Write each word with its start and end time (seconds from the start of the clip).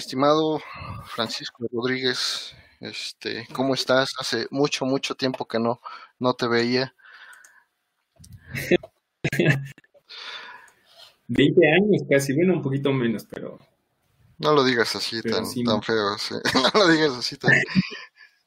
Estimado 0.00 0.62
Francisco 1.14 1.66
Rodríguez, 1.70 2.54
este, 2.80 3.46
¿cómo 3.52 3.74
estás? 3.74 4.14
Hace 4.18 4.46
mucho, 4.50 4.86
mucho 4.86 5.14
tiempo 5.14 5.46
que 5.46 5.58
no, 5.58 5.82
no 6.18 6.32
te 6.32 6.48
veía. 6.48 6.94
20 11.28 11.68
años 11.70 12.02
casi, 12.08 12.34
bueno, 12.34 12.54
un 12.54 12.62
poquito 12.62 12.90
menos, 12.94 13.26
pero... 13.30 13.58
No 14.38 14.54
lo 14.54 14.64
digas 14.64 14.96
así 14.96 15.20
tan, 15.20 15.44
tan 15.66 15.82
feo, 15.82 16.16
no 16.54 16.80
lo 16.80 16.88
digas 16.88 17.12
así 17.18 17.36
tan, 17.36 17.52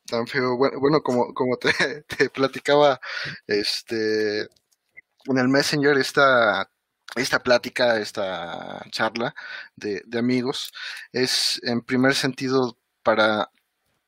tan 0.08 0.26
feo. 0.26 0.58
Bueno, 0.58 0.80
bueno 0.80 1.04
como, 1.04 1.35
como 1.35 1.58
te, 1.58 1.72
te, 2.17 2.31
platicaba 2.31 2.99
este, 3.45 4.41
en 4.41 5.38
el 5.38 5.49
Messenger, 5.49 5.99
esta, 5.99 6.67
esta 7.16 7.40
plática, 7.44 7.98
esta 7.99 8.85
charla 8.91 9.35
de, 9.76 10.03
amigos, 10.17 10.72
es 11.12 11.59
en 11.63 11.81
primer 11.81 12.16
sentido 12.16 12.77
para 13.03 13.49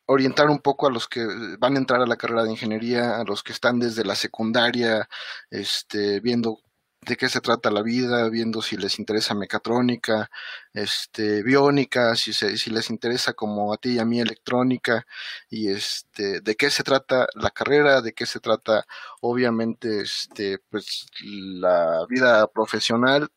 orientar 0.07 0.49
un 0.49 0.59
poco 0.59 0.87
a 0.87 0.91
los 0.91 1.07
que 1.07 1.25
van 1.59 1.75
a 1.75 1.79
entrar 1.79 2.01
a 2.01 2.07
la 2.07 2.17
carrera 2.17 2.43
de 2.43 2.51
ingeniería, 2.51 3.17
a 3.19 3.23
los 3.23 3.43
que 3.43 3.53
están 3.53 3.79
desde 3.79 4.05
la 4.05 4.15
secundaria, 4.15 5.09
este, 5.49 6.19
viendo 6.21 6.59
de 7.05 7.15
qué 7.17 7.29
se 7.29 7.41
trata 7.41 7.71
la 7.71 7.81
vida, 7.81 8.29
viendo 8.29 8.61
si 8.61 8.77
les 8.77 8.99
interesa 8.99 9.33
mecatrónica, 9.35 10.29
este, 10.73 11.43
biónica, 11.43 12.15
si, 12.15 12.33
si 12.33 12.69
les 12.71 12.89
interesa 12.89 13.33
como 13.33 13.73
a 13.73 13.77
ti 13.77 13.93
y 13.93 13.99
a 13.99 14.05
mí 14.05 14.19
electrónica, 14.19 15.05
y 15.49 15.69
este, 15.69 16.41
de 16.41 16.55
qué 16.55 16.69
se 16.69 16.83
trata 16.83 17.27
la 17.35 17.51
carrera, 17.51 18.01
de 18.01 18.13
qué 18.13 18.25
se 18.25 18.39
trata 18.39 18.85
obviamente 19.21 20.01
este, 20.01 20.59
pues, 20.69 21.07
la 21.23 22.05
vida 22.09 22.47
profesional 22.47 23.29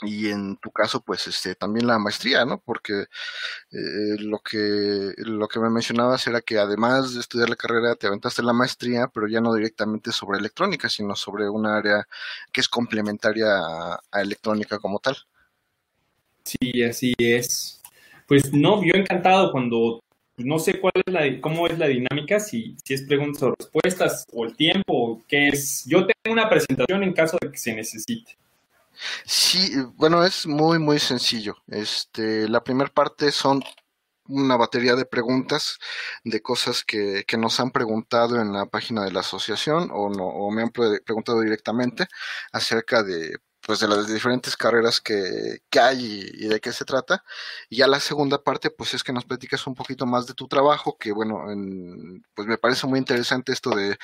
y 0.00 0.28
en 0.30 0.56
tu 0.56 0.70
caso 0.70 1.02
pues 1.02 1.26
este 1.26 1.54
también 1.54 1.86
la 1.86 1.98
maestría 1.98 2.44
no 2.44 2.60
porque 2.60 3.02
eh, 3.72 4.16
lo 4.18 4.38
que 4.40 5.12
lo 5.18 5.48
que 5.48 5.60
me 5.60 5.70
mencionabas 5.70 6.26
era 6.26 6.40
que 6.40 6.58
además 6.58 7.14
de 7.14 7.20
estudiar 7.20 7.48
la 7.48 7.56
carrera 7.56 7.94
te 7.94 8.06
aventaste 8.06 8.42
la 8.42 8.52
maestría 8.52 9.08
pero 9.12 9.28
ya 9.28 9.40
no 9.40 9.54
directamente 9.54 10.12
sobre 10.12 10.38
electrónica 10.38 10.88
sino 10.88 11.14
sobre 11.14 11.48
un 11.48 11.66
área 11.66 12.06
que 12.52 12.60
es 12.60 12.68
complementaria 12.68 13.46
a, 14.10 14.20
electrónica 14.20 14.78
como 14.78 14.98
tal. 14.98 15.16
Sí 16.44 16.82
así 16.82 17.14
es. 17.18 17.80
Pues 18.26 18.52
no 18.52 18.82
yo 18.84 18.94
encantado 18.94 19.52
cuando 19.52 20.00
no 20.38 20.58
sé 20.58 20.80
cuál 20.80 20.92
es 21.06 21.12
la 21.12 21.40
cómo 21.40 21.66
es 21.66 21.78
la 21.78 21.86
dinámica 21.86 22.40
si 22.40 22.76
si 22.84 22.94
es 22.94 23.02
preguntas 23.02 23.42
o 23.42 23.54
respuestas 23.58 24.24
o 24.32 24.44
el 24.44 24.56
tiempo 24.56 24.82
o 24.88 25.22
qué 25.28 25.48
es. 25.48 25.84
Yo 25.86 26.06
tengo 26.06 26.32
una 26.32 26.48
presentación 26.48 27.02
en 27.02 27.12
caso 27.12 27.38
de 27.40 27.50
que 27.50 27.58
se 27.58 27.74
necesite 27.74 28.36
Sí, 29.24 29.74
bueno, 29.94 30.24
es 30.24 30.46
muy, 30.46 30.78
muy 30.78 30.98
sencillo. 30.98 31.56
Este, 31.66 32.48
la 32.48 32.62
primera 32.62 32.90
parte 32.90 33.32
son 33.32 33.62
una 34.26 34.56
batería 34.56 34.94
de 34.96 35.04
preguntas 35.04 35.78
de 36.24 36.40
cosas 36.42 36.84
que, 36.84 37.24
que, 37.26 37.36
nos 37.36 37.60
han 37.60 37.70
preguntado 37.72 38.40
en 38.40 38.52
la 38.52 38.66
página 38.66 39.04
de 39.04 39.12
la 39.12 39.20
asociación 39.20 39.90
o, 39.92 40.10
no, 40.10 40.26
o 40.26 40.50
me 40.50 40.62
han 40.62 40.70
preguntado 40.70 41.40
directamente 41.40 42.06
acerca 42.52 43.02
de 43.02 43.36
pues 43.66 43.80
de 43.80 43.88
las 43.88 44.08
diferentes 44.08 44.56
carreras 44.56 45.00
que, 45.00 45.60
que 45.70 45.80
hay 45.80 46.30
y, 46.34 46.48
de 46.48 46.60
qué 46.60 46.72
se 46.72 46.84
trata. 46.84 47.24
Y 47.68 47.76
ya 47.78 47.86
la 47.86 48.00
segunda 48.00 48.42
parte, 48.42 48.70
pues 48.70 48.94
es 48.94 49.04
que 49.04 49.12
nos 49.12 49.24
platicas 49.24 49.66
un 49.66 49.74
poquito 49.74 50.04
más 50.06 50.26
de 50.26 50.34
tu 50.34 50.48
trabajo, 50.48 50.96
que 50.98 51.12
bueno, 51.12 51.50
en, 51.50 52.24
pues 52.34 52.48
me 52.48 52.58
parece 52.58 52.86
muy 52.86 52.98
interesante 52.98 53.52
esto 53.52 53.70
de 53.70 53.96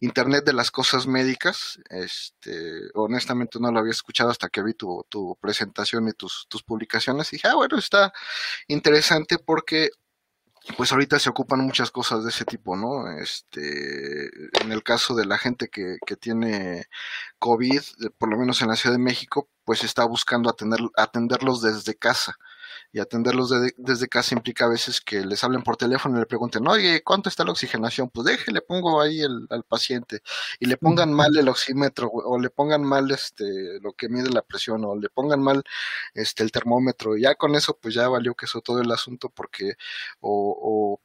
Internet 0.00 0.44
de 0.44 0.52
las 0.52 0.70
cosas 0.70 1.06
médicas. 1.06 1.78
Este, 1.88 2.90
honestamente 2.94 3.58
no 3.60 3.72
lo 3.72 3.78
había 3.80 3.92
escuchado 3.92 4.30
hasta 4.30 4.48
que 4.48 4.62
vi 4.62 4.74
tu, 4.74 5.04
tu 5.08 5.36
presentación 5.40 6.08
y 6.08 6.12
tus, 6.12 6.46
tus 6.48 6.62
publicaciones. 6.62 7.32
Y 7.32 7.36
dije, 7.36 7.48
ah, 7.48 7.54
bueno, 7.54 7.78
está 7.78 8.12
interesante 8.68 9.38
porque 9.38 9.90
pues 10.76 10.92
ahorita 10.92 11.18
se 11.18 11.30
ocupan 11.30 11.60
muchas 11.60 11.90
cosas 11.90 12.24
de 12.24 12.30
ese 12.30 12.44
tipo, 12.44 12.76
¿no? 12.76 13.10
Este, 13.18 14.26
en 14.60 14.72
el 14.72 14.82
caso 14.82 15.14
de 15.14 15.26
la 15.26 15.38
gente 15.38 15.68
que, 15.68 15.98
que 16.06 16.16
tiene 16.16 16.86
COVID, 17.38 17.80
por 18.18 18.30
lo 18.30 18.38
menos 18.38 18.62
en 18.62 18.68
la 18.68 18.76
Ciudad 18.76 18.94
de 18.96 19.02
México, 19.02 19.48
pues 19.64 19.84
está 19.84 20.04
buscando 20.04 20.50
atender, 20.50 20.80
atenderlos 20.96 21.62
desde 21.62 21.94
casa 21.94 22.36
y 22.92 23.00
atenderlos 23.00 23.52
desde 23.76 24.08
casa 24.08 24.34
implica 24.34 24.64
a 24.66 24.68
veces 24.68 25.00
que 25.00 25.24
les 25.24 25.42
hablen 25.44 25.62
por 25.62 25.76
teléfono 25.76 26.16
y 26.16 26.20
le 26.20 26.26
pregunten, 26.26 26.66
oye, 26.68 27.02
¿cuánto 27.02 27.28
está 27.28 27.44
la 27.44 27.52
oxigenación? 27.52 28.10
Pues 28.10 28.26
deje, 28.26 28.52
le 28.52 28.60
pongo 28.62 29.00
ahí 29.00 29.20
el, 29.20 29.46
al 29.50 29.64
paciente 29.64 30.22
y 30.60 30.66
le 30.66 30.76
pongan 30.76 31.12
mal 31.12 31.36
el 31.36 31.48
oxímetro 31.48 32.08
o 32.08 32.38
le 32.38 32.50
pongan 32.50 32.82
mal 32.82 33.10
este 33.10 33.80
lo 33.80 33.92
que 33.92 34.08
mide 34.08 34.30
la 34.30 34.42
presión 34.42 34.84
o 34.84 34.96
le 34.96 35.08
pongan 35.10 35.42
mal 35.42 35.62
este 36.14 36.42
el 36.42 36.52
termómetro. 36.52 37.16
Y 37.16 37.22
ya 37.22 37.34
con 37.34 37.54
eso 37.54 37.76
pues 37.78 37.94
ya 37.94 38.08
valió 38.08 38.34
que 38.34 38.46
eso 38.46 38.60
todo 38.60 38.80
el 38.80 38.90
asunto 38.92 39.30
porque 39.30 39.74
o, 40.20 41.00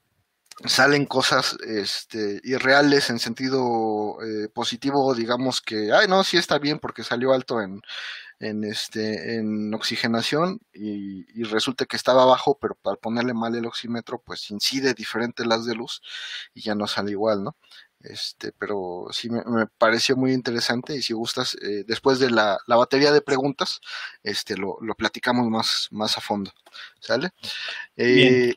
salen 0.66 1.06
cosas 1.06 1.58
este, 1.66 2.40
irreales 2.44 3.10
en 3.10 3.20
sentido 3.20 4.18
eh, 4.24 4.50
positivo, 4.50 5.14
digamos 5.16 5.62
que, 5.62 5.92
ay, 5.92 6.08
no, 6.08 6.24
sí 6.24 6.38
está 6.38 6.60
bien 6.60 6.80
porque 6.80 7.04
salió 7.04 7.34
alto 7.34 7.62
en, 7.62 7.82
en, 8.42 8.64
este, 8.64 9.36
en 9.36 9.74
oxigenación 9.74 10.60
y, 10.74 11.22
resulta 11.44 11.86
que 11.86 11.96
estaba 11.96 12.26
bajo, 12.26 12.58
pero 12.60 12.78
al 12.86 12.98
ponerle 12.98 13.34
mal 13.34 13.56
el 13.56 13.66
oxímetro, 13.66 14.22
pues 14.22 14.50
incide 14.52 14.94
diferente 14.94 15.46
las 15.46 15.66
de 15.66 15.76
luz 15.76 16.02
y 16.54 16.62
ya 16.62 16.76
no 16.76 16.88
sale 16.88 17.12
igual, 17.12 17.44
¿no? 17.44 17.56
Este, 18.00 18.52
pero 18.54 19.08
sí 19.12 19.30
me, 19.30 19.44
pareció 19.78 20.16
muy 20.18 20.34
interesante 20.34 20.96
y 20.96 21.02
si 21.04 21.14
gustas, 21.14 21.56
eh, 21.62 21.84
después 21.86 22.20
de 22.20 22.32
la, 22.32 22.58
la, 22.68 22.76
batería 22.76 23.12
de 23.12 23.22
preguntas, 23.22 23.80
este, 24.24 24.58
lo, 24.58 24.78
lo, 24.82 24.96
platicamos 24.96 25.48
más, 25.50 25.88
más 25.92 26.18
a 26.18 26.22
fondo, 26.22 26.52
¿sale? 27.00 27.32
Eh, 27.96 28.56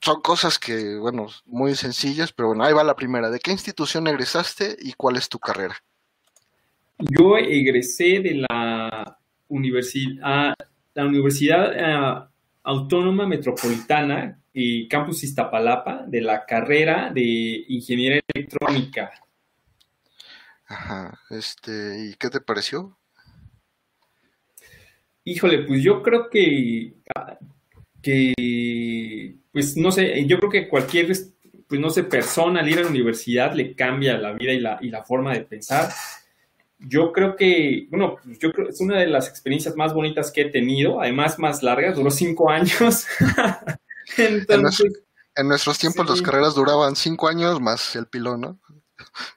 son 0.00 0.20
cosas 0.20 0.58
que, 0.58 0.96
bueno, 0.96 1.28
muy 1.46 1.74
sencillas, 1.74 2.32
pero 2.32 2.48
bueno, 2.48 2.64
ahí 2.64 2.72
va 2.72 2.84
la 2.84 2.96
primera. 2.96 3.30
¿De 3.30 3.40
qué 3.40 3.52
institución 3.52 4.06
egresaste 4.06 4.76
y 4.80 4.92
cuál 4.94 5.16
es 5.16 5.28
tu 5.28 5.38
carrera? 5.38 5.76
Yo 6.98 7.36
egresé 7.36 8.20
de 8.20 8.46
la 8.48 9.18
universidad, 9.48 10.54
la 10.94 11.06
Universidad 11.06 11.72
eh, 11.74 12.28
Autónoma 12.62 13.26
Metropolitana 13.26 14.40
y 14.52 14.88
Campus 14.88 15.24
Iztapalapa 15.24 16.04
de 16.06 16.20
la 16.20 16.44
carrera 16.44 17.10
de 17.12 17.64
Ingeniería 17.68 18.20
Electrónica. 18.34 19.10
Ajá, 20.66 21.18
este, 21.30 22.06
¿y 22.06 22.14
qué 22.14 22.30
te 22.30 22.40
pareció? 22.40 22.96
Híjole, 25.24 25.64
pues 25.64 25.82
yo 25.82 26.02
creo 26.02 26.28
que, 26.30 26.94
que, 28.02 29.36
pues 29.52 29.76
no 29.76 29.92
sé, 29.92 30.26
yo 30.26 30.38
creo 30.38 30.50
que 30.50 30.68
cualquier, 30.68 31.06
pues 31.68 31.80
no 31.80 31.90
sé, 31.90 32.04
persona 32.04 32.60
al 32.60 32.68
ir 32.68 32.78
a 32.78 32.82
la 32.82 32.88
universidad 32.88 33.54
le 33.54 33.74
cambia 33.74 34.18
la 34.18 34.32
vida 34.32 34.52
y 34.52 34.60
la, 34.60 34.78
y 34.80 34.88
la 34.88 35.04
forma 35.04 35.32
de 35.34 35.42
pensar 35.42 35.90
yo 36.88 37.12
creo 37.12 37.36
que, 37.36 37.86
bueno, 37.90 38.16
yo 38.24 38.52
creo 38.52 38.66
que 38.66 38.72
es 38.72 38.80
una 38.80 38.98
de 38.98 39.06
las 39.06 39.28
experiencias 39.28 39.76
más 39.76 39.94
bonitas 39.94 40.30
que 40.30 40.42
he 40.42 40.50
tenido, 40.50 41.00
además 41.00 41.38
más 41.38 41.62
largas, 41.62 41.96
duró 41.96 42.10
cinco 42.10 42.50
años. 42.50 43.06
Entonces, 44.16 45.02
en, 45.34 45.48
nuestros 45.48 45.78
tiempos 45.78 46.08
las 46.08 46.22
carreras 46.22 46.54
duraban 46.54 46.96
cinco 46.96 47.28
años 47.28 47.60
más 47.60 47.94
el 47.96 48.06
pilón, 48.06 48.40
¿no? 48.40 48.60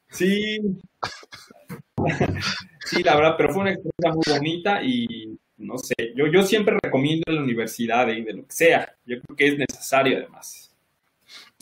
Sí. 0.09 0.59
sí, 2.85 3.03
la 3.03 3.15
verdad, 3.15 3.35
pero 3.37 3.53
fue 3.53 3.61
una 3.61 3.73
experiencia 3.73 4.13
muy 4.13 4.39
bonita 4.39 4.83
y 4.83 5.39
no 5.57 5.77
sé, 5.77 5.95
yo, 6.15 6.27
yo 6.27 6.43
siempre 6.43 6.77
recomiendo 6.81 7.23
en 7.27 7.35
la 7.35 7.43
universidad 7.43 8.07
y 8.09 8.23
de, 8.23 8.33
lo 8.33 8.45
que 8.45 8.53
sea, 8.53 8.95
yo 9.05 9.21
creo 9.21 9.35
que 9.35 9.47
es 9.47 9.57
necesario 9.57 10.17
además. 10.17 10.71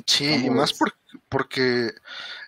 Sí, 0.06 0.45
y 0.45 0.50
más 0.50 0.74
porque 1.30 1.91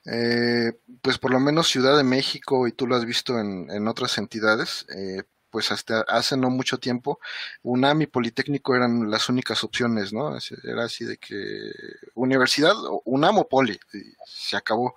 eh, 0.06 0.74
pues 1.02 1.18
por 1.18 1.32
lo 1.32 1.40
menos 1.40 1.68
Ciudad 1.68 1.98
de 1.98 2.04
México, 2.04 2.68
y 2.68 2.72
tú 2.72 2.88
lo 2.88 2.96
has 2.96 3.06
visto 3.06 3.40
en, 3.40 3.70
en 3.72 3.88
otras 3.88 4.18
entidades, 4.18 4.86
eh, 4.96 5.24
pues 5.56 5.72
hasta 5.72 6.02
hace 6.10 6.36
no 6.36 6.50
mucho 6.50 6.80
tiempo, 6.80 7.18
UNAM 7.64 8.02
y 8.02 8.08
Politécnico 8.08 8.76
eran 8.76 9.10
las 9.10 9.30
únicas 9.30 9.64
opciones, 9.64 10.12
¿no? 10.12 10.38
Era 10.66 10.84
así 10.84 11.06
de 11.06 11.16
que 11.16 11.72
universidad, 12.14 12.74
UNAM 13.06 13.38
o 13.38 13.48
Poli, 13.48 13.80
se 14.26 14.58
acabó. 14.58 14.96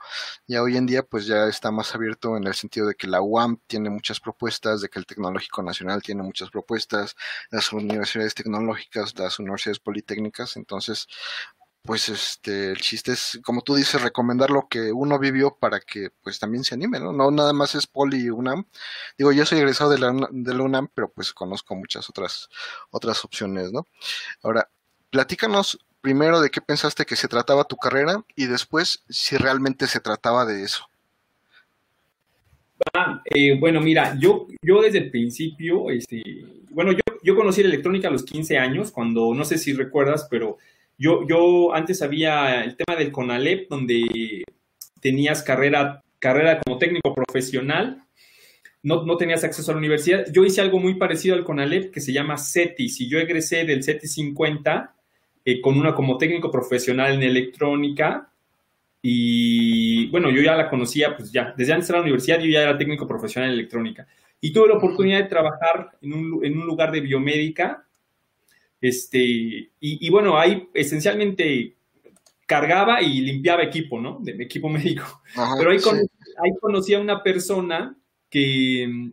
Ya 0.49 0.61
hoy 0.61 0.77
en 0.77 0.87
día 0.87 1.05
pues 1.05 1.27
ya 1.27 1.47
está 1.47 1.71
más 1.71 1.95
abierto 1.95 2.37
en 2.37 2.45
el 2.45 2.55
sentido 2.55 2.89
de 2.89 2.97
que 2.97 3.07
la 3.07 3.23
UAM 3.23 3.61
tiene 3.69 3.89
muchas 3.89 4.19
propuestas, 4.19 4.81
de 4.81 4.89
que 4.89 4.99
el 4.99 5.07
Tecnológico 5.07 5.63
Nacional 5.63 6.03
tiene 6.03 6.25
muchas 6.25 6.51
propuestas, 6.51 7.15
las 7.53 7.73
universidades 7.73 8.35
tecnológicas, 8.35 9.17
las 9.17 9.39
universidades 9.39 9.79
politécnicas, 9.79 10.57
entonces 10.57 11.07
pues 11.89 12.11
este, 12.11 12.73
el 12.73 12.77
chiste 12.77 13.13
es, 13.13 13.41
como 13.43 13.63
tú 13.63 13.75
dices, 13.75 14.03
recomendar 14.03 14.51
lo 14.51 14.69
que 14.69 14.93
uno 14.93 15.19
vivió 15.19 15.57
para 15.59 15.81
que 15.81 16.11
pues 16.23 16.39
también 16.39 16.63
se 16.63 16.75
anime, 16.75 17.01
¿no? 17.01 17.15
No 17.15 17.31
nada 17.31 17.55
más 17.55 17.75
es 17.75 17.87
Poli 17.87 18.29
UNAM. 18.29 18.67
Digo, 19.17 19.33
yo 19.33 19.47
soy 19.47 19.61
egresado 19.61 19.89
de 19.89 19.99
la, 19.99 20.15
de 20.31 20.55
la 20.55 20.63
UNAM, 20.65 20.91
pero 20.95 21.11
pues 21.11 21.33
conozco 21.33 21.75
muchas 21.75 22.11
otras, 22.11 22.51
otras 22.91 23.25
opciones, 23.25 23.73
¿no? 23.73 23.87
Ahora, 24.43 24.69
platícanos 25.09 25.79
primero 26.03 26.43
de 26.43 26.51
qué 26.51 26.61
pensaste 26.61 27.07
que 27.07 27.17
se 27.17 27.27
trataba 27.27 27.65
tu 27.65 27.79
carrera 27.79 28.23
y 28.37 28.45
después 28.45 29.03
si 29.09 29.39
realmente 29.39 29.87
se 29.87 30.01
trataba 30.01 30.45
de 30.45 30.65
eso. 30.65 30.87
Ah, 32.93 33.23
eh, 33.25 33.59
bueno, 33.59 33.81
mira, 33.81 34.15
yo, 34.21 34.47
yo 34.61 34.83
desde 34.83 34.99
el 34.99 35.11
principio, 35.11 35.89
este, 35.89 36.23
bueno, 36.69 36.93
yo 36.93 37.01
yo 37.23 37.37
conocí 37.37 37.63
la 37.63 37.69
electrónica 37.69 38.09
a 38.09 38.11
los 38.11 38.25
15 38.25 38.59
años, 38.59 38.91
cuando, 38.91 39.35
no 39.35 39.45
sé 39.45 39.59
si 39.59 39.73
recuerdas, 39.73 40.29
pero 40.31 40.59
yo, 40.99 41.27
yo 41.29 41.73
antes 41.75 42.03
había 42.03 42.65
el 42.65 42.77
tema 42.77 42.99
del 42.99 43.13
CONALEP, 43.13 43.69
donde 43.69 44.43
tenías 45.01 45.43
carrera, 45.43 46.03
carrera 46.19 46.61
como 46.61 46.79
técnico 46.79 47.15
profesional, 47.15 48.05
no, 48.83 49.05
no, 49.05 49.17
tenías 49.17 49.45
acceso 49.45 49.71
a 49.71 49.75
la 49.75 49.79
universidad. 49.79 50.27
Yo 50.33 50.45
hice 50.45 50.61
algo 50.61 50.79
muy 50.81 50.95
parecido 50.95 51.35
al 51.37 51.45
CONALEP 51.45 51.93
que 51.93 52.01
se 52.01 52.13
llama 52.13 52.37
CETIS 52.37 53.01
y 53.01 53.09
yo 53.09 53.19
egresé 53.19 53.65
del 53.65 53.83
CETIS 53.83 54.15
50 54.15 54.95
eh, 55.45 55.61
con 55.61 55.79
una 55.79 55.95
como 55.95 56.19
técnico 56.19 56.51
profesional 56.51 57.15
en 57.15 57.23
electrónica. 57.23 58.33
Y 59.01 60.09
bueno, 60.11 60.31
yo 60.31 60.43
ya 60.43 60.57
la 60.57 60.69
conocía, 60.69 61.17
pues 61.17 61.31
ya, 61.33 61.55
desde 61.57 61.73
antes 61.73 61.89
de 61.89 61.95
la 61.95 62.03
universidad 62.03 62.41
yo 62.41 62.47
ya 62.47 62.63
era 62.63 62.77
técnico 62.77 63.07
profesional 63.07 63.51
en 63.51 63.55
electrónica. 63.55 64.07
Y 64.41 64.53
tuve 64.53 64.69
la 64.69 64.75
oportunidad 64.75 65.19
de 65.19 65.29
trabajar 65.29 65.91
en 66.01 66.13
un, 66.13 66.45
en 66.45 66.59
un 66.59 66.67
lugar 66.67 66.93
de 66.93 67.01
biomédica 67.01 67.88
este, 68.81 69.19
y, 69.19 69.73
y, 69.81 70.11
bueno, 70.11 70.39
ahí 70.39 70.69
esencialmente 70.75 71.77
cargaba 72.47 73.03
y 73.03 73.21
limpiaba 73.21 73.63
equipo, 73.63 74.01
¿no? 74.01 74.19
De 74.21 74.43
equipo 74.43 74.69
médico. 74.71 75.23
Pero 75.59 75.71
ahí, 75.71 75.79
ahí 75.79 76.51
conocí 76.61 76.95
a 76.95 77.01
una 77.01 77.23
persona 77.23 77.97
que, 78.31 79.13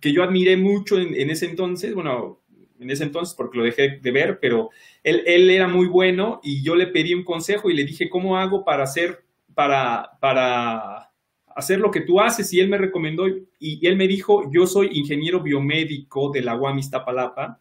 que 0.00 0.12
yo 0.12 0.22
admiré 0.22 0.56
mucho 0.56 0.98
en, 0.98 1.30
ese 1.30 1.46
entonces, 1.46 1.94
bueno, 1.94 2.42
en 2.78 2.90
ese 2.90 3.04
entonces 3.04 3.34
porque 3.34 3.58
lo 3.58 3.64
dejé 3.64 3.98
de 4.00 4.10
ver, 4.10 4.38
pero 4.40 4.70
él, 5.02 5.22
él, 5.26 5.50
era 5.50 5.68
muy 5.68 5.86
bueno 5.86 6.40
y 6.42 6.62
yo 6.62 6.74
le 6.74 6.88
pedí 6.88 7.14
un 7.14 7.24
consejo 7.24 7.70
y 7.70 7.74
le 7.74 7.84
dije, 7.84 8.08
¿cómo 8.08 8.36
hago 8.36 8.64
para 8.64 8.84
hacer, 8.84 9.24
para, 9.54 10.18
para 10.20 11.10
hacer 11.54 11.80
lo 11.80 11.90
que 11.90 12.02
tú 12.02 12.20
haces? 12.20 12.52
Y 12.52 12.60
él 12.60 12.68
me 12.68 12.78
recomendó 12.78 13.26
y, 13.58 13.86
él 13.86 13.96
me 13.96 14.06
dijo, 14.06 14.50
yo 14.52 14.66
soy 14.66 14.90
ingeniero 14.92 15.42
biomédico 15.42 16.30
de 16.30 16.42
la 16.42 16.56
UAM 16.56 16.78
Iztapalapa. 16.78 17.60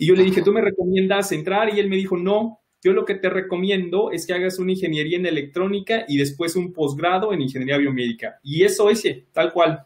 Y 0.00 0.06
yo 0.06 0.14
le 0.14 0.24
dije, 0.24 0.40
¿tú 0.40 0.50
me 0.50 0.62
recomiendas 0.62 1.30
entrar? 1.30 1.74
Y 1.74 1.78
él 1.78 1.90
me 1.90 1.96
dijo, 1.96 2.16
no, 2.16 2.62
yo 2.82 2.94
lo 2.94 3.04
que 3.04 3.16
te 3.16 3.28
recomiendo 3.28 4.10
es 4.10 4.26
que 4.26 4.32
hagas 4.32 4.58
una 4.58 4.72
ingeniería 4.72 5.18
en 5.18 5.26
electrónica 5.26 6.06
y 6.08 6.16
después 6.16 6.56
un 6.56 6.72
posgrado 6.72 7.34
en 7.34 7.42
ingeniería 7.42 7.76
biomédica. 7.76 8.40
Y 8.42 8.64
eso 8.64 8.88
es 8.88 9.04
tal 9.34 9.52
cual. 9.52 9.84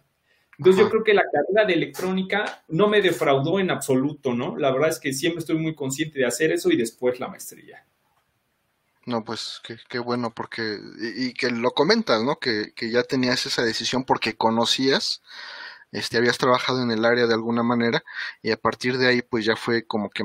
Entonces 0.56 0.84
yo 0.84 0.88
creo 0.88 1.02
que 1.02 1.14
la 1.14 1.24
carrera 1.24 1.66
de 1.66 1.74
electrónica 1.74 2.62
no 2.68 2.86
me 2.86 3.02
defraudó 3.02 3.58
en 3.58 3.72
absoluto, 3.72 4.34
¿no? 4.34 4.56
La 4.56 4.70
verdad 4.70 4.90
es 4.90 5.00
que 5.00 5.12
siempre 5.12 5.40
estoy 5.40 5.58
muy 5.58 5.74
consciente 5.74 6.20
de 6.20 6.26
hacer 6.26 6.52
eso 6.52 6.70
y 6.70 6.76
después 6.76 7.18
la 7.18 7.26
maestría. 7.26 7.84
No, 9.06 9.24
pues 9.24 9.60
qué, 9.88 9.98
bueno, 9.98 10.32
porque, 10.32 10.78
y, 11.16 11.34
que 11.34 11.50
lo 11.50 11.72
comentas, 11.72 12.22
¿no? 12.22 12.38
Que, 12.38 12.72
que, 12.72 12.88
ya 12.88 13.02
tenías 13.02 13.46
esa 13.46 13.64
decisión 13.64 14.04
porque 14.04 14.36
conocías, 14.36 15.22
este, 15.94 16.18
habías 16.18 16.38
trabajado 16.38 16.82
en 16.82 16.90
el 16.90 17.04
área 17.04 17.26
de 17.26 17.34
alguna 17.34 17.62
manera, 17.62 18.04
y 18.42 18.50
a 18.50 18.56
partir 18.56 18.98
de 18.98 19.08
ahí, 19.08 19.22
pues 19.22 19.44
ya 19.44 19.56
fue 19.56 19.86
como 19.86 20.10
que 20.10 20.24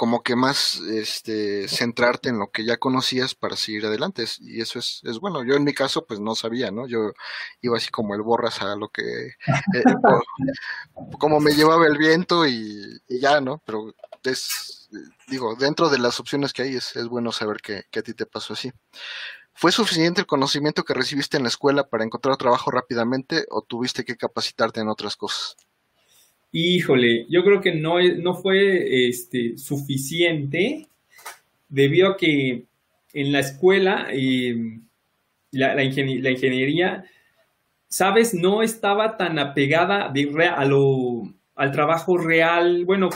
como 0.00 0.22
que 0.22 0.34
más 0.34 0.76
este, 0.78 1.68
centrarte 1.68 2.30
en 2.30 2.38
lo 2.38 2.50
que 2.50 2.64
ya 2.64 2.78
conocías 2.78 3.34
para 3.34 3.54
seguir 3.54 3.84
adelante. 3.84 4.24
Y 4.40 4.62
eso 4.62 4.78
es, 4.78 5.02
es 5.04 5.18
bueno. 5.20 5.44
Yo 5.44 5.56
en 5.56 5.64
mi 5.64 5.74
caso, 5.74 6.06
pues 6.06 6.20
no 6.20 6.34
sabía, 6.34 6.70
¿no? 6.70 6.86
Yo 6.86 7.12
iba 7.60 7.76
así 7.76 7.90
como 7.90 8.14
el 8.14 8.22
borras 8.22 8.62
a 8.62 8.76
lo 8.76 8.88
que, 8.88 9.02
eh, 9.04 9.34
como 11.20 11.38
me 11.38 11.52
llevaba 11.52 11.86
el 11.86 11.98
viento 11.98 12.46
y, 12.46 12.98
ya, 13.10 13.42
¿no? 13.42 13.62
Pero 13.66 13.94
es, 14.24 14.88
digo, 15.28 15.54
dentro 15.54 15.90
de 15.90 15.98
las 15.98 16.18
opciones 16.18 16.54
que 16.54 16.62
hay, 16.62 16.76
es, 16.76 16.96
es 16.96 17.06
bueno 17.06 17.30
saber 17.30 17.58
que, 17.58 17.84
que 17.90 17.98
a 17.98 18.02
ti 18.02 18.14
te 18.14 18.24
pasó 18.24 18.54
así. 18.54 18.72
¿Fue 19.54 19.72
suficiente 19.72 20.22
el 20.22 20.26
conocimiento 20.26 20.84
que 20.84 20.94
recibiste 20.94 21.36
en 21.36 21.42
la 21.42 21.48
escuela 21.48 21.88
para 21.88 22.04
encontrar 22.04 22.36
trabajo 22.36 22.70
rápidamente 22.70 23.44
o 23.50 23.62
tuviste 23.62 24.04
que 24.04 24.16
capacitarte 24.16 24.80
en 24.80 24.88
otras 24.88 25.16
cosas? 25.16 25.56
Híjole, 26.52 27.26
yo 27.28 27.44
creo 27.44 27.60
que 27.60 27.74
no, 27.74 28.00
no 28.00 28.34
fue 28.34 29.08
este, 29.08 29.56
suficiente 29.58 30.88
debido 31.68 32.08
a 32.08 32.16
que 32.16 32.64
en 33.12 33.32
la 33.32 33.40
escuela 33.40 34.08
em, 34.10 34.82
la, 35.52 35.74
la, 35.74 35.82
ingeniería, 35.84 37.04
sabes, 37.88 38.34
no 38.34 38.62
estaba 38.62 39.16
tan 39.16 39.38
apegada 39.38 40.12
a 40.56 40.64
lo, 40.64 41.22
al 41.54 41.72
trabajo 41.72 42.18
real, 42.18 42.84
bueno, 42.84 43.10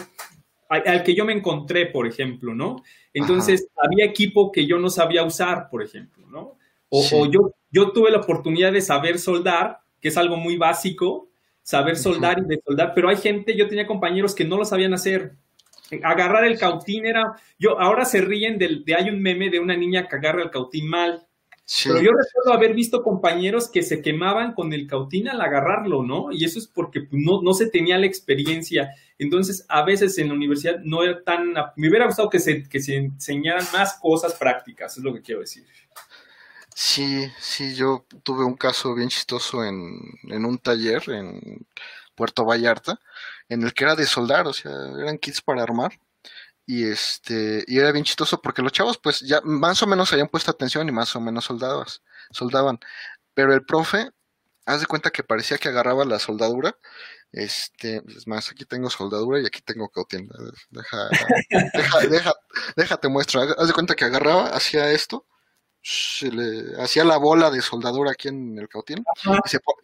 al, 0.68 1.02
que 1.02 1.14
yo 1.14 1.24
me 1.24 1.32
encontré, 1.32 1.86
por 1.86 2.06
ejemplo, 2.06 2.54
¿no? 2.54 2.82
Entonces, 3.12 3.68
había 3.76 4.04
equipo 4.04 4.50
que 4.50 4.66
yo 4.66 4.78
no 4.78 4.90
sabía 4.90 5.24
usar, 5.24 5.68
por 5.70 5.82
ejemplo, 5.82 6.26
¿no? 6.28 6.58
O, 6.88 7.04
o, 7.12 7.30
yo, 7.30 7.54
yo 7.70 7.92
tuve 7.92 8.10
la 8.10 8.18
oportunidad 8.18 8.72
de 8.72 8.80
saber 8.80 9.18
soldar, 9.18 9.80
que 10.00 10.08
es 10.08 10.16
algo 10.16 10.36
muy 10.36 10.56
básico, 10.56 11.30
saber 11.62 11.96
soldar 11.96 12.38
y 12.38 12.46
de 12.46 12.60
soldar, 12.64 12.92
pero 12.94 13.08
hay 13.08 13.16
gente, 13.16 13.56
yo 13.56 13.68
tenía 13.68 13.86
compañeros 13.86 14.34
que 14.34 14.44
no 14.44 14.56
lo 14.56 14.64
sabían 14.64 14.94
hacer. 14.94 15.36
Agarrar 16.02 16.44
el 16.44 16.58
cautín 16.58 17.06
era, 17.06 17.34
yo, 17.58 17.80
ahora 17.80 18.04
se 18.04 18.20
ríen 18.20 18.58
de, 18.58 18.82
de 18.84 18.94
hay 18.94 19.08
un 19.08 19.20
meme 19.20 19.50
de 19.50 19.60
una 19.60 19.76
niña 19.76 20.06
que 20.06 20.16
agarra 20.16 20.42
el 20.42 20.50
cautín 20.50 20.88
mal. 20.88 21.26
Pero 21.84 21.96
yo 21.96 22.10
recuerdo 22.12 22.52
haber 22.52 22.74
visto 22.74 23.02
compañeros 23.02 23.70
que 23.70 23.82
se 23.82 24.02
quemaban 24.02 24.52
con 24.52 24.72
el 24.74 24.86
cautín 24.86 25.28
al 25.28 25.40
agarrarlo, 25.40 26.02
¿no? 26.02 26.30
Y 26.30 26.44
eso 26.44 26.58
es 26.58 26.66
porque 26.66 27.08
no, 27.10 27.40
no 27.42 27.54
se 27.54 27.70
tenía 27.70 27.96
la 27.96 28.06
experiencia. 28.06 28.90
Entonces, 29.18 29.64
a 29.68 29.82
veces 29.82 30.18
en 30.18 30.28
la 30.28 30.34
universidad 30.34 30.80
no 30.84 31.02
era 31.02 31.22
tan... 31.24 31.54
Me 31.76 31.88
hubiera 31.88 32.06
gustado 32.06 32.28
que 32.28 32.38
se, 32.38 32.68
que 32.68 32.80
se 32.80 32.96
enseñaran 32.96 33.64
más 33.72 33.98
cosas 34.00 34.34
prácticas, 34.34 34.98
es 34.98 35.02
lo 35.02 35.14
que 35.14 35.22
quiero 35.22 35.40
decir. 35.40 35.64
Sí, 36.74 37.30
sí, 37.40 37.74
yo 37.74 38.04
tuve 38.22 38.44
un 38.44 38.56
caso 38.56 38.94
bien 38.94 39.08
chistoso 39.08 39.64
en, 39.64 40.00
en 40.24 40.44
un 40.44 40.58
taller 40.58 41.02
en 41.08 41.66
Puerto 42.14 42.44
Vallarta, 42.44 43.00
en 43.48 43.62
el 43.62 43.72
que 43.72 43.84
era 43.84 43.94
de 43.94 44.06
soldar, 44.06 44.46
o 44.46 44.52
sea, 44.52 44.72
eran 44.98 45.18
kits 45.18 45.40
para 45.40 45.62
armar. 45.62 45.92
Y 46.66 46.84
este, 46.88 47.64
y 47.66 47.78
era 47.78 47.92
bien 47.92 48.04
chistoso 48.04 48.40
porque 48.40 48.62
los 48.62 48.72
chavos, 48.72 48.98
pues, 48.98 49.20
ya 49.20 49.40
más 49.42 49.82
o 49.82 49.86
menos 49.86 50.12
habían 50.12 50.28
puesto 50.28 50.50
atención 50.50 50.88
y 50.88 50.92
más 50.92 51.14
o 51.16 51.20
menos 51.20 51.44
soldabas, 51.44 52.02
soldaban. 52.30 52.78
Pero 53.34 53.52
el 53.52 53.64
profe, 53.64 54.10
haz 54.66 54.80
de 54.80 54.86
cuenta 54.86 55.10
que 55.10 55.24
parecía 55.24 55.58
que 55.58 55.68
agarraba 55.68 56.04
la 56.04 56.18
soldadura. 56.18 56.78
Este, 57.32 58.02
es 58.16 58.26
más, 58.26 58.50
aquí 58.50 58.64
tengo 58.64 58.88
soldadura 58.90 59.40
y 59.40 59.46
aquí 59.46 59.60
tengo 59.62 59.88
cautín. 59.90 60.30
Deja, 60.70 61.08
deja, 61.74 62.00
deja, 62.08 62.32
déjate 62.76 63.08
muestro. 63.08 63.42
Haz 63.42 63.66
de 63.66 63.74
cuenta 63.74 63.94
que 63.94 64.04
agarraba, 64.06 64.48
hacía 64.48 64.90
esto 64.92 65.26
se 65.86 66.32
le 66.32 66.82
hacía 66.82 67.04
la 67.04 67.18
bola 67.18 67.50
de 67.50 67.60
soldadura 67.60 68.12
aquí 68.12 68.28
en 68.28 68.58
el 68.58 68.70
cautín 68.70 69.04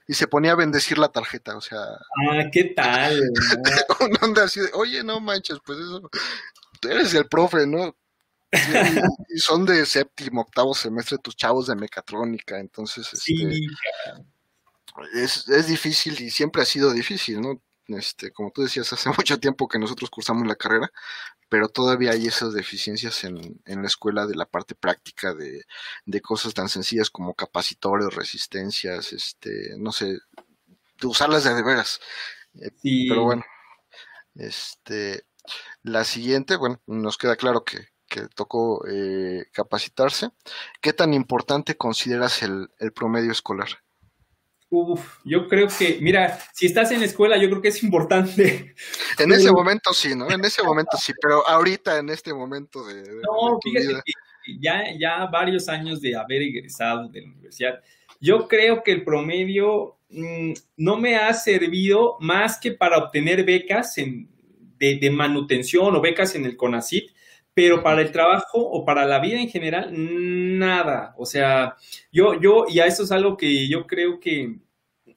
y 0.09 0.15
se, 0.15 0.27
ponía 0.27 0.53
a 0.53 0.57
bendecir 0.57 0.97
la 0.97 1.13
tarjeta, 1.13 1.55
o 1.55 1.61
sea. 1.61 1.79
Ah, 1.79 2.43
¿qué 2.51 2.73
tal? 2.75 3.21
onda 4.23 4.45
así 4.45 4.61
de, 4.61 4.71
oye, 4.73 5.05
no 5.05 5.21
manches, 5.21 5.59
pues 5.65 5.79
eso, 5.79 6.01
tú 6.81 6.89
eres 6.89 7.15
el 7.15 7.29
profe, 7.29 7.67
¿no? 7.67 7.97
Y, 9.29 9.39
son 9.39 9.65
de 9.65 9.87
séptimo, 9.87 10.41
octavo 10.41 10.75
semestre 10.75 11.19
tus 11.19 11.37
chavos 11.37 11.69
de 11.69 11.77
mecatrónica, 11.77 12.59
entonces 12.59 13.09
este, 13.13 13.61
es, 15.15 15.49
es 15.49 15.67
difícil 15.69 16.21
y 16.21 16.31
siempre 16.31 16.63
ha 16.63 16.65
sido 16.65 16.93
difícil, 16.93 17.41
¿no? 17.41 17.63
Este, 17.87 18.33
como 18.33 18.51
tú 18.51 18.63
decías, 18.63 18.93
hace 18.93 19.09
mucho 19.17 19.39
tiempo 19.39 19.69
que 19.69 19.79
nosotros 19.79 20.11
cursamos 20.11 20.47
la 20.47 20.57
carrera, 20.57 20.91
pero 21.49 21.69
todavía 21.69 22.13
hay 22.13 22.27
esas 22.27 22.53
deficiencias 22.53 23.25
en, 23.25 23.61
en 23.67 23.83
la 23.83 23.89
escuela 23.89 24.27
de 24.27 24.37
la 24.37 24.47
parte 24.47 24.75
práctica 24.75 25.35
de, 25.35 25.65
de, 26.07 26.21
cosas 26.21 26.55
tan 26.55 26.69
sencillas 26.69 27.11
como 27.11 27.35
capacitores, 27.35 28.15
resistencias, 28.15 29.13
este, 29.13 29.75
no 29.79 29.93
sé, 29.93 30.19
de 31.01 31.07
usarlas 31.07 31.45
de, 31.45 31.55
de 31.55 31.63
veras. 31.63 32.01
Eh, 32.55 32.71
pero 33.09 33.25
bueno, 33.25 33.45
este, 34.35 35.25
la 35.83 36.05
siguiente, 36.05 36.57
bueno, 36.57 36.81
nos 36.87 37.19
queda 37.19 37.37
claro 37.37 37.65
que, 37.65 37.89
que 38.09 38.29
tocó 38.35 38.85
eh, 38.89 39.47
capacitarse. 39.53 40.31
¿Qué 40.81 40.93
tan 40.93 41.15
importante 41.15 41.77
consideras 41.77 42.43
el, 42.43 42.69
el 42.79 42.93
promedio 42.93 43.33
escolar? 43.33 43.69
Uf, 44.73 45.19
yo 45.25 45.49
creo 45.49 45.67
que, 45.67 45.99
mira, 46.01 46.39
si 46.55 46.67
estás 46.67 46.93
en 46.93 47.01
la 47.01 47.07
escuela, 47.07 47.37
yo 47.37 47.51
creo 47.51 47.61
que 47.61 47.69
es 47.69 47.83
importante. 47.83 48.75
En 49.19 49.33
ese 49.33 49.51
momento 49.53 49.93
sí, 49.93 50.15
¿no? 50.15 50.31
En 50.31 50.45
ese 50.45 50.63
momento 50.63 50.97
sí, 50.97 51.13
pero 51.21 51.47
ahorita, 51.47 51.99
en 51.99 52.09
este 52.09 52.33
momento 52.33 52.85
de. 52.85 53.03
no, 53.03 53.59
fíjate 53.63 54.01
que 54.05 54.13
ya, 54.61 54.85
ya 54.99 55.27
varios 55.27 55.69
años 55.69 56.01
de 56.01 56.17
haber 56.17 56.43
egresado 56.43 57.09
de 57.09 57.21
la 57.21 57.27
universidad, 57.29 57.81
yo 58.21 58.47
creo 58.47 58.83
que 58.83 58.93
el 58.93 59.05
promedio 59.05 59.97
mm, 60.09 60.53
no 60.77 60.97
me 60.97 61.17
ha 61.17 61.35
servido 61.35 62.17
más 62.21 62.59
que 62.59 62.73
para 62.73 62.99
obtener 62.99 63.45
becas 63.45 63.99
en, 63.99 64.29
de, 64.81 64.97
de, 64.97 65.11
manutención 65.11 65.95
o 65.95 66.01
becas 66.01 66.35
en 66.35 66.45
el 66.47 66.57
CONACIT, 66.57 67.13
pero 67.55 67.83
para 67.83 68.01
el 68.01 68.11
trabajo 68.11 68.59
o 68.59 68.85
para 68.85 69.05
la 69.07 69.21
vida 69.21 69.41
en 69.41 69.49
general, 69.49 69.91
nada. 69.93 71.15
O 71.19 71.27
sea, 71.27 71.77
yo, 72.11 72.41
yo, 72.41 72.65
y 72.69 72.81
a 72.81 72.87
eso 72.87 73.05
es 73.05 73.13
algo 73.13 73.37
que 73.37 73.69
yo 73.69 73.87
creo 73.87 74.19
que 74.19 74.57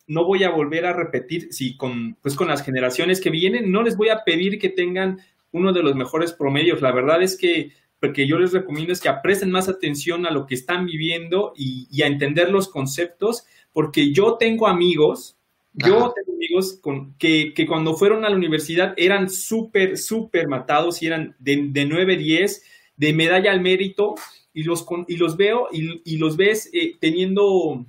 no 0.08 0.26
voy 0.26 0.44
a 0.44 0.50
volver 0.50 0.86
a 0.86 0.94
repetir, 0.94 1.54
si 1.54 1.78
con, 1.78 2.16
pues 2.22 2.36
con 2.36 2.48
las 2.48 2.64
generaciones 2.64 3.22
que 3.22 3.30
vienen, 3.30 3.72
no 3.72 3.82
les 3.82 3.98
voy 3.98 4.10
a 4.10 4.24
pedir 4.24 4.60
que 4.60 4.70
tengan 4.70 5.20
uno 5.52 5.72
de 5.72 5.84
los 5.84 5.96
mejores 5.96 6.34
promedios. 6.34 6.82
La 6.82 6.92
verdad 6.92 7.22
es 7.22 7.38
que 7.38 7.72
porque 8.00 8.28
yo 8.28 8.38
les 8.38 8.52
recomiendo 8.52 8.92
es 8.92 9.00
que 9.00 9.10
presten 9.24 9.50
más 9.50 9.70
atención 9.70 10.26
a 10.26 10.32
lo 10.32 10.46
que 10.46 10.56
están 10.56 10.86
viviendo 10.86 11.54
y, 11.56 11.88
y 11.90 12.02
a 12.02 12.08
entender 12.08 12.50
los 12.50 12.68
conceptos, 12.68 13.46
porque 13.72 14.12
yo 14.12 14.36
tengo 14.38 14.68
amigos 14.68 15.38
Yo 15.74 16.14
tengo 16.16 16.36
amigos 16.36 16.80
con, 16.82 17.16
que, 17.16 17.54
que, 17.54 17.66
cuando 17.66 17.96
fueron 17.96 18.26
a 18.26 18.30
la 18.30 18.36
universidad 18.36 18.94
eran 18.96 19.30
súper, 19.30 19.98
súper 19.98 20.48
matados 20.48 21.02
y 21.02 21.08
eran 21.08 21.36
de, 21.40 21.68
de 21.70 21.86
9, 21.86 22.16
10, 22.16 22.64
de 22.96 23.14
medalla 23.14 23.52
al 23.52 23.62
mérito, 23.62 24.16
y 24.54 24.64
los, 24.64 24.86
y 25.08 25.18
los 25.18 25.36
veo 25.36 25.68
y, 25.72 26.02
y 26.06 26.18
los 26.18 26.38
ves 26.38 26.70
eh, 26.74 26.96
teniendo 27.00 27.86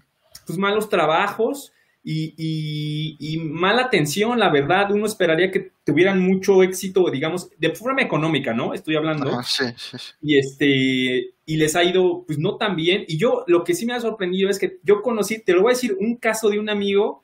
pues, 0.47 0.59
malos 0.59 0.89
trabajos 0.89 1.73
y, 2.07 3.17
y, 3.19 3.39
mala 3.39 3.85
atención, 3.85 4.39
la 4.39 4.51
verdad. 4.51 4.91
Uno 4.91 5.07
esperaría 5.07 5.51
que 5.51 5.73
tuvieran 5.85 6.21
mucho 6.21 6.63
éxito, 6.63 7.11
digamos, 7.11 7.49
de 7.57 7.71
forma 7.71 8.03
económica, 8.03 8.53
¿no? 8.53 8.75
Estoy 8.75 8.97
hablando. 8.97 9.43
sí, 9.43 9.65
sí, 9.79 9.97
sí. 9.97 10.13
Y 10.21 10.39
este, 10.39 11.35
y 11.47 11.57
les 11.57 11.75
ha 11.75 11.83
ido, 11.83 12.25
pues 12.27 12.39
no 12.39 12.57
tan 12.57 12.77
bien. 12.77 13.07
Y 13.09 13.17
yo, 13.17 13.45
lo 13.47 13.65
que 13.65 13.73
sí 13.73 13.87
me 13.87 13.95
ha 13.95 14.01
sorprendido 14.01 14.51
es 14.51 14.59
que 14.59 14.81
yo 14.83 15.01
conocí, 15.01 15.39
te 15.39 15.55
lo 15.55 15.63
voy 15.63 15.71
a 15.71 15.75
decir, 15.77 15.97
un 15.99 16.17
caso 16.17 16.51
de 16.51 16.59
un 16.59 16.69
amigo 16.69 17.23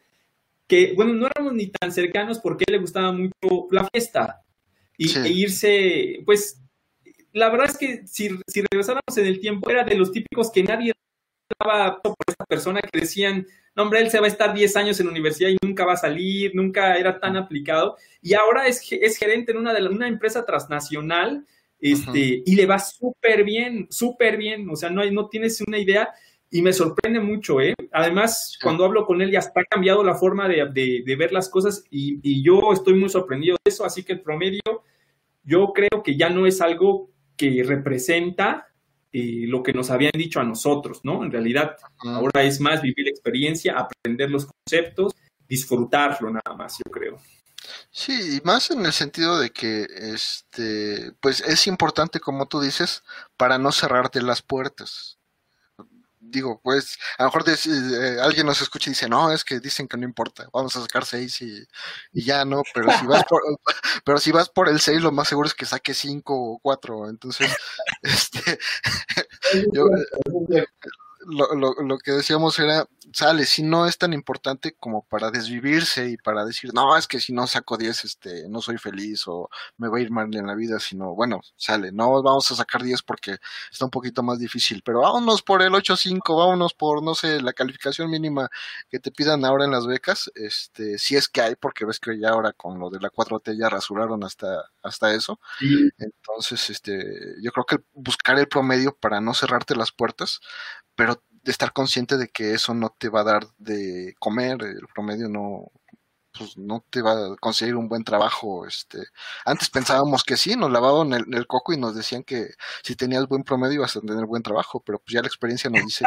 que, 0.70 0.92
bueno, 0.94 1.12
no 1.14 1.26
éramos 1.26 1.52
ni 1.52 1.66
tan 1.66 1.90
cercanos 1.90 2.38
porque 2.38 2.62
a 2.62 2.70
él 2.70 2.76
le 2.76 2.80
gustaba 2.80 3.10
mucho 3.10 3.66
la 3.72 3.88
fiesta. 3.92 4.40
Y 4.96 5.18
e 5.18 5.28
irse, 5.28 6.22
pues, 6.24 6.62
la 7.32 7.48
verdad 7.50 7.66
es 7.70 7.76
que 7.76 8.06
si, 8.06 8.30
si 8.46 8.62
regresáramos 8.62 9.16
en 9.16 9.26
el 9.26 9.40
tiempo, 9.40 9.68
era 9.68 9.82
de 9.82 9.96
los 9.96 10.12
típicos 10.12 10.52
que 10.52 10.62
nadie 10.62 10.92
daba 11.58 12.00
por 12.00 12.14
esta 12.24 12.44
persona 12.44 12.80
que 12.80 13.00
decían, 13.00 13.44
no, 13.74 13.82
hombre, 13.82 13.98
él 13.98 14.10
se 14.10 14.20
va 14.20 14.26
a 14.26 14.28
estar 14.28 14.54
10 14.54 14.76
años 14.76 15.00
en 15.00 15.06
la 15.06 15.12
universidad 15.12 15.50
y 15.50 15.56
nunca 15.60 15.84
va 15.84 15.94
a 15.94 15.96
salir, 15.96 16.52
nunca 16.54 16.96
era 16.96 17.18
tan 17.18 17.36
aplicado. 17.36 17.96
Y 18.22 18.34
ahora 18.34 18.68
es, 18.68 18.80
es 18.92 19.16
gerente 19.16 19.50
en 19.50 19.58
una, 19.58 19.74
de 19.74 19.88
una 19.88 20.06
empresa 20.06 20.46
transnacional 20.46 21.46
este, 21.80 22.42
y 22.46 22.54
le 22.54 22.66
va 22.66 22.78
súper 22.78 23.42
bien, 23.42 23.88
súper 23.90 24.36
bien. 24.36 24.68
O 24.70 24.76
sea, 24.76 24.90
no, 24.90 25.00
hay, 25.00 25.10
no 25.10 25.28
tienes 25.28 25.60
una 25.62 25.78
idea 25.78 26.10
y 26.50 26.62
me 26.62 26.72
sorprende 26.72 27.20
mucho, 27.20 27.60
¿eh? 27.60 27.74
Además, 27.92 28.58
cuando 28.60 28.84
hablo 28.84 29.06
con 29.06 29.22
él 29.22 29.30
ya 29.30 29.38
está 29.38 29.64
cambiado 29.64 30.02
la 30.02 30.16
forma 30.16 30.48
de, 30.48 30.68
de, 30.72 31.16
ver 31.16 31.32
las 31.32 31.48
cosas 31.48 31.84
y, 31.90 32.18
y, 32.22 32.42
yo 32.42 32.72
estoy 32.72 32.94
muy 32.94 33.08
sorprendido 33.08 33.56
de 33.64 33.70
eso, 33.70 33.84
así 33.84 34.02
que 34.02 34.14
el 34.14 34.20
promedio, 34.20 34.60
yo 35.44 35.72
creo 35.72 36.02
que 36.02 36.16
ya 36.16 36.28
no 36.28 36.46
es 36.46 36.60
algo 36.60 37.10
que 37.36 37.62
representa 37.64 38.68
eh, 39.12 39.44
lo 39.46 39.62
que 39.62 39.72
nos 39.72 39.90
habían 39.90 40.12
dicho 40.12 40.40
a 40.40 40.44
nosotros, 40.44 41.00
¿no? 41.04 41.24
En 41.24 41.30
realidad, 41.30 41.76
ahora 41.98 42.42
es 42.42 42.60
más 42.60 42.82
vivir 42.82 43.06
la 43.06 43.10
experiencia, 43.10 43.76
aprender 43.78 44.30
los 44.30 44.46
conceptos, 44.46 45.14
disfrutarlo 45.48 46.30
nada 46.30 46.56
más, 46.56 46.78
yo 46.84 46.90
creo. 46.90 47.18
Sí, 47.90 48.36
y 48.36 48.46
más 48.46 48.72
en 48.72 48.84
el 48.84 48.92
sentido 48.92 49.38
de 49.38 49.50
que, 49.50 49.86
este, 49.96 51.12
pues 51.20 51.42
es 51.42 51.68
importante, 51.68 52.18
como 52.18 52.46
tú 52.46 52.60
dices, 52.60 53.04
para 53.36 53.58
no 53.58 53.70
cerrarte 53.70 54.20
las 54.20 54.42
puertas 54.42 55.19
digo, 56.30 56.60
pues, 56.62 56.98
a 57.18 57.24
lo 57.24 57.28
mejor 57.28 57.44
eh, 57.48 58.18
alguien 58.20 58.46
nos 58.46 58.60
escucha 58.62 58.90
y 58.90 58.92
dice, 58.92 59.08
no, 59.08 59.32
es 59.32 59.44
que 59.44 59.60
dicen 59.60 59.88
que 59.88 59.96
no 59.96 60.04
importa, 60.04 60.48
vamos 60.52 60.74
a 60.76 60.82
sacar 60.82 61.04
seis 61.04 61.40
y, 61.42 61.66
ya, 62.12 62.44
¿no? 62.44 62.62
Pero 62.74 62.90
si 62.98 63.06
vas 63.06 63.24
por, 63.24 63.42
pero 64.04 64.18
si 64.18 64.32
vas 64.32 64.48
por 64.48 64.68
el 64.68 64.80
seis, 64.80 65.02
lo 65.02 65.12
más 65.12 65.28
seguro 65.28 65.48
es 65.48 65.54
que 65.54 65.66
saque 65.66 65.94
cinco 65.94 66.34
o 66.34 66.58
cuatro. 66.58 67.08
Entonces, 67.08 67.50
este, 68.02 68.58
yo, 69.72 69.84
lo, 71.26 71.54
lo, 71.54 71.74
lo, 71.74 71.98
que 71.98 72.12
decíamos 72.12 72.58
era, 72.58 72.86
sale, 73.12 73.44
si 73.44 73.62
no 73.62 73.86
es 73.86 73.98
tan 73.98 74.12
importante 74.12 74.74
como 74.78 75.02
para 75.02 75.30
desvivirse 75.30 76.08
y 76.08 76.16
para 76.16 76.44
decir, 76.44 76.72
no, 76.72 76.96
es 76.96 77.06
que 77.06 77.20
si 77.20 77.32
no 77.32 77.46
saco 77.46 77.76
10, 77.76 78.04
este, 78.04 78.48
no 78.48 78.60
soy 78.60 78.78
feliz 78.78 79.24
o 79.26 79.50
me 79.76 79.88
voy 79.88 80.00
a 80.00 80.04
ir 80.04 80.10
mal 80.10 80.34
en 80.34 80.46
la 80.46 80.54
vida, 80.54 80.80
sino, 80.80 81.14
bueno, 81.14 81.40
sale, 81.56 81.92
no 81.92 82.22
vamos 82.22 82.50
a 82.50 82.56
sacar 82.56 82.82
10 82.82 83.02
porque 83.02 83.38
está 83.70 83.84
un 83.84 83.90
poquito 83.90 84.22
más 84.22 84.38
difícil, 84.38 84.82
pero 84.84 85.00
vámonos 85.00 85.42
por 85.42 85.62
el 85.62 85.72
8-5, 85.72 86.36
vámonos 86.36 86.74
por, 86.74 87.02
no 87.02 87.14
sé, 87.14 87.40
la 87.42 87.52
calificación 87.52 88.10
mínima 88.10 88.48
que 88.88 88.98
te 88.98 89.10
pidan 89.10 89.44
ahora 89.44 89.64
en 89.64 89.72
las 89.72 89.86
becas, 89.86 90.30
este, 90.34 90.98
si 90.98 91.16
es 91.16 91.28
que 91.28 91.42
hay, 91.42 91.56
porque 91.56 91.84
ves 91.84 92.00
que 92.00 92.18
ya 92.18 92.30
ahora 92.30 92.52
con 92.52 92.78
lo 92.78 92.90
de 92.90 93.00
la 93.00 93.10
4T 93.10 93.58
ya 93.58 93.68
rasuraron 93.68 94.24
hasta, 94.24 94.70
hasta 94.82 95.12
eso, 95.14 95.38
entonces, 95.98 96.70
este, 96.70 97.34
yo 97.42 97.52
creo 97.52 97.66
que 97.66 97.78
buscar 97.92 98.38
el 98.38 98.48
promedio 98.48 98.96
para 98.96 99.20
no 99.20 99.34
cerrarte 99.34 99.76
las 99.76 99.92
puertas, 99.92 100.40
pero 100.94 101.19
de 101.42 101.52
estar 101.52 101.72
consciente 101.72 102.16
de 102.16 102.28
que 102.28 102.54
eso 102.54 102.74
no 102.74 102.94
te 102.98 103.08
va 103.08 103.20
a 103.20 103.24
dar 103.24 103.46
de 103.58 104.14
comer, 104.18 104.62
el 104.62 104.86
promedio 104.94 105.28
no, 105.28 105.70
pues 106.36 106.56
no 106.56 106.84
te 106.90 107.02
va 107.02 107.12
a 107.12 107.36
conseguir 107.36 107.76
un 107.76 107.88
buen 107.88 108.04
trabajo. 108.04 108.66
Este, 108.66 108.98
antes 109.44 109.70
pensábamos 109.70 110.24
que 110.24 110.36
sí, 110.36 110.56
nos 110.56 110.70
lavaban 110.70 111.12
el, 111.12 111.24
el, 111.32 111.46
coco 111.46 111.72
y 111.72 111.78
nos 111.78 111.94
decían 111.94 112.22
que 112.22 112.50
si 112.82 112.96
tenías 112.96 113.26
buen 113.26 113.42
promedio 113.42 113.74
ibas 113.74 113.96
a 113.96 114.00
tener 114.00 114.26
buen 114.26 114.42
trabajo, 114.42 114.82
pero 114.84 114.98
pues 114.98 115.14
ya 115.14 115.22
la 115.22 115.28
experiencia 115.28 115.70
nos 115.70 115.84
dice 115.84 116.04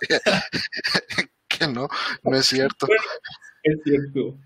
que, 0.00 0.18
que 1.48 1.68
no, 1.68 1.88
no 2.22 2.36
es 2.36 2.46
cierto. 2.46 2.86
es 3.62 3.78
cierto. 3.84 4.38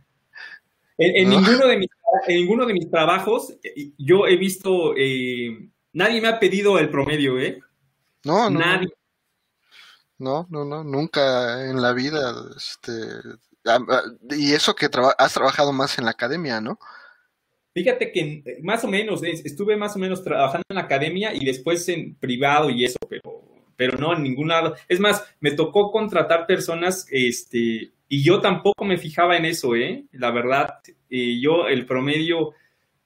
En, 0.98 1.28
ninguno 1.28 1.66
de 1.66 1.78
mis, 1.78 1.88
en 2.28 2.36
ninguno 2.36 2.66
de 2.66 2.74
mis 2.74 2.90
trabajos 2.90 3.54
yo 3.98 4.26
he 4.26 4.36
visto, 4.36 4.94
eh, 4.96 5.70
nadie 5.92 6.20
me 6.20 6.28
ha 6.28 6.38
pedido 6.38 6.78
el 6.78 6.90
promedio, 6.90 7.40
¿eh? 7.40 7.60
No, 8.24 8.50
no. 8.50 8.60
Nadie. 8.60 8.88
No, 10.22 10.46
no, 10.50 10.64
no, 10.64 10.84
nunca 10.84 11.68
en 11.68 11.82
la 11.82 11.92
vida, 11.92 12.32
este, 12.56 12.92
y 14.30 14.52
eso 14.52 14.72
que 14.76 14.88
has 15.18 15.34
trabajado 15.34 15.72
más 15.72 15.98
en 15.98 16.04
la 16.04 16.12
academia, 16.12 16.60
¿no? 16.60 16.78
Fíjate 17.74 18.12
que 18.12 18.60
más 18.62 18.84
o 18.84 18.88
menos, 18.88 19.24
estuve 19.24 19.76
más 19.76 19.96
o 19.96 19.98
menos 19.98 20.22
trabajando 20.22 20.64
en 20.68 20.76
la 20.76 20.82
academia 20.82 21.34
y 21.34 21.44
después 21.44 21.88
en 21.88 22.14
privado 22.14 22.70
y 22.70 22.84
eso, 22.84 22.98
pero, 23.08 23.42
pero 23.74 23.98
no 23.98 24.14
en 24.14 24.22
ningún 24.22 24.46
lado. 24.46 24.76
Es 24.88 25.00
más, 25.00 25.24
me 25.40 25.50
tocó 25.50 25.90
contratar 25.90 26.46
personas, 26.46 27.04
este, 27.10 27.90
y 28.08 28.22
yo 28.22 28.40
tampoco 28.40 28.84
me 28.84 28.98
fijaba 28.98 29.36
en 29.36 29.46
eso, 29.46 29.74
¿eh? 29.74 30.04
La 30.12 30.30
verdad, 30.30 30.78
eh, 31.10 31.40
yo 31.40 31.66
el 31.66 31.84
promedio, 31.84 32.52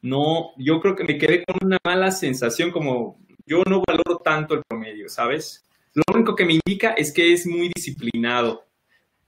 no, 0.03 0.51
yo 0.59 0.81
creo 0.81 0.95
que 0.95 1.05
me 1.05 1.17
quedé 1.17 1.45
con 1.47 1.57
una 1.65 1.79
mala 1.83 2.11
sensación, 2.11 2.73
como 2.73 3.19
yo 3.47 3.63
no 3.67 3.83
valoro 3.87 4.19
tanto 4.19 4.53
el 4.53 4.63
promedio, 4.69 5.09
¿sabes? 5.09 5.66
Lo 5.97 6.03
único 6.15 6.37
que 6.37 6.45
me 6.45 6.53
indica 6.53 6.91
es 6.93 7.11
que 7.11 7.33
es 7.33 7.47
muy 7.47 7.71
disciplinado, 7.75 8.67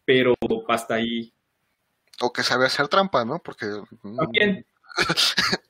pero 0.05 0.35
hasta 0.69 0.97
ahí. 0.97 1.33
O 2.21 2.31
que 2.31 2.43
sabe 2.43 2.67
hacer 2.67 2.89
trampa, 2.89 3.25
¿no? 3.25 3.39
Porque. 3.39 3.67
También. 4.03 4.67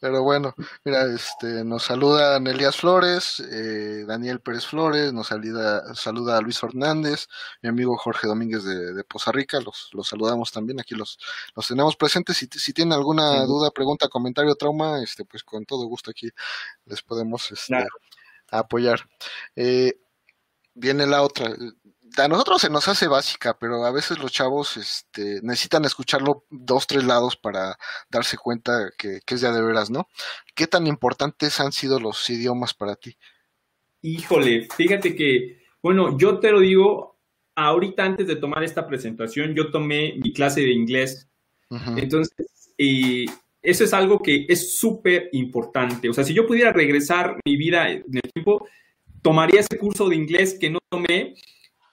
Pero 0.00 0.22
bueno, 0.22 0.54
mira, 0.84 1.04
este, 1.14 1.64
nos 1.64 1.84
saluda 1.84 2.40
Nelías 2.40 2.76
Flores, 2.76 3.40
eh, 3.40 4.04
Daniel 4.04 4.40
Pérez 4.40 4.66
Flores, 4.66 5.12
nos 5.12 5.28
saluda, 5.28 5.94
saluda 5.94 6.38
a 6.38 6.40
Luis 6.40 6.60
Hernández, 6.60 7.28
mi 7.62 7.68
amigo 7.68 7.96
Jorge 7.96 8.26
Domínguez 8.26 8.64
de, 8.64 9.04
Poza 9.04 9.30
Rica, 9.30 9.60
los, 9.60 9.90
los, 9.92 10.08
saludamos 10.08 10.50
también, 10.50 10.80
aquí 10.80 10.96
los, 10.96 11.18
los 11.54 11.68
tenemos 11.68 11.94
presentes. 11.94 12.36
Si, 12.36 12.48
si 12.48 12.72
tienen 12.72 12.94
alguna 12.94 13.44
duda, 13.44 13.70
pregunta, 13.70 14.08
comentario, 14.08 14.56
trauma, 14.56 15.00
este, 15.00 15.24
pues 15.24 15.44
con 15.44 15.64
todo 15.64 15.86
gusto 15.86 16.10
aquí 16.10 16.28
les 16.86 17.00
podemos 17.00 17.52
este, 17.52 17.86
apoyar. 18.50 19.08
Eh, 19.54 20.00
viene 20.74 21.06
la 21.06 21.22
otra. 21.22 21.54
A 22.16 22.28
nosotros 22.28 22.60
se 22.60 22.70
nos 22.70 22.86
hace 22.86 23.08
básica, 23.08 23.56
pero 23.58 23.84
a 23.84 23.90
veces 23.90 24.18
los 24.18 24.30
chavos 24.30 24.76
este, 24.76 25.40
necesitan 25.42 25.84
escucharlo 25.84 26.44
dos, 26.50 26.86
tres 26.86 27.04
lados 27.04 27.36
para 27.36 27.76
darse 28.08 28.36
cuenta 28.36 28.90
que, 28.96 29.20
es 29.26 29.40
ya 29.40 29.52
de 29.52 29.62
veras, 29.62 29.90
¿no? 29.90 30.08
¿Qué 30.54 30.66
tan 30.66 30.86
importantes 30.86 31.58
han 31.58 31.72
sido 31.72 31.98
los 31.98 32.28
idiomas 32.30 32.74
para 32.74 32.94
ti? 32.94 33.16
Híjole, 34.02 34.68
fíjate 34.76 35.16
que, 35.16 35.62
bueno, 35.82 36.16
yo 36.18 36.38
te 36.38 36.52
lo 36.52 36.60
digo, 36.60 37.18
ahorita 37.56 38.04
antes 38.04 38.26
de 38.26 38.36
tomar 38.36 38.62
esta 38.62 38.86
presentación, 38.86 39.54
yo 39.54 39.70
tomé 39.70 40.14
mi 40.22 40.32
clase 40.32 40.60
de 40.60 40.72
inglés. 40.72 41.28
Entonces, 41.96 42.72
y 42.78 43.26
eso 43.60 43.82
es 43.82 43.92
algo 43.92 44.20
que 44.20 44.46
es 44.48 44.76
súper 44.76 45.30
importante. 45.32 46.08
O 46.08 46.12
sea, 46.12 46.22
si 46.22 46.34
yo 46.34 46.46
pudiera 46.46 46.72
regresar 46.72 47.40
mi 47.44 47.56
vida 47.56 47.90
en 47.90 48.04
el 48.12 48.32
tiempo, 48.32 48.68
tomaría 49.24 49.60
ese 49.60 49.78
curso 49.78 50.08
de 50.08 50.16
inglés 50.16 50.58
que 50.60 50.68
no 50.68 50.78
tomé 50.90 51.34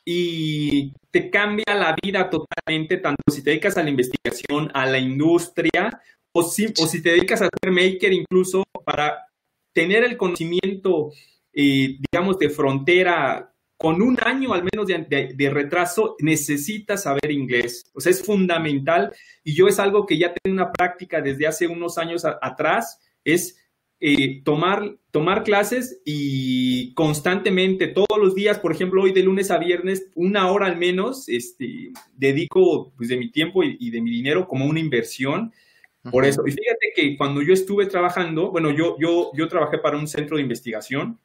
y 0.03 0.91
te 1.11 1.29
cambia 1.29 1.73
la 1.73 1.95
vida 2.03 2.29
totalmente, 2.29 2.97
tanto 2.97 3.23
si 3.31 3.41
te 3.41 3.51
dedicas 3.51 3.77
a 3.77 3.83
la 3.83 3.89
investigación, 3.89 4.69
a 4.73 4.85
la 4.85 4.99
industria, 4.99 6.01
o 6.33 6.43
si, 6.43 6.73
te 6.73 7.11
dedicas 7.11 7.41
a 7.41 7.49
ser 7.61 7.71
maker 7.71 8.11
incluso 8.11 8.63
para 8.85 9.25
tener 9.73 10.03
el 10.03 10.17
conocimiento, 10.17 11.11
eh, 11.53 11.97
digamos, 12.11 12.37
de 12.37 12.49
frontera 12.49 13.53
con 13.77 14.01
un 14.01 14.17
año 14.23 14.53
al 14.53 14.63
menos 14.63 14.85
de, 14.85 15.49
retraso, 15.49 16.15
necesitas 16.19 17.03
saber 17.03 17.31
inglés. 17.31 17.83
O 17.93 18.01
sea, 18.01 18.11
es 18.11 18.23
fundamental. 18.23 19.11
Y 19.43 19.55
yo 19.55 19.67
es 19.67 19.79
algo 19.79 20.05
que 20.05 20.17
ya 20.17 20.33
tengo 20.33 20.53
una 20.53 20.71
práctica 20.71 21.19
desde 21.21 21.47
hace 21.47 21.67
unos 21.67 21.97
años 21.97 22.23
atrás, 22.23 22.99
es 23.23 23.57
eh, 24.03 24.41
tomar, 24.43 24.97
tomar 25.11 25.43
clases 25.43 26.01
y 26.03 26.91
constantemente, 26.95 27.87
todos 27.87 28.17
los 28.19 28.33
días, 28.33 28.57
por 28.57 28.71
ejemplo, 28.71 29.03
hoy 29.03 29.11
de 29.11 29.21
lunes 29.21 29.51
a 29.51 29.59
viernes, 29.59 30.09
una 30.15 30.51
hora 30.51 30.65
al 30.65 30.75
menos, 30.77 31.29
este, 31.29 31.91
dedico 32.17 32.91
pues, 32.97 33.09
de 33.09 33.17
mi 33.17 33.29
tiempo 33.29 33.63
y, 33.63 33.91
de 33.91 34.01
mi 34.01 34.09
dinero 34.09 34.47
como 34.47 34.65
una 34.65 34.79
inversión. 34.79 35.53
Por 36.11 36.25
eso, 36.25 36.41
y 36.47 36.51
fíjate 36.51 36.93
que 36.95 37.15
cuando 37.15 37.43
yo 37.43 37.53
estuve 37.53 37.85
trabajando, 37.85 38.49
bueno, 38.49 38.71
yo, 38.71 38.97
yo, 38.99 39.31
yo 39.35 39.47
trabajé 39.47 39.77
para 39.77 39.97
un 39.97 40.07
centro 40.07 40.37
de 40.37 40.41
investigación, 40.41 41.19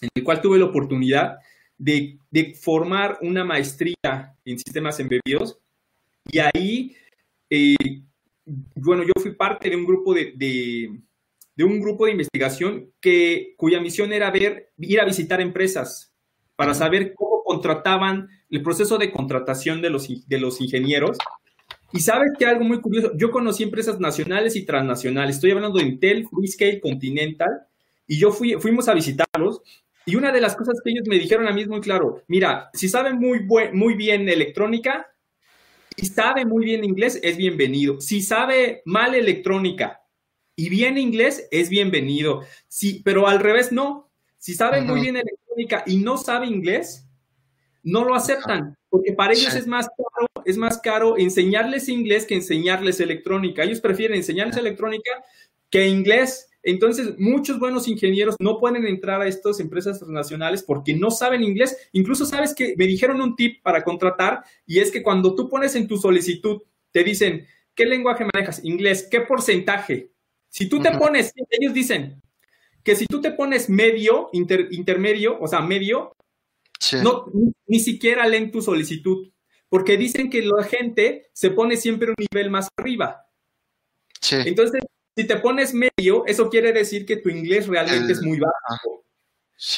en 0.00 0.08
el 0.14 0.22
cual 0.22 0.40
tuve 0.40 0.56
la 0.60 0.66
oportunidad 0.66 1.38
de, 1.78 2.16
de 2.30 2.54
formar 2.54 3.18
una 3.22 3.44
maestría 3.44 4.36
en 4.44 4.56
sistemas 4.56 5.00
embebidos 5.00 5.58
Y 6.30 6.38
ahí, 6.38 6.96
eh, 7.50 7.74
bueno, 8.76 9.02
yo 9.02 9.12
fui 9.20 9.32
parte 9.32 9.68
de 9.68 9.74
un 9.74 9.84
grupo 9.84 10.14
de, 10.14 10.32
de, 10.36 11.00
un 11.64 11.80
grupo 11.80 12.06
de 12.06 12.12
investigación 12.12 12.92
que, 13.00 13.54
cuya 13.56 13.80
misión 13.80 14.12
era 14.12 14.30
ver, 14.30 14.72
ir 14.78 15.00
a 15.00 15.04
visitar 15.04 15.40
empresas 15.40 16.14
para 16.56 16.74
saber 16.74 17.14
cómo 17.14 17.42
contrataban, 17.44 18.28
el 18.50 18.62
proceso 18.62 18.98
de 18.98 19.12
contratación 19.12 19.82
de 19.82 19.90
los, 19.90 20.08
de 20.26 20.38
los 20.38 20.60
ingenieros. 20.60 21.18
Y 21.92 22.00
sabes 22.00 22.32
que 22.38 22.46
algo 22.46 22.64
muy 22.64 22.80
curioso, 22.80 23.12
yo 23.16 23.30
conocí 23.30 23.62
empresas 23.62 23.98
nacionales 24.00 24.56
y 24.56 24.66
transnacionales, 24.66 25.36
estoy 25.36 25.52
hablando 25.52 25.78
de 25.78 25.86
Intel, 25.86 26.28
Freescale, 26.28 26.80
Continental, 26.80 27.66
y 28.06 28.18
yo 28.18 28.32
fui, 28.32 28.54
fuimos 28.54 28.88
a 28.88 28.94
visitarlos 28.94 29.62
y 30.08 30.16
una 30.16 30.32
de 30.32 30.40
las 30.40 30.56
cosas 30.56 30.80
que 30.82 30.90
ellos 30.90 31.06
me 31.06 31.18
dijeron 31.18 31.46
a 31.46 31.52
mí 31.52 31.60
es 31.60 31.68
muy 31.68 31.82
claro, 31.82 32.22
mira, 32.28 32.70
si 32.72 32.88
saben 32.88 33.18
muy, 33.18 33.46
muy 33.74 33.94
bien 33.94 34.26
electrónica 34.26 35.06
y 35.96 36.06
sabe 36.06 36.46
muy 36.46 36.64
bien 36.64 36.82
inglés, 36.82 37.20
es 37.22 37.36
bienvenido. 37.36 38.00
Si 38.00 38.22
sabe 38.22 38.80
mal 38.86 39.14
electrónica 39.14 40.00
y 40.58 40.70
bien 40.70 40.98
inglés, 40.98 41.46
es 41.52 41.68
bienvenido. 41.68 42.42
Sí, 42.66 43.00
pero 43.04 43.28
al 43.28 43.38
revés 43.38 43.70
no. 43.70 44.10
Si 44.38 44.54
sabe 44.54 44.80
muy 44.80 45.00
bien 45.02 45.14
electrónica 45.14 45.84
y 45.86 45.98
no 45.98 46.16
sabe 46.16 46.48
inglés, 46.48 47.06
no 47.84 48.04
lo 48.04 48.16
aceptan, 48.16 48.76
porque 48.90 49.12
para 49.12 49.34
ellos 49.34 49.54
es 49.54 49.68
más 49.68 49.86
caro, 49.86 50.26
es 50.44 50.56
más 50.56 50.78
caro 50.78 51.16
enseñarles 51.16 51.88
inglés 51.88 52.26
que 52.26 52.34
enseñarles 52.34 52.98
electrónica. 52.98 53.62
Ellos 53.62 53.80
prefieren 53.80 54.16
enseñarles 54.16 54.56
electrónica 54.56 55.12
que 55.70 55.86
inglés. 55.86 56.50
Entonces, 56.64 57.16
muchos 57.18 57.60
buenos 57.60 57.86
ingenieros 57.86 58.34
no 58.40 58.58
pueden 58.58 58.84
entrar 58.84 59.22
a 59.22 59.28
estas 59.28 59.60
empresas 59.60 60.00
transnacionales 60.00 60.64
porque 60.64 60.92
no 60.92 61.12
saben 61.12 61.44
inglés. 61.44 61.88
Incluso 61.92 62.26
sabes 62.26 62.52
que 62.52 62.74
me 62.76 62.88
dijeron 62.88 63.20
un 63.20 63.36
tip 63.36 63.62
para 63.62 63.84
contratar 63.84 64.42
y 64.66 64.80
es 64.80 64.90
que 64.90 65.04
cuando 65.04 65.36
tú 65.36 65.48
pones 65.48 65.76
en 65.76 65.86
tu 65.86 65.98
solicitud, 65.98 66.62
te 66.90 67.04
dicen, 67.04 67.46
¿qué 67.76 67.86
lenguaje 67.86 68.26
manejas? 68.34 68.64
Inglés, 68.64 69.06
¿qué 69.08 69.20
porcentaje? 69.20 70.10
Si 70.58 70.68
tú 70.68 70.80
te 70.80 70.90
pones, 70.90 71.32
ellos 71.50 71.72
dicen 71.72 72.20
que 72.82 72.96
si 72.96 73.06
tú 73.06 73.20
te 73.20 73.30
pones 73.30 73.68
medio, 73.68 74.28
intermedio, 74.32 75.38
o 75.40 75.46
sea, 75.46 75.60
medio, 75.60 76.16
no, 77.00 77.26
ni, 77.68 77.78
siquiera 77.78 78.26
leen 78.26 78.50
tu 78.50 78.60
solicitud, 78.60 79.30
porque 79.68 79.96
dicen 79.96 80.28
que 80.28 80.42
la 80.42 80.64
gente 80.64 81.28
se 81.32 81.52
pone 81.52 81.76
siempre 81.76 82.08
un 82.08 82.16
nivel 82.18 82.50
más 82.50 82.66
arriba. 82.76 83.24
Entonces, 84.32 84.82
si 85.14 85.28
te 85.28 85.36
pones 85.36 85.74
medio, 85.74 86.26
eso 86.26 86.50
quiere 86.50 86.72
decir 86.72 87.06
que 87.06 87.18
tu 87.18 87.28
inglés 87.28 87.68
realmente 87.68 88.14
es 88.14 88.20
muy 88.20 88.40
bajo. 88.40 89.04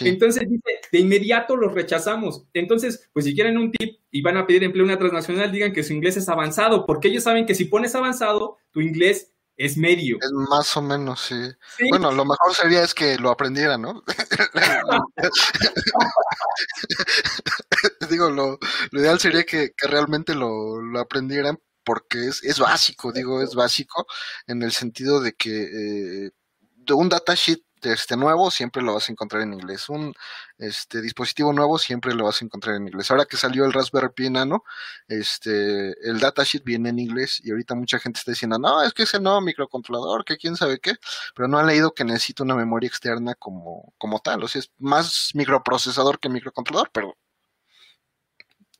Entonces 0.00 0.48
dice, 0.48 0.80
de 0.90 0.98
inmediato 0.98 1.56
los 1.56 1.74
rechazamos. 1.74 2.46
Entonces, 2.54 3.06
pues 3.12 3.26
si 3.26 3.34
quieren 3.34 3.58
un 3.58 3.70
tip 3.70 3.98
y 4.10 4.22
van 4.22 4.38
a 4.38 4.46
pedir 4.46 4.64
empleo 4.64 4.84
en 4.84 4.92
una 4.92 4.98
transnacional, 4.98 5.52
digan 5.52 5.74
que 5.74 5.82
su 5.82 5.92
inglés 5.92 6.16
es 6.16 6.30
avanzado, 6.30 6.86
porque 6.86 7.08
ellos 7.08 7.24
saben 7.24 7.44
que 7.44 7.54
si 7.54 7.66
pones 7.66 7.94
avanzado, 7.94 8.56
tu 8.70 8.80
inglés 8.80 9.34
es 9.60 9.76
medio. 9.76 10.16
Es 10.22 10.32
más 10.32 10.74
o 10.78 10.80
menos, 10.80 11.20
sí. 11.20 11.52
Bueno, 11.90 12.10
lo 12.12 12.24
mejor 12.24 12.54
sería 12.54 12.82
es 12.82 12.94
que 12.94 13.18
lo 13.18 13.28
aprendieran, 13.30 13.82
¿no? 13.82 14.02
Digo, 18.08 18.30
lo, 18.30 18.58
ideal 18.92 19.20
sería 19.20 19.44
que, 19.44 19.74
realmente 19.76 20.34
lo, 20.34 20.80
lo 20.80 20.98
aprendieran 20.98 21.58
porque 21.84 22.28
es, 22.28 22.42
es 22.42 22.58
básico, 22.58 23.12
digo, 23.12 23.42
es 23.42 23.54
básico 23.54 24.06
en 24.46 24.62
el 24.62 24.72
sentido 24.72 25.20
de 25.20 25.34
que 25.34 25.64
eh, 25.64 26.30
de 26.76 26.94
un 26.94 27.10
datasheet 27.10 27.60
este 27.82 28.16
nuevo 28.16 28.50
siempre 28.50 28.82
lo 28.82 28.94
vas 28.94 29.08
a 29.08 29.12
encontrar 29.12 29.42
en 29.42 29.54
inglés. 29.54 29.88
Un 29.88 30.14
este 30.58 31.00
dispositivo 31.00 31.52
nuevo 31.52 31.78
siempre 31.78 32.14
lo 32.14 32.24
vas 32.24 32.42
a 32.42 32.44
encontrar 32.44 32.76
en 32.76 32.88
inglés. 32.88 33.10
Ahora 33.10 33.24
que 33.24 33.36
salió 33.36 33.64
el 33.64 33.72
Raspberry 33.72 34.10
Pi 34.14 34.30
Nano, 34.30 34.64
este 35.08 35.92
el 36.08 36.20
datasheet 36.20 36.64
viene 36.64 36.90
en 36.90 36.98
inglés 36.98 37.40
y 37.44 37.50
ahorita 37.50 37.74
mucha 37.74 37.98
gente 37.98 38.18
está 38.18 38.32
diciendo, 38.32 38.58
"No, 38.58 38.82
es 38.82 38.92
que 38.92 39.04
ese 39.04 39.20
nuevo 39.20 39.40
microcontrolador, 39.40 40.24
que 40.24 40.36
quién 40.36 40.56
sabe 40.56 40.78
qué", 40.80 40.94
pero 41.34 41.48
no 41.48 41.58
han 41.58 41.66
leído 41.66 41.92
que 41.94 42.04
necesita 42.04 42.42
una 42.44 42.54
memoria 42.54 42.88
externa 42.88 43.34
como 43.34 43.92
como 43.98 44.20
tal, 44.20 44.42
o 44.44 44.48
sea, 44.48 44.60
es 44.60 44.70
más 44.78 45.32
microprocesador 45.34 46.18
que 46.20 46.28
microcontrolador, 46.28 46.90
pero 46.92 47.16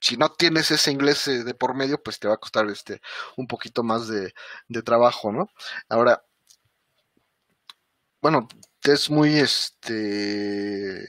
si 0.01 0.16
no 0.16 0.31
tienes 0.31 0.70
ese 0.70 0.90
inglés 0.90 1.29
eh, 1.29 1.44
de 1.44 1.55
por 1.55 1.75
medio, 1.75 2.03
pues 2.03 2.18
te 2.18 2.29
va 2.29 2.35
a 2.35 2.38
costar 2.38 2.68
este 2.70 3.01
un 3.37 3.46
poquito 3.46 3.83
más 3.83 4.09
de, 4.09 4.33
trabajo, 4.85 5.33
¿no? 5.33 5.51
Ahora, 5.88 6.25
bueno, 8.20 8.48
es 8.85 9.11
muy 9.11 9.37
este 9.37 11.05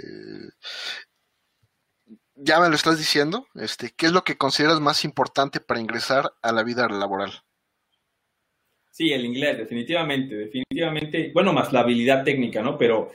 ya 2.44 2.60
me 2.60 2.70
lo 2.70 2.76
estás 2.76 2.98
diciendo, 2.98 3.46
este, 3.56 3.92
¿qué 3.96 4.08
es 4.08 4.12
lo 4.12 4.24
que 4.24 4.38
consideras 4.38 4.80
más 4.80 5.06
importante 5.06 5.60
para 5.60 5.80
ingresar 5.80 6.34
a 6.42 6.52
la 6.52 6.64
vida 6.64 6.88
laboral? 6.90 7.32
Sí, 8.90 9.14
el 9.14 9.26
inglés, 9.26 9.60
definitivamente, 9.60 10.36
definitivamente, 10.36 11.32
bueno, 11.34 11.54
más 11.54 11.72
la 11.72 11.82
habilidad 11.82 12.24
técnica, 12.24 12.62
¿no? 12.62 12.78
Pero 12.78 13.12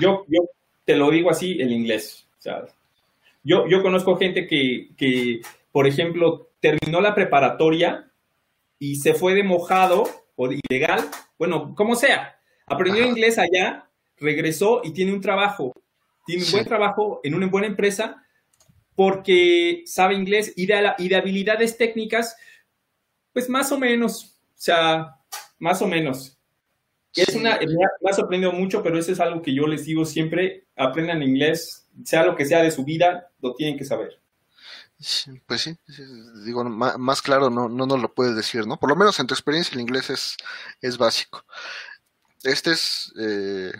yo, 0.00 0.24
yo 0.28 0.40
te 0.84 0.96
lo 0.96 1.10
digo 1.10 1.30
así, 1.30 1.60
el 1.60 1.72
inglés, 1.72 2.26
sea, 2.38 2.64
yo, 3.42 3.66
yo 3.68 3.82
conozco 3.82 4.16
gente 4.16 4.46
que, 4.46 5.40
por 5.70 5.86
ejemplo, 5.86 6.50
terminó 6.60 7.00
la 7.00 7.14
preparatoria 7.14 8.10
y 8.78 8.96
se 8.96 9.14
fue 9.14 9.34
de 9.34 9.44
mojado 9.44 10.04
o 10.36 10.48
ilegal, 10.50 11.08
bueno, 11.38 11.74
como 11.74 11.94
sea, 11.94 12.39
aprendió 12.70 13.04
inglés 13.04 13.38
allá, 13.38 13.90
regresó 14.16 14.80
y 14.84 14.92
tiene 14.92 15.12
un 15.12 15.20
trabajo, 15.20 15.72
tiene 16.26 16.44
un 16.44 16.50
buen 16.52 16.64
trabajo 16.64 17.20
en 17.24 17.34
una 17.34 17.46
buena 17.48 17.66
empresa 17.66 18.24
porque 18.94 19.82
sabe 19.86 20.14
inglés 20.14 20.52
y 20.56 20.66
de, 20.66 20.92
y 20.98 21.08
de 21.08 21.16
habilidades 21.16 21.76
técnicas, 21.76 22.36
pues 23.32 23.48
más 23.48 23.72
o 23.72 23.78
menos, 23.78 24.38
o 24.50 24.60
sea, 24.60 25.16
más 25.58 25.82
o 25.82 25.86
menos. 25.86 26.36
Es 27.14 27.34
una, 27.34 27.58
me 27.58 28.10
ha, 28.10 28.12
sorprendido 28.12 28.52
mucho, 28.52 28.82
pero 28.82 28.98
eso 28.98 29.10
es 29.10 29.18
algo 29.18 29.42
que 29.42 29.54
yo 29.54 29.66
les 29.66 29.84
digo 29.84 30.04
siempre, 30.04 30.66
aprendan 30.76 31.22
inglés, 31.22 31.88
sea 32.04 32.24
lo 32.24 32.36
que 32.36 32.44
sea 32.44 32.62
de 32.62 32.70
su 32.70 32.84
vida, 32.84 33.30
lo 33.40 33.54
tienen 33.54 33.76
que 33.76 33.84
saber. 33.84 34.20
Pues 35.46 35.62
sí, 35.62 35.74
digo, 36.44 36.62
más, 36.64 37.22
claro 37.22 37.48
no, 37.48 37.70
no 37.70 37.86
nos 37.86 38.00
lo 38.00 38.12
puedes 38.12 38.36
decir, 38.36 38.66
¿no? 38.66 38.78
Por 38.78 38.90
lo 38.90 38.96
menos 38.96 39.18
en 39.18 39.26
tu 39.26 39.32
experiencia 39.34 39.74
el 39.74 39.80
inglés 39.80 40.10
es, 40.10 40.36
es 40.82 40.98
básico. 40.98 41.42
Este 42.42 42.70
es 42.70 43.12
eh, 43.20 43.72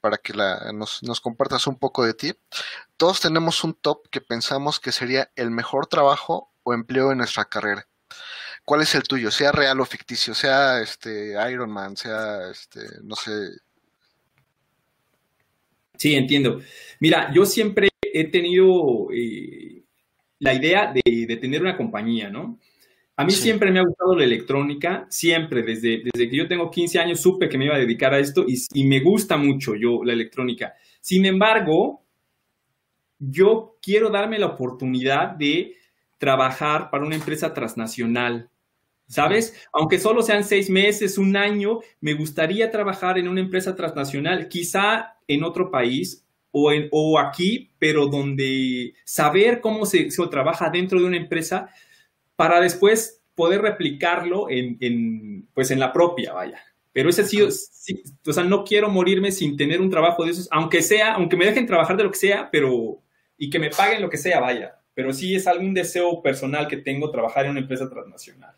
para 0.00 0.16
que 0.18 0.32
nos, 0.72 1.20
compartas 1.20 1.66
un 1.66 1.78
poco 1.78 2.04
de 2.04 2.14
ti. 2.14 2.32
Todos 2.96 3.20
tenemos 3.20 3.64
un 3.64 3.74
top 3.74 4.08
que 4.10 4.20
pensamos 4.20 4.78
que 4.78 4.92
sería 4.92 5.30
el 5.34 5.50
mejor 5.50 5.86
trabajo 5.86 6.52
o 6.62 6.72
empleo 6.72 7.10
en 7.10 7.18
nuestra 7.18 7.44
carrera. 7.46 7.86
¿Cuál 8.64 8.82
es 8.82 8.94
el 8.94 9.02
tuyo? 9.02 9.30
Sea 9.30 9.52
real 9.52 9.80
o 9.80 9.84
ficticio, 9.84 10.34
sea 10.34 10.80
este 10.80 11.34
Iron 11.50 11.70
Man, 11.70 11.96
sea 11.96 12.50
este, 12.50 12.80
no 13.02 13.16
sé. 13.16 13.32
Sí, 15.96 16.14
entiendo. 16.14 16.60
Mira, 17.00 17.32
yo 17.34 17.44
siempre 17.44 17.88
he 18.00 18.24
tenido 18.30 19.08
eh, 19.12 19.82
la 20.38 20.54
idea 20.54 20.92
de, 20.92 21.38
tener 21.40 21.60
una 21.60 21.76
compañía, 21.76 22.30
¿no? 22.30 22.58
A 23.16 23.24
mí 23.24 23.30
siempre 23.30 23.70
me 23.70 23.78
ha 23.78 23.84
gustado 23.84 24.16
la 24.16 24.24
electrónica, 24.24 25.06
siempre, 25.08 25.62
desde, 25.62 26.02
desde 26.02 26.28
que 26.28 26.36
yo 26.36 26.48
tengo 26.48 26.70
15 26.70 26.98
años 26.98 27.20
supe 27.20 27.48
que 27.48 27.56
me 27.56 27.66
iba 27.66 27.76
a 27.76 27.78
dedicar 27.78 28.12
a 28.12 28.18
esto 28.18 28.44
y, 28.46 28.56
y 28.72 28.84
me 28.84 29.00
gusta 29.00 29.36
mucho 29.36 29.76
yo 29.76 30.02
la 30.02 30.12
electrónica. 30.12 30.74
Sin 31.00 31.24
embargo, 31.24 32.02
yo 33.18 33.76
quiero 33.80 34.10
darme 34.10 34.38
la 34.38 34.46
oportunidad 34.46 35.30
de 35.30 35.76
trabajar 36.18 36.90
para 36.90 37.04
una 37.04 37.16
empresa 37.16 37.52
transnacional. 37.52 38.48
¿Sabes? 39.06 39.54
Aunque 39.72 39.98
solo 39.98 40.22
sean 40.22 40.44
seis 40.44 40.70
meses, 40.70 41.18
un 41.18 41.36
año, 41.36 41.80
me 42.00 42.14
gustaría 42.14 42.70
trabajar 42.70 43.18
en 43.18 43.28
una 43.28 43.40
empresa 43.40 43.76
transnacional, 43.76 44.48
quizá 44.48 45.18
en 45.28 45.44
otro 45.44 45.70
país 45.70 46.24
o, 46.50 46.72
en, 46.72 46.88
o 46.90 47.18
aquí, 47.18 47.70
pero 47.78 48.06
donde 48.06 48.94
saber 49.04 49.60
cómo 49.60 49.84
se, 49.84 50.08
trabaja 50.30 50.70
dentro 50.70 50.98
de 50.98 51.06
una 51.06 51.18
empresa 51.18 51.68
para 52.36 52.60
después 52.60 53.22
poder 53.34 53.62
replicarlo 53.62 54.46
en, 54.48 55.48
pues 55.54 55.70
en 55.70 55.80
la 55.80 55.92
propia, 55.92 56.32
vaya. 56.32 56.60
Pero 56.92 57.10
ese 57.10 57.24
sí, 57.24 57.42
o 57.42 58.32
sea, 58.32 58.44
no 58.44 58.62
quiero 58.64 58.88
morirme 58.88 59.32
sin 59.32 59.56
tener 59.56 59.80
un 59.80 59.90
trabajo 59.90 60.24
de 60.24 60.30
esos, 60.30 60.48
aunque 60.52 60.80
sea, 60.80 61.14
aunque 61.14 61.36
me 61.36 61.46
dejen 61.46 61.66
trabajar 61.66 61.96
de 61.96 62.04
lo 62.04 62.10
que 62.10 62.18
sea, 62.18 62.50
pero 62.50 63.02
y 63.36 63.50
que 63.50 63.58
me 63.58 63.70
paguen 63.70 64.02
lo 64.02 64.10
que 64.10 64.16
sea, 64.16 64.40
vaya. 64.40 64.78
Pero 64.94 65.12
sí 65.12 65.34
es 65.34 65.46
algún 65.48 65.74
deseo 65.74 66.22
personal 66.22 66.68
que 66.68 66.76
tengo 66.76 67.10
trabajar 67.10 67.46
en 67.46 67.52
una 67.52 67.60
empresa 67.60 67.90
transnacional. 67.90 68.54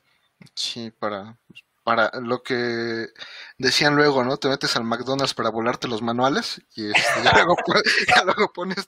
Sí, 0.54 0.92
para, 0.98 1.38
para 1.82 2.10
lo 2.20 2.42
que 2.42 3.06
decían 3.58 3.96
luego, 3.96 4.22
¿no? 4.22 4.36
Te 4.36 4.48
metes 4.48 4.76
al 4.76 4.84
McDonald's 4.84 5.34
para 5.34 5.50
volarte 5.50 5.88
los 5.88 6.02
manuales 6.02 6.60
y, 6.74 6.90
este, 6.90 7.22
ya, 7.24 7.32
luego, 8.24 8.52
pones 8.52 8.86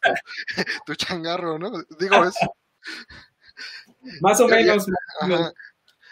tu, 0.84 0.94
changarro, 0.94 1.58
¿no? 1.58 1.70
Digo, 1.98 2.24
es... 2.24 2.34
Más 4.20 4.40
o 4.40 4.48
menos. 4.48 4.86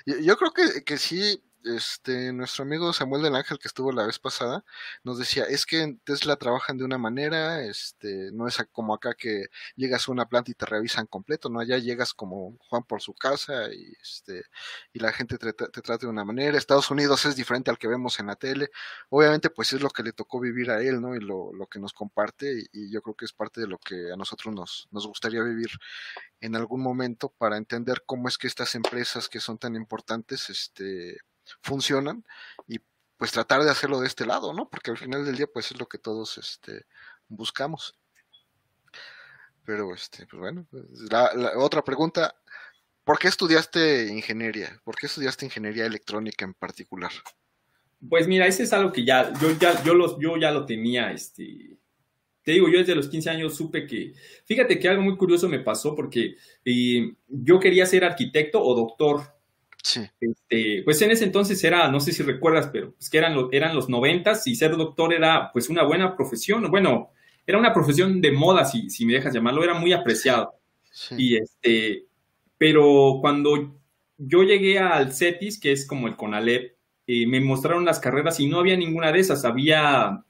Yo, 0.07 0.37
creo 0.37 0.53
que, 0.53 0.85
que 0.85 0.99
sí, 0.99 1.43
este, 1.67 2.33
nuestro 2.33 2.65
amigo 2.65 2.93
Samuel 2.93 3.23
del 3.23 3.37
Ángel, 3.37 3.59
que 3.59 3.69
estuvo 3.69 3.93
la 3.93 4.07
vez 4.07 4.19
pasada, 4.19 4.65
nos 5.05 5.19
decía, 5.19 5.45
es 5.45 5.67
que 5.67 5.83
en 5.83 5.99
Tesla 6.01 6.37
trabajan 6.37 6.79
de 6.79 6.85
una 6.85 6.99
manera, 6.99 7.63
este, 7.65 8.31
no 8.33 8.47
es 8.47 8.57
como 8.73 8.95
acá 8.95 9.15
que 9.15 9.47
llegas 9.77 10.09
a 10.09 10.13
una 10.13 10.29
planta 10.29 10.51
y 10.51 10.55
te 10.55 10.67
revisan 10.67 11.07
completo, 11.07 11.49
¿no? 11.49 11.61
Allá 11.61 11.79
llegas 11.79 12.15
como 12.15 12.57
Juan 12.69 12.85
por 12.85 13.03
su 13.03 13.15
casa 13.15 13.73
y, 13.73 13.93
este, 14.01 14.45
y 14.93 14.99
la 15.01 15.13
gente 15.13 15.39
te, 15.39 15.53
trata 15.53 15.99
de 15.99 16.07
una 16.07 16.25
manera. 16.25 16.57
Estados 16.59 16.91
Unidos 16.91 17.25
es 17.27 17.37
diferente 17.37 17.71
al 17.71 17.79
que 17.79 17.89
vemos 17.89 18.19
en 18.21 18.27
la 18.27 18.37
tele. 18.37 18.71
Obviamente, 19.11 19.51
pues 19.51 19.73
es 19.73 19.81
lo 19.83 19.91
que 19.91 20.03
le 20.03 20.13
tocó 20.13 20.41
vivir 20.41 20.71
a 20.71 20.81
él, 20.81 21.01
¿no? 21.01 21.15
Y 21.15 21.21
lo, 21.21 21.53
lo 21.53 21.67
que 21.67 21.79
nos 21.79 21.93
comparte, 21.93 22.53
y, 22.73 22.87
y, 22.87 22.91
yo 22.91 23.03
creo 23.03 23.15
que 23.15 23.25
es 23.25 23.33
parte 23.33 23.61
de 23.61 23.67
lo 23.67 23.79
que 23.79 24.13
a 24.13 24.17
nosotros 24.17 24.55
nos, 24.55 24.89
nos 24.91 25.07
gustaría 25.07 25.43
vivir 25.43 25.71
en 26.41 26.57
algún 26.57 26.83
momento 26.83 27.31
para 27.39 27.57
entender 27.57 28.03
cómo 28.07 28.29
es 28.29 28.39
que 28.39 28.47
estas 28.47 28.75
empresas 28.75 29.29
que 29.29 29.41
son 29.41 29.59
tan 29.59 29.75
importantes, 29.75 30.51
este, 30.51 31.19
funcionan 31.61 32.25
y 32.67 32.81
pues 33.17 33.33
tratar 33.33 33.63
de 33.63 33.71
hacerlo 33.71 34.01
de 34.01 34.07
este 34.07 34.27
lado, 34.27 34.53
¿no? 34.53 34.69
Porque 34.69 34.91
al 34.91 34.99
final 34.99 35.25
del 35.25 35.37
día 35.37 35.47
pues 35.47 35.71
es 35.71 35.79
lo 35.79 35.87
que 35.87 35.99
todos 35.99 36.39
este, 36.39 36.85
buscamos. 37.29 37.99
Pero 39.65 39.93
este, 39.95 40.27
pues 40.27 40.41
bueno, 40.41 40.67
la, 41.11 41.35
la, 41.35 41.59
otra 41.59 41.83
pregunta, 41.83 42.37
¿por 43.05 43.19
qué 43.19 43.29
estudiaste 43.29 44.07
ingeniería? 44.09 44.81
¿Por 44.85 44.97
qué 44.97 45.07
estudiaste 45.07 45.45
ingeniería 45.45 45.87
electrónica 45.87 46.45
en 46.45 46.55
particular? 46.55 47.11
Pues 48.09 48.29
mira, 48.29 48.47
ese 48.47 48.65
es 48.65 48.73
algo 48.73 48.93
que 48.93 49.05
ya, 49.05 49.33
yo 49.41 49.51
ya, 49.59 49.83
yo 49.83 49.95
los, 49.95 50.19
yo 50.21 50.37
ya 50.37 50.51
lo 50.51 50.67
tenía, 50.67 51.11
este, 51.11 51.79
te 52.43 52.53
digo, 52.53 52.69
yo 52.69 52.79
desde 52.79 52.95
los 52.95 53.09
15 53.09 53.31
años 53.31 53.57
supe 53.57 53.87
que, 53.87 54.13
fíjate 54.45 54.79
que 54.79 54.89
algo 54.89 55.03
muy 55.03 55.17
curioso 55.17 55.49
me 55.49 55.59
pasó 55.59 55.97
porque 55.97 56.37
eh, 56.65 57.15
yo 57.27 57.59
quería 57.59 57.87
ser 57.87 58.05
arquitecto 58.05 58.63
o 58.63 58.75
doctor, 58.77 59.36
Sí. 59.87 60.01
Este, 60.21 60.83
pues 60.85 61.01
en 61.03 61.13
ese 61.13 61.25
entonces 61.25 61.63
era, 61.63 61.89
no 61.93 62.01
sé 62.01 62.11
si 62.11 62.25
recuerdas, 62.25 62.71
pero 62.73 62.93
pues 62.95 63.09
que 63.09 63.19
eran, 63.19 63.37
lo, 63.37 63.53
eran 63.53 63.73
los 63.73 63.89
noventas 63.89 64.45
y 64.49 64.57
ser 64.57 64.77
doctor 64.77 65.15
era 65.15 65.53
pues 65.53 65.69
una 65.69 65.85
buena 65.85 66.17
profesión. 66.17 66.69
Bueno, 66.73 67.13
era 67.47 67.57
una 67.57 67.73
profesión 67.73 68.21
de 68.21 68.33
moda, 68.33 68.65
si, 68.65 68.91
si 68.91 69.07
me 69.07 69.13
dejas 69.13 69.33
llamarlo, 69.33 69.63
era 69.63 69.75
muy 69.75 69.93
apreciado. 69.93 70.59
Sí. 70.91 71.15
Y 71.17 71.37
este, 71.37 72.07
pero 72.59 73.19
cuando 73.21 73.79
yo 74.19 74.43
llegué 74.43 74.81
al 74.81 75.13
CETIS, 75.13 75.61
que 75.61 75.71
es 75.71 75.87
como 75.87 76.09
el 76.09 76.17
CONALEP, 76.17 76.75
eh, 77.07 77.27
me 77.29 77.41
mostraron 77.41 77.85
las 77.85 78.01
carreras 78.01 78.41
y 78.41 78.49
no 78.49 78.59
había 78.59 78.77
ninguna 78.77 79.13
de 79.13 79.21
esas, 79.21 79.45
había 79.45 80.25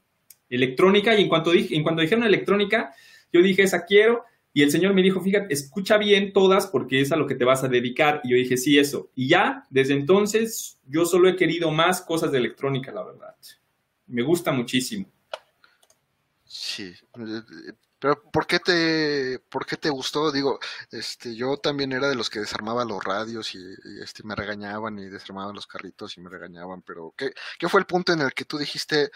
electrónica 0.51 1.19
y 1.19 1.23
en 1.23 1.29
cuanto, 1.31 1.53
dije, 1.53 1.75
en 1.75 1.83
cuanto 1.83 2.03
dijeron 2.03 2.25
electrónica, 2.25 2.95
yo 3.33 3.41
dije, 3.41 3.63
esa 3.63 3.87
quiero 3.87 4.23
y 4.57 4.63
el 4.63 4.71
Señor 4.71 4.95
me 4.95 5.03
dijo, 5.03 5.21
fíjate, 5.21 5.53
escucha 5.53 5.99
bien 5.99 6.33
todas 6.33 6.67
porque 6.69 7.03
es 7.03 7.13
a 7.13 7.17
lo 7.17 7.27
que 7.27 7.35
te 7.35 7.45
vas 7.45 7.63
a 7.63 7.69
dedicar. 7.69 8.23
Y 8.25 8.31
yo 8.31 8.37
dije, 8.39 8.57
sí, 8.57 8.79
eso. 8.79 9.11
Y 9.15 9.29
ya, 9.29 9.67
desde 9.69 9.93
entonces, 9.93 10.79
yo 10.87 11.05
solo 11.05 11.29
he 11.29 11.37
querido 11.37 11.71
más 11.71 12.01
cosas 12.01 12.33
de 12.33 12.39
electrónica, 12.39 12.91
la 12.91 13.05
verdad. 13.05 13.37
Me 14.07 14.23
gusta 14.23 14.53
muchísimo. 14.53 15.13
Sí. 16.47 16.95
Pero 17.99 18.23
¿por 18.33 18.47
qué 18.47 18.59
te, 18.59 19.41
por 19.51 19.67
qué 19.67 19.77
te 19.77 19.91
gustó? 19.91 20.33
Digo, 20.33 20.59
este, 20.91 21.37
yo 21.37 21.59
también 21.59 21.93
era 21.93 22.09
de 22.09 22.15
los 22.15 22.31
que 22.31 22.41
desarmaba 22.41 22.87
los 22.87 23.05
radios 23.05 23.55
y, 23.55 23.59
y 23.59 24.03
este, 24.03 24.23
me 24.23 24.35
regañaban 24.35 24.99
y 24.99 25.11
desarmaban 25.11 25.55
los 25.55 25.67
carritos 25.67 26.17
y 26.17 26.23
me 26.23 26.31
regañaban, 26.31 26.81
pero 26.81 27.13
¿qué, 27.15 27.31
¿qué 27.59 27.69
fue 27.69 27.81
el 27.81 27.87
punto 27.87 28.15
en 28.15 28.23
el 28.23 28.33
que 28.33 28.47
tú 28.47 28.57
dijiste, 28.57 29.11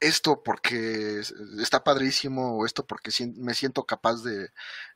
esto 0.00 0.42
porque 0.42 1.20
está 1.60 1.82
padrísimo 1.82 2.58
o 2.58 2.66
esto 2.66 2.86
porque 2.86 3.10
me 3.36 3.54
siento 3.54 3.84
capaz 3.84 4.22
de, 4.22 4.48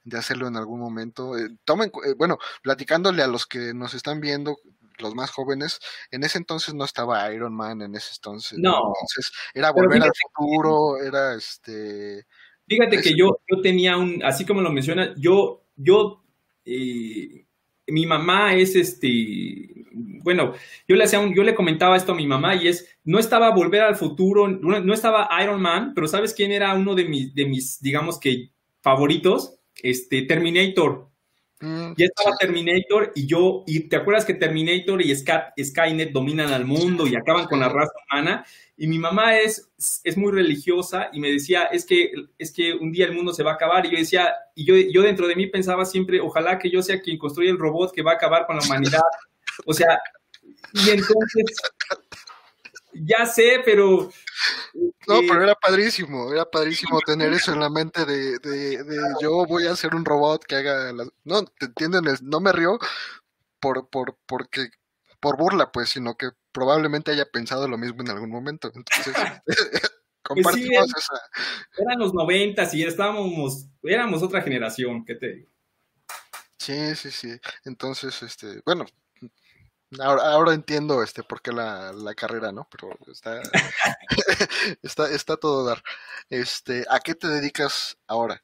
de 0.05 0.19
hacerlo 0.19 0.49
en 0.49 0.57
algún 0.57 0.81
momento. 0.81 1.37
Eh, 1.37 1.49
tomen, 1.65 1.91
eh, 2.07 2.15
bueno, 2.17 2.39
platicándole 2.63 3.23
a 3.23 3.29
los 3.29 3.47
que 3.47 3.75
nos 3.75 3.95
están 3.95 4.21
viendo, 4.21 4.57
los 4.99 5.15
más 5.15 5.31
jóvenes, 5.31 5.81
en 6.11 6.25
ese 6.25 6.39
entonces 6.39 6.75
no 6.75 6.85
estaba 6.85 7.33
Iron 7.33 7.55
Man, 7.55 7.83
en 7.83 7.95
ese 7.95 8.11
entonces. 8.17 8.59
No. 8.59 8.77
Entonces 8.77 9.33
era 9.55 9.71
volver 9.71 10.03
al 10.03 10.13
futuro, 10.35 10.99
era 11.03 11.35
este. 11.35 12.27
Fíjate 12.67 12.97
es, 12.97 13.03
que 13.03 13.17
yo, 13.17 13.39
yo 13.49 13.63
tenía 13.63 13.97
un, 13.97 14.23
así 14.25 14.45
como 14.45 14.61
lo 14.61 14.71
menciona, 14.71 15.15
yo, 15.17 15.65
yo, 15.77 16.23
eh, 16.65 17.47
mi 17.89 18.07
mamá 18.07 18.55
es 18.55 18.77
este, 18.77 19.87
bueno, 20.23 20.55
yo 20.87 20.97
le 20.97 21.05
hacía 21.05 21.21
un, 21.21 21.35
yo 21.35 21.43
le 21.43 21.55
comentaba 21.55 21.97
esto 21.97 22.13
a 22.13 22.17
mi 22.17 22.27
mamá 22.27 22.55
y 22.55 22.69
es, 22.69 22.99
no 23.05 23.19
estaba 23.19 23.51
Volver 23.51 23.83
al 23.83 23.97
Futuro, 23.97 24.49
no, 24.49 24.95
estaba 24.95 25.29
Iron 25.43 25.61
Man, 25.61 25.93
pero 25.95 26.07
¿sabes 26.07 26.35
quién 26.35 26.53
era 26.53 26.75
uno 26.75 26.95
de 26.95 27.05
mis, 27.07 27.35
de 27.35 27.47
mis 27.47 27.81
digamos 27.81 28.19
que, 28.19 28.51
favoritos? 28.83 29.59
Este, 29.83 30.23
Terminator. 30.23 31.08
Mm, 31.61 31.93
ya 31.97 32.07
estaba 32.07 32.31
sí. 32.33 32.47
Terminator 32.47 33.13
y 33.17 33.27
yo, 33.27 33.65
y 33.67 33.81
te 33.89 33.97
acuerdas 33.97 34.25
que 34.25 34.35
Terminator 34.35 35.03
y 35.03 35.15
Skynet 35.15 36.13
dominan 36.13 36.53
al 36.53 36.65
mundo 36.65 37.07
y 37.07 37.17
acaban 37.17 37.47
con 37.47 37.61
la 37.61 37.69
raza 37.69 37.93
humana. 38.11 38.47
Y 38.77 38.87
mi 38.87 38.99
mamá 38.99 39.37
es, 39.37 39.69
es 40.05 40.17
muy 40.17 40.31
religiosa 40.31 41.11
y 41.13 41.19
me 41.19 41.33
decía, 41.33 41.63
es 41.65 41.85
que, 41.85 42.13
es 42.39 42.53
que 42.53 42.75
un 42.75 42.93
día 42.93 43.07
el 43.07 43.15
mundo 43.15 43.33
se 43.33 43.43
va 43.43 43.53
a 43.53 43.55
acabar. 43.55 43.85
Y 43.87 43.91
yo 43.91 43.99
decía, 43.99 44.33
y 44.55 44.65
yo, 44.65 44.77
yo 44.77 45.03
dentro 45.03 45.27
de 45.27 45.35
mí 45.35 45.49
pensaba 45.49 45.85
siempre, 45.85 46.21
ojalá 46.21 46.59
que 46.59 46.71
yo 46.71 46.81
sea 46.81 47.01
quien 47.01 47.19
construya 47.19 47.51
el 47.51 47.59
robot 47.59 47.93
que 47.93 48.03
va 48.03 48.13
a 48.13 48.15
acabar 48.15 48.47
con 48.47 48.57
la 48.57 48.63
humanidad. 48.65 49.03
O 49.67 49.75
sea, 49.75 50.01
y 50.73 50.91
entonces, 50.91 51.45
ya 52.93 53.27
sé, 53.27 53.63
pero... 53.65 54.11
No, 55.07 55.21
pero 55.21 55.43
era 55.43 55.55
padrísimo, 55.55 56.33
era 56.33 56.45
padrísimo 56.45 57.01
tener 57.07 57.33
eso 57.33 57.53
en 57.53 57.61
la 57.61 57.71
mente 57.71 58.05
de, 58.05 58.39
de, 58.39 58.83
de 58.83 58.97
yo 59.23 59.47
voy 59.47 59.67
a 59.67 59.73
hacer 59.73 59.95
un 59.95 60.05
robot 60.05 60.45
que 60.45 60.57
haga... 60.57 60.93
Las... 60.93 61.09
No, 61.25 61.45
¿te 61.45 61.67
entienden? 61.67 62.05
No 62.23 62.41
me 62.41 62.53
río 62.53 62.79
por, 63.61 63.89
por, 63.89 64.17
porque, 64.27 64.71
por 65.21 65.37
burla, 65.37 65.71
pues, 65.73 65.91
sino 65.91 66.17
que 66.17 66.31
probablemente 66.53 67.13
haya 67.13 67.27
pensado 67.27 67.69
lo 67.69 67.79
mismo 67.79 68.03
en 68.03 68.11
algún 68.11 68.31
momento. 68.31 68.71
Entonces, 68.75 69.15
compartimos 70.23 70.23
pues 70.45 70.55
sí, 70.57 70.69
esa... 70.75 71.83
Eran 71.83 71.99
los 71.99 72.13
noventas 72.13 72.75
y 72.75 72.83
estábamos, 72.85 73.67
éramos 73.83 74.23
otra 74.23 74.43
generación, 74.43 75.05
¿qué 75.05 75.15
te 75.15 75.33
digo? 75.33 75.49
Sí, 76.59 76.95
sí, 76.97 77.11
sí. 77.11 77.41
Entonces, 77.65 78.23
este, 78.23 78.61
bueno, 78.67 78.85
Ahora, 79.99 80.23
ahora, 80.33 80.53
entiendo 80.53 81.03
este 81.03 81.23
por 81.23 81.41
qué 81.41 81.51
la, 81.51 81.93
la 81.93 82.15
carrera, 82.15 82.53
¿no? 82.53 82.69
Pero 82.71 82.97
está, 83.11 83.41
está, 84.83 85.11
está 85.11 85.37
todo 85.37 85.65
dar. 85.65 85.83
Este, 86.29 86.85
¿a 86.91 87.01
qué 87.01 87.15
te 87.15 87.29
dedicas 87.29 87.97
ahora? 88.07 88.43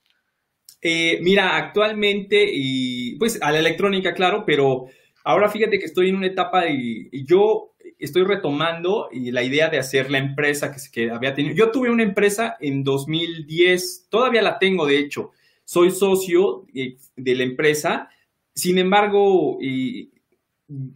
Eh, 0.81 1.19
mira, 1.23 1.57
actualmente, 1.57 2.45
y 2.51 3.17
pues 3.17 3.41
a 3.43 3.51
la 3.53 3.59
electrónica, 3.59 4.15
claro, 4.15 4.45
pero 4.47 4.87
ahora 5.25 5.49
fíjate 5.49 5.79
que 5.79 5.87
estoy 5.87 6.11
en 6.11 6.17
una 6.17 6.27
etapa 6.27 6.67
y, 6.69 7.09
yo 7.25 7.75
estoy 7.99 8.25
retomando 8.25 9.09
y 9.11 9.31
la 9.31 9.43
idea 9.43 9.69
de 9.69 9.79
hacer 9.79 10.11
la 10.11 10.19
empresa 10.19 10.71
que, 10.71 10.79
que 10.91 11.11
había 11.11 11.35
tenido. 11.35 11.55
Yo 11.55 11.71
tuve 11.71 11.91
una 11.91 12.03
empresa 12.03 12.57
en 12.61 12.85
2010, 12.85 14.09
todavía 14.11 14.43
la 14.43 14.59
tengo, 14.59 14.87
de 14.87 14.99
hecho. 14.99 15.33
Soy 15.65 15.91
socio 15.91 16.67
eh, 16.75 16.97
de 17.17 17.35
la 17.35 17.45
empresa. 17.45 18.09
Sin 18.55 18.79
embargo, 18.79 19.59
y, 19.61 20.11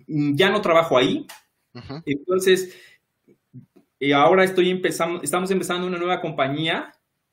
ya 0.07 0.51
no 0.51 0.61
trabajo 0.61 0.99
ahí. 0.99 1.27
Uh 1.75 1.81
-huh. 1.81 2.03
Entonces, 2.07 2.77
eh, 4.01 4.15
ahora 4.15 4.45
estoy 4.45 4.71
empezando, 4.71 5.23
estamos 5.23 5.51
empezando 5.51 5.87
una 5.87 5.99
nueva 5.99 6.21
compañía, 6.21 6.93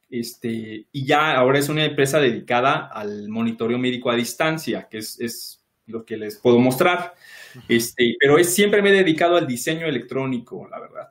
este, 0.10 0.88
y 0.92 1.06
ya 1.06 1.36
ahora 1.36 1.60
es 1.60 1.70
una 1.70 1.84
empresa 1.84 2.20
dedicada 2.20 2.88
al 2.88 3.28
monitoreo 3.30 3.78
médico 3.78 4.10
a 4.10 4.16
distancia, 4.16 4.88
que 4.90 5.00
es, 5.00 5.20
es 5.20 5.66
lo 5.88 6.06
que 6.06 6.18
les 6.18 6.38
puedo 6.38 6.60
mostrar. 6.60 7.14
Uh 7.56 7.60
-huh. 7.60 7.64
Este, 7.70 8.16
pero 8.20 8.38
es, 8.38 8.54
siempre 8.54 8.82
me 8.82 8.90
he 8.90 8.94
dedicado 8.94 9.38
al 9.38 9.48
diseño 9.48 9.88
electrónico, 9.88 10.68
la 10.70 10.80
verdad. 10.80 11.10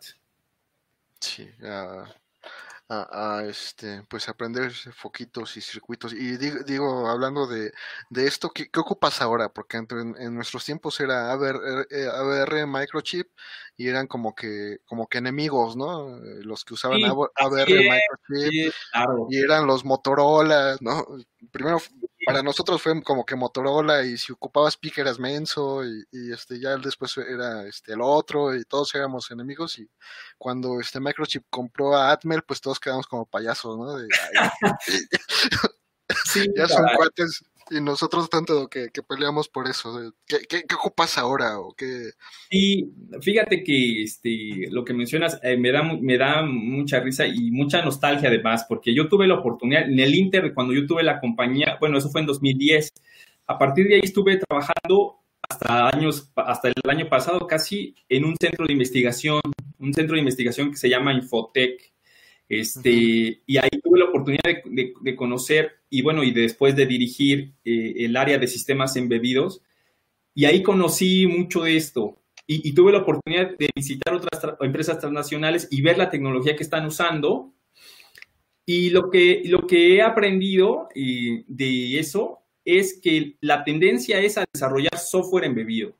Sí, 1.21 1.49
uh, 1.63 2.05
a, 2.89 3.39
a, 3.39 3.45
este 3.47 4.03
pues 4.09 4.29
aprender 4.29 4.71
foquitos 4.73 5.57
y 5.57 5.61
circuitos 5.61 6.13
y 6.13 6.37
digo, 6.37 6.63
digo 6.65 7.09
hablando 7.09 7.47
de, 7.47 7.73
de 8.11 8.27
esto 8.27 8.51
¿qué, 8.51 8.69
¿qué, 8.71 8.81
ocupas 8.81 9.23
ahora? 9.23 9.49
porque 9.49 9.79
en, 9.79 9.87
en, 10.19 10.35
nuestros 10.35 10.65
tiempos 10.65 11.01
era 11.01 11.33
ABR, 11.33 11.87
eh, 11.91 12.09
ABR 12.13 12.67
microchip 12.67 13.29
y 13.77 13.89
eran 13.89 14.07
como 14.07 14.35
que 14.35 14.79
como 14.85 15.07
que 15.07 15.19
enemigos 15.19 15.77
¿no? 15.77 16.19
los 16.43 16.65
que 16.65 16.75
usaban 16.75 16.99
sí, 16.99 17.05
ABR 17.05 17.69
microchip 17.69 18.51
sí, 18.51 18.71
claro. 18.93 19.27
y 19.31 19.39
eran 19.39 19.67
los 19.67 19.85
Motorola 19.85 20.77
¿no? 20.81 21.07
primero 21.51 21.81
para 22.25 22.43
nosotros 22.43 22.83
fue 22.83 23.03
como 23.03 23.25
que 23.25 23.37
Motorola 23.37 24.05
y 24.05 24.17
si 24.17 24.33
ocupabas 24.33 24.77
PIC 24.77 24.99
eras 24.99 25.19
menso 25.19 25.85
y, 25.85 26.05
y, 26.13 26.33
este 26.33 26.61
ya 26.61 26.77
después 26.77 27.17
era 27.19 27.67
este 27.67 27.93
el 27.93 28.01
otro 28.01 28.55
y 28.55 28.65
todos 28.65 28.95
éramos 28.95 29.31
enemigos 29.31 29.79
y 29.79 29.89
cuando 30.39 30.81
este 30.81 31.01
Microchip 31.01 31.45
compró 31.51 31.97
a 31.97 32.11
Atmel 32.11 32.43
pues 32.43 32.61
todos 32.61 32.81
quedamos 32.81 33.07
como 33.07 33.27
payasos, 33.27 33.79
¿no? 33.79 33.97
De, 33.97 34.09
sí, 36.33 36.47
ya 36.57 36.69
son 36.69 36.87
cuates 36.97 37.45
y 37.71 37.81
nosotros 37.81 38.29
tanto 38.31 38.69
que, 38.69 38.89
que 38.93 39.03
peleamos 39.03 39.49
por 39.49 39.69
eso. 39.69 40.13
¿Qué, 40.27 40.39
qué, 40.49 40.63
qué 40.69 40.75
ocupas 40.75 41.19
ahora? 41.19 41.59
O 41.59 41.75
qué? 41.75 42.11
Y 42.51 42.91
fíjate 43.21 43.63
que 43.63 44.03
este, 44.03 44.69
lo 44.71 44.85
que 44.85 44.95
mencionas 44.95 45.39
eh, 45.43 45.57
me, 45.57 45.73
da, 45.73 45.83
me 45.83 46.19
da 46.19 46.43
mucha 46.43 47.01
risa 47.01 47.27
y 47.27 47.51
mucha 47.51 47.83
nostalgia 47.83 48.29
además, 48.29 48.67
porque 48.69 48.95
yo 48.95 49.09
tuve 49.09 49.27
la 49.27 49.35
oportunidad 49.35 49.89
en 49.89 49.99
el 49.99 50.15
Inter, 50.15 50.53
cuando 50.55 50.73
yo 50.73 50.87
tuve 50.87 51.03
la 51.03 51.21
compañía, 51.21 51.77
bueno, 51.81 51.99
eso 51.99 52.11
fue 52.11 52.21
en 52.21 52.27
2010, 52.27 52.91
a 53.47 53.59
partir 53.59 53.87
de 53.89 53.97
ahí 53.97 54.01
estuve 54.05 54.39
trabajando 54.39 55.21
hasta 55.49 55.89
años, 55.89 56.33
hasta 56.37 56.69
el 56.69 56.91
año 56.91 57.09
pasado 57.09 57.47
casi 57.47 57.95
en 58.09 58.25
un 58.25 58.37
centro 58.37 58.67
de 58.67 58.73
investigación, 58.73 59.41
un 59.79 59.93
centro 59.93 60.15
de 60.15 60.21
investigación 60.21 60.71
que 60.71 60.77
se 60.77 60.89
llama 60.89 61.13
Infotec. 61.13 61.93
Este, 62.49 63.43
Y 63.47 63.57
ahí 63.57 63.71
tuve 63.83 63.99
la 63.99 64.07
oportunidad 64.07 64.43
de, 64.65 65.17
conocer 65.17 65.81
y 65.95 66.03
bueno, 66.03 66.25
y 66.25 66.33
después 66.33 66.75
de 66.75 66.87
dirigir 66.87 67.55
eh, 67.65 67.95
el 67.99 68.17
área 68.17 68.37
de 68.37 68.49
sistemas 68.49 68.97
embebidos. 68.97 69.63
Y 70.35 70.45
ahí 70.45 70.61
conocí 70.61 71.29
mucho 71.29 71.63
de 71.63 71.77
esto. 71.77 72.19
Y, 72.49 72.69
y, 72.69 72.75
tuve 72.75 72.91
la 72.91 72.99
oportunidad 72.99 73.57
de 73.57 73.71
visitar 73.73 74.13
otras 74.13 74.57
empresas 74.61 74.99
transnacionales 74.99 75.69
y 75.71 75.83
ver 75.83 75.97
la 75.97 76.11
tecnología 76.11 76.57
que 76.57 76.65
están 76.65 76.85
usando. 76.85 77.55
Y 78.67 78.91
lo 78.91 79.09
que, 79.09 79.43
lo 79.45 79.69
que 79.69 79.95
he 79.95 80.03
aprendido 80.03 80.89
eh, 80.97 81.45
de 81.47 82.01
eso 82.01 82.41
es 82.65 82.99
que 83.01 83.37
la 83.41 83.63
tendencia 83.63 84.19
es 84.19 84.37
a 84.37 84.45
desarrollar 84.53 84.99
software 84.99 85.45
embebido. 85.45 85.95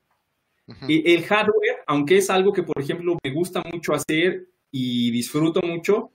El 0.89 1.23
hardware, 1.23 1.85
aunque 1.87 2.17
es 2.17 2.31
algo 2.31 2.53
que, 2.53 2.65
por 2.65 2.81
ejemplo, 2.81 3.17
me 3.23 3.31
gusta 3.31 3.63
mucho 3.71 3.93
hacer 3.93 4.49
y 4.73 5.11
disfruto 5.13 5.61
mucho, 5.63 6.11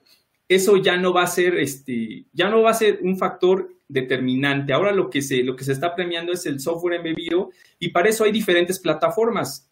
eso 0.50 0.78
ya 0.78 0.96
no 0.96 1.12
va 1.12 1.22
a 1.22 1.28
ser, 1.28 1.54
este, 1.60 2.24
ya 2.32 2.50
no 2.50 2.60
va 2.62 2.72
a 2.72 2.74
ser 2.74 2.98
un 3.02 3.16
factor 3.16 3.72
determinante. 3.86 4.72
Ahora 4.72 4.90
lo 4.90 5.08
que 5.08 5.22
se, 5.22 5.44
lo 5.44 5.54
que 5.54 5.62
se 5.62 5.70
está 5.70 5.94
premiando 5.94 6.32
es 6.32 6.44
el 6.44 6.58
software 6.58 6.94
embebido 6.94 7.50
y 7.78 7.90
para 7.90 8.08
eso 8.08 8.24
hay 8.24 8.32
diferentes 8.32 8.80
plataformas 8.80 9.70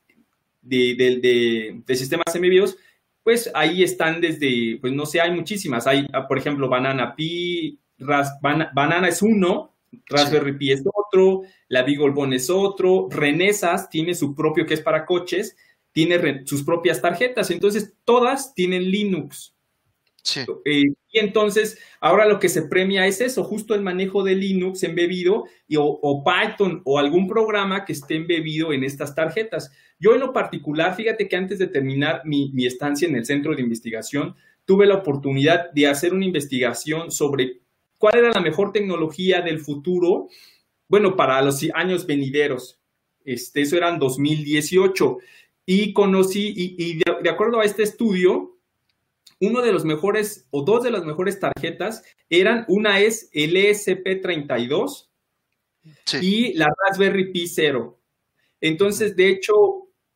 de, 0.62 1.82
sistemas 1.88 2.32
embebidos. 2.32 2.76
Pues 3.24 3.50
ahí 3.54 3.82
están 3.82 4.20
desde, 4.20 4.78
pues 4.80 4.92
no 4.92 5.04
sé, 5.04 5.20
hay 5.20 5.32
muchísimas. 5.32 5.88
Hay, 5.88 6.06
por 6.28 6.38
ejemplo, 6.38 6.68
Banana 6.68 7.16
Pi, 7.16 7.80
Banana 8.40 9.08
es 9.08 9.20
uno, 9.20 9.74
Raspberry 10.06 10.58
Pi 10.58 10.70
es 10.70 10.84
otro, 10.86 11.42
la 11.66 11.82
Beagle 11.82 12.36
es 12.36 12.48
otro, 12.50 13.08
Renesas 13.10 13.90
tiene 13.90 14.14
su 14.14 14.32
propio 14.32 14.64
que 14.64 14.74
es 14.74 14.80
para 14.80 15.06
coches, 15.06 15.56
tiene 15.90 16.46
sus 16.46 16.62
propias 16.62 17.02
tarjetas, 17.02 17.50
entonces 17.50 17.94
todas 18.04 18.54
tienen 18.54 18.88
Linux. 18.88 19.57
Y 20.64 21.18
entonces, 21.18 21.78
ahora 22.00 22.26
lo 22.26 22.38
que 22.38 22.48
se 22.48 22.62
premia 22.62 23.06
es 23.06 23.20
eso, 23.20 23.44
justo 23.44 23.74
el 23.74 23.82
manejo 23.82 24.22
de 24.22 24.34
Linux 24.34 24.82
embebido 24.82 25.44
y, 25.66 25.76
o, 25.78 26.24
Python 26.24 26.82
o 26.84 26.98
algún 26.98 27.26
programa 27.26 27.84
que 27.84 27.92
esté 27.92 28.16
embebido 28.16 28.72
en 28.72 28.84
estas 28.84 29.14
tarjetas. 29.14 29.70
Yo 29.98 30.14
en 30.14 30.20
lo 30.20 30.32
particular, 30.32 30.94
fíjate 30.94 31.28
que 31.28 31.36
antes 31.36 31.58
de 31.58 31.66
terminar 31.66 32.22
mi, 32.24 32.50
mi 32.52 32.66
estancia 32.66 33.08
en 33.08 33.16
el 33.16 33.24
centro 33.24 33.54
de 33.54 33.62
investigación, 33.62 34.36
tuve 34.64 34.86
la 34.86 34.96
oportunidad 34.96 35.70
de 35.72 35.86
hacer 35.86 36.12
una 36.12 36.26
investigación 36.26 37.10
sobre 37.10 37.60
cuál 37.96 38.18
era 38.18 38.30
la 38.32 38.40
mejor 38.40 38.72
tecnología 38.72 39.40
del 39.40 39.60
futuro, 39.60 40.28
bueno, 40.88 41.16
para 41.16 41.40
los 41.42 41.64
años 41.74 42.06
venideros. 42.06 42.78
Este, 43.24 43.60
eso 43.60 43.76
eran 43.76 43.98
2018. 43.98 45.18
Y 45.66 45.92
conocí, 45.92 46.54
y, 46.56 46.98
de, 46.98 47.30
acuerdo 47.30 47.60
a 47.60 47.64
este 47.64 47.82
estudio, 47.82 48.57
uno 49.40 49.62
de 49.62 49.72
los 49.72 49.84
mejores 49.84 50.46
o 50.50 50.62
dos 50.62 50.82
de 50.82 50.90
las 50.90 51.04
mejores 51.04 51.38
tarjetas 51.38 52.02
eran, 52.28 52.64
una 52.68 53.00
es 53.00 53.30
el 53.32 53.54
ESP32 53.56 55.08
y 56.20 56.54
la 56.54 56.68
Raspberry 56.86 57.32
Pi 57.32 57.46
0. 57.46 58.00
Entonces, 58.60 59.16
de 59.16 59.28
hecho, 59.28 59.54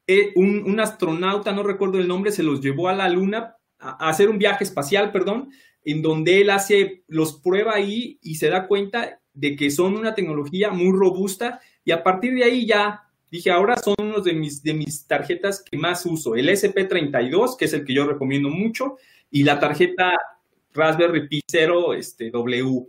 eh, 0.07 0.33
un, 0.35 0.65
un, 0.65 0.81
astronauta, 0.81 1.53
no 1.53 1.63
recuerdo 1.63 1.99
el 1.99 2.09
nombre, 2.09 2.33
se 2.33 2.43
los 2.43 2.61
llevó 2.61 2.89
a 2.89 2.95
la 2.95 3.09
Luna 3.09 3.57
a 3.79 4.09
hacer 4.09 4.29
un 4.29 4.39
viaje 4.39 4.65
espacial, 4.65 5.13
perdón, 5.13 5.51
en 5.85 6.03
donde 6.03 6.41
él 6.41 6.51
hace, 6.51 7.05
los 7.07 7.41
prueba 7.41 7.75
ahí 7.75 8.19
y 8.23 8.37
se 8.37 8.49
da 8.49 8.67
cuenta 8.67 9.21
de 9.33 9.57
que 9.57 9.71
son 9.71 9.97
una 9.97 10.15
tecnología 10.15 10.71
muy 10.71 10.97
robusta 10.97 11.61
y 11.85 11.93
a 11.93 12.03
partir 12.03 12.35
de 12.35 12.45
ahí 12.45 12.67
ya 12.67 13.03
dije, 13.33 13.51
ahora 13.51 13.79
son 13.79 13.95
uno 13.99 14.21
de 14.21 14.35
mis, 14.35 14.63
de 14.63 14.75
mis 14.75 15.07
tarjetas 15.07 15.63
que 15.63 15.79
más 15.79 16.05
uso, 16.05 16.37
el 16.37 16.51
SP32, 16.51 17.57
que 17.57 17.65
es 17.65 17.73
el 17.73 17.85
que 17.85 17.95
yo 17.95 18.07
recomiendo 18.07 18.51
mucho, 18.51 18.99
y 19.31 19.43
la 19.43 19.59
tarjeta 19.59 20.13
Raspberry 20.75 21.27
Pi 21.27 21.41
0 21.51 21.95
este, 21.95 22.31
W. 22.31 22.87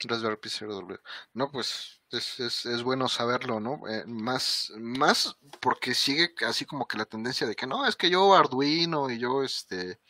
Raspberry 0.00 0.36
Pi 0.36 0.48
0 0.48 0.74
W. 0.74 0.98
No, 1.32 1.48
pues 1.52 2.02
es, 2.10 2.66
es, 2.66 2.82
bueno 2.82 3.08
saberlo, 3.08 3.60
¿no? 3.60 3.88
Eh, 3.88 4.02
más, 4.04 4.72
más 4.78 5.36
porque 5.60 5.94
sigue 5.94 6.34
así 6.44 6.64
como 6.64 6.88
que 6.88 6.98
la 6.98 7.04
tendencia 7.04 7.46
de 7.46 7.54
que 7.54 7.68
no, 7.68 7.86
es 7.86 7.94
que 7.94 8.10
yo 8.10 8.34
Arduino 8.34 9.08
y 9.10 9.18
yo 9.20 9.44
este 9.44 10.00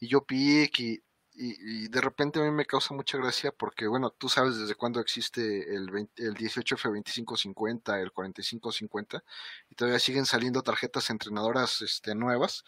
y 0.00 0.08
yo 0.08 0.22
PIC 0.22 0.80
y, 0.80 1.02
y, 1.34 1.88
de 1.88 2.00
repente 2.00 2.40
a 2.40 2.42
mí 2.42 2.50
me 2.50 2.66
causa 2.66 2.94
mucha 2.94 3.18
gracia 3.18 3.52
porque, 3.52 3.86
bueno, 3.86 4.10
tú 4.10 4.28
sabes 4.28 4.56
desde 4.56 4.76
cuándo 4.76 5.00
existe 5.00 5.74
el, 5.74 5.88
el 6.16 6.34
18F2550, 6.36 8.00
el 8.00 8.12
4550 8.12 9.24
y 9.70 9.74
todavía 9.74 9.98
siguen 9.98 10.26
saliendo 10.26 10.62
tarjetas 10.62 11.10
entrenadoras 11.10 11.82
este, 11.82 12.14
nuevas 12.14 12.64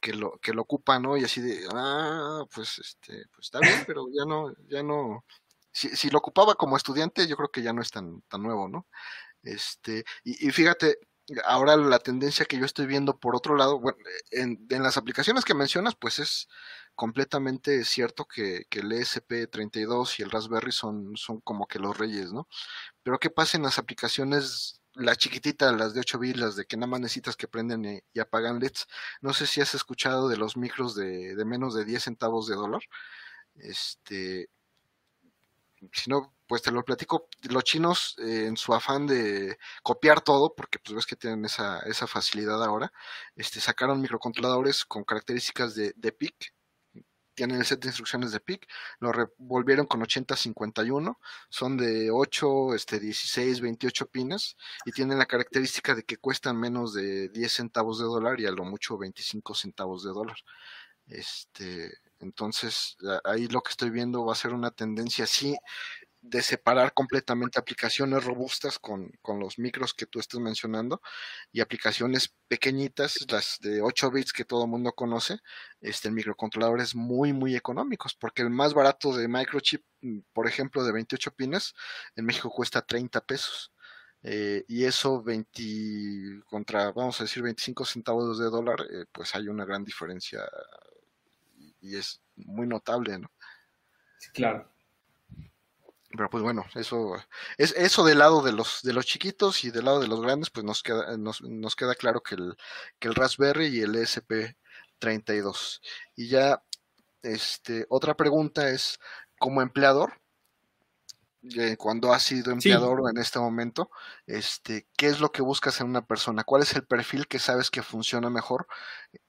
que 0.00 0.14
lo, 0.14 0.38
que 0.40 0.52
lo 0.52 0.62
ocupan, 0.62 1.02
¿no? 1.02 1.16
Y 1.16 1.24
así 1.24 1.40
de, 1.40 1.66
ah, 1.72 2.44
pues, 2.54 2.78
este, 2.78 3.26
pues 3.34 3.46
está 3.46 3.60
bien, 3.60 3.84
pero 3.86 4.06
ya 4.12 4.24
no, 4.26 4.54
ya 4.68 4.82
no, 4.82 5.24
si, 5.72 5.88
si 5.96 6.10
lo 6.10 6.18
ocupaba 6.18 6.54
como 6.54 6.76
estudiante, 6.76 7.26
yo 7.26 7.36
creo 7.36 7.50
que 7.50 7.62
ya 7.62 7.72
no 7.72 7.82
es 7.82 7.90
tan, 7.90 8.22
tan 8.22 8.42
nuevo, 8.42 8.68
¿no? 8.68 8.86
Este, 9.42 10.04
y, 10.24 10.48
y 10.48 10.50
fíjate, 10.52 10.98
ahora 11.44 11.76
la 11.76 11.98
tendencia 12.00 12.46
que 12.46 12.58
yo 12.58 12.64
estoy 12.64 12.86
viendo 12.86 13.18
por 13.18 13.36
otro 13.36 13.56
lado, 13.56 13.78
bueno, 13.80 13.98
en, 14.30 14.66
en 14.70 14.82
las 14.82 14.96
aplicaciones 14.96 15.44
que 15.44 15.54
mencionas, 15.54 15.94
pues 15.94 16.18
es 16.18 16.48
completamente 17.00 17.82
cierto 17.86 18.26
que, 18.26 18.66
que, 18.68 18.80
el 18.80 18.92
ESP32 18.92 20.18
y 20.18 20.22
el 20.22 20.30
Raspberry 20.30 20.70
son, 20.70 21.16
son 21.16 21.40
como 21.40 21.66
que 21.66 21.78
los 21.78 21.96
reyes, 21.96 22.30
¿no? 22.30 22.46
Pero 23.02 23.18
¿qué 23.18 23.30
pasa 23.30 23.56
en 23.56 23.62
las 23.62 23.78
aplicaciones, 23.78 24.82
las 24.92 25.16
chiquititas, 25.16 25.74
las 25.74 25.94
de 25.94 26.00
8 26.00 26.18
bits, 26.18 26.38
las 26.38 26.56
de 26.56 26.66
que 26.66 26.76
nada 26.76 26.88
más 26.88 27.00
necesitas 27.00 27.36
que 27.36 27.48
prenden 27.48 28.02
y, 28.12 28.20
apagan 28.20 28.60
LEDs? 28.60 28.86
No 29.22 29.32
sé 29.32 29.46
si 29.46 29.62
has 29.62 29.74
escuchado 29.74 30.28
de 30.28 30.36
los 30.36 30.58
micros 30.58 30.94
de, 30.94 31.34
de 31.34 31.44
menos 31.46 31.74
de 31.74 31.86
10 31.86 32.04
centavos 32.04 32.46
de 32.48 32.56
dólar. 32.56 32.82
Este, 33.54 34.50
si 35.94 36.10
no, 36.10 36.34
pues 36.46 36.60
te 36.60 36.70
lo 36.70 36.84
platico, 36.84 37.28
los 37.48 37.64
chinos 37.64 38.16
eh, 38.18 38.44
en 38.46 38.58
su 38.58 38.74
afán 38.74 39.06
de 39.06 39.58
copiar 39.82 40.20
todo, 40.20 40.54
porque 40.54 40.78
pues 40.78 40.94
ves 40.96 41.06
que 41.06 41.16
tienen 41.16 41.46
esa, 41.46 41.80
esa 41.80 42.06
facilidad 42.06 42.62
ahora, 42.62 42.92
este, 43.36 43.58
sacaron 43.60 44.02
microcontroladores 44.02 44.84
con 44.84 45.04
características 45.04 45.74
de, 45.74 45.94
de 45.96 46.12
PIC, 46.12 46.52
tienen 47.40 47.56
el 47.56 47.64
set 47.64 47.80
de 47.80 47.88
instrucciones 47.88 48.32
de 48.32 48.40
PIC, 48.40 48.68
lo 48.98 49.12
revolvieron 49.12 49.86
con 49.86 50.02
8051, 50.02 51.18
son 51.48 51.78
de 51.78 52.10
8, 52.10 52.74
este, 52.74 53.00
16, 53.00 53.62
28 53.62 54.06
pines 54.10 54.58
y 54.84 54.92
tienen 54.92 55.16
la 55.16 55.24
característica 55.24 55.94
de 55.94 56.02
que 56.02 56.18
cuestan 56.18 56.60
menos 56.60 56.92
de 56.92 57.30
10 57.30 57.50
centavos 57.50 57.98
de 57.98 58.04
dólar 58.04 58.38
y 58.40 58.44
a 58.44 58.50
lo 58.50 58.66
mucho 58.66 58.98
25 58.98 59.54
centavos 59.54 60.04
de 60.04 60.10
dólar. 60.10 60.36
Este, 61.06 61.90
entonces, 62.18 62.98
ahí 63.24 63.48
lo 63.48 63.62
que 63.62 63.70
estoy 63.70 63.88
viendo 63.88 64.22
va 64.26 64.34
a 64.34 64.36
ser 64.36 64.52
una 64.52 64.70
tendencia 64.70 65.24
así 65.24 65.56
de 66.22 66.42
separar 66.42 66.92
completamente 66.92 67.58
aplicaciones 67.58 68.24
robustas 68.24 68.78
con, 68.78 69.10
los 69.38 69.58
micros 69.58 69.94
que 69.94 70.06
tú 70.06 70.20
estás 70.20 70.40
mencionando 70.40 71.00
y 71.50 71.60
aplicaciones 71.60 72.34
pequeñitas, 72.46 73.26
las 73.30 73.58
de 73.60 73.80
8 73.80 74.10
bits 74.10 74.32
que 74.32 74.44
todo 74.44 74.64
el 74.64 74.70
mundo 74.70 74.92
conoce, 74.92 75.38
este, 75.80 76.10
microcontroladores 76.10 76.94
muy, 76.94 77.32
muy 77.32 77.56
económicos, 77.56 78.14
porque 78.14 78.42
el 78.42 78.50
más 78.50 78.74
barato 78.74 79.16
de 79.16 79.28
microchip, 79.28 79.82
mm, 80.02 80.20
por 80.32 80.46
ejemplo, 80.46 80.84
de 80.84 80.92
28 80.92 81.30
pines, 81.32 81.74
en 82.16 82.26
México 82.26 82.50
cuesta 82.50 82.82
30 82.82 83.20
pesos. 83.22 83.72
Eh, 84.22 84.64
y 84.68 84.84
eso 84.84 85.22
20 85.22 86.42
contra, 86.44 86.92
vamos 86.92 87.18
a 87.20 87.24
decir, 87.24 87.42
25 87.42 87.86
centavos 87.86 88.38
de 88.38 88.50
dólar, 88.50 88.80
eh, 88.90 89.06
pues 89.10 89.34
hay 89.34 89.48
una 89.48 89.64
gran 89.64 89.82
diferencia 89.82 90.46
y 91.80 91.96
es 91.96 92.20
muy 92.36 92.66
notable, 92.66 93.18
¿no? 93.18 93.30
claro. 94.34 94.70
Pero 96.10 96.28
pues 96.28 96.42
bueno, 96.42 96.64
eso 96.74 97.14
es 97.56 97.72
eso 97.76 98.04
del 98.04 98.18
lado 98.18 98.42
de 98.42 98.52
los 98.52 98.82
de 98.82 98.92
los 98.92 99.06
chiquitos 99.06 99.64
y 99.64 99.70
del 99.70 99.84
lado 99.84 100.00
de 100.00 100.08
los 100.08 100.20
grandes, 100.20 100.50
pues 100.50 100.64
nos 100.64 100.82
queda 100.82 101.16
nos, 101.16 101.40
nos 101.42 101.76
queda 101.76 101.94
claro 101.94 102.22
que 102.22 102.34
el 102.34 102.56
que 102.98 103.08
el 103.08 103.14
Raspberry 103.14 103.66
y 103.66 103.80
el 103.82 103.94
ESP32. 103.94 105.80
Y 106.16 106.28
ya 106.28 106.62
este 107.22 107.86
otra 107.88 108.16
pregunta 108.16 108.70
es 108.70 108.98
como 109.38 109.62
empleador 109.62 110.20
eh, 111.42 111.76
cuando 111.78 112.12
has 112.12 112.22
sido 112.22 112.52
empleador 112.52 113.00
en 113.10 113.16
este 113.16 113.38
momento, 113.38 113.90
este, 114.26 114.86
¿qué 114.96 115.06
es 115.06 115.20
lo 115.20 115.32
que 115.32 115.40
buscas 115.40 115.80
en 115.80 115.86
una 115.88 116.04
persona? 116.06 116.44
¿Cuál 116.44 116.62
es 116.62 116.74
el 116.74 116.86
perfil 116.86 117.26
que 117.28 117.38
sabes 117.38 117.70
que 117.70 117.82
funciona 117.82 118.28
mejor 118.28 118.66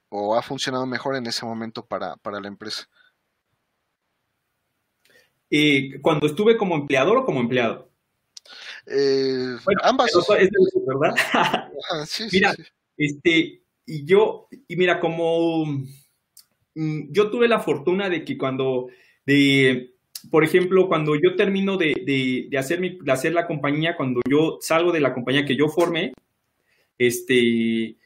o 0.09 0.35
ha 0.35 0.41
funcionado 0.41 0.85
mejor 0.85 1.15
en 1.15 1.25
ese 1.27 1.45
momento 1.45 1.85
para, 1.85 2.17
para 2.17 2.41
la 2.41 2.49
empresa? 2.49 2.89
Eh, 5.51 5.99
¿Cuando 6.01 6.27
estuve 6.27 6.55
como 6.55 6.75
empleador 6.75 7.17
o 7.17 7.25
como 7.25 7.41
empleado? 7.41 7.91
Eh, 8.87 9.57
ambas. 9.83 10.11
¿verdad? 10.29 11.69
mira, 12.31 12.55
este, 12.97 13.61
y 13.85 14.05
yo, 14.05 14.47
y 14.67 14.75
mira, 14.77 14.99
como 15.01 15.65
mm, 16.75 17.11
yo 17.11 17.29
tuve 17.29 17.49
la 17.49 17.59
fortuna 17.59 18.09
de 18.09 18.23
que 18.23 18.37
cuando, 18.37 18.87
de, 19.25 19.95
por 20.29 20.45
ejemplo, 20.45 20.87
cuando 20.87 21.15
yo 21.15 21.35
termino 21.35 21.77
de, 21.77 22.49
hacer 22.57 22.79
de 22.79 23.11
hacer 23.11 23.33
la 23.33 23.45
compañía, 23.45 23.97
cuando 23.97 24.21
yo 24.29 24.57
salgo 24.61 24.93
de 24.93 25.01
la 25.01 25.13
compañía 25.13 25.45
que 25.45 25.57
yo 25.57 25.67
formé, 25.67 26.13
este, 26.97 27.97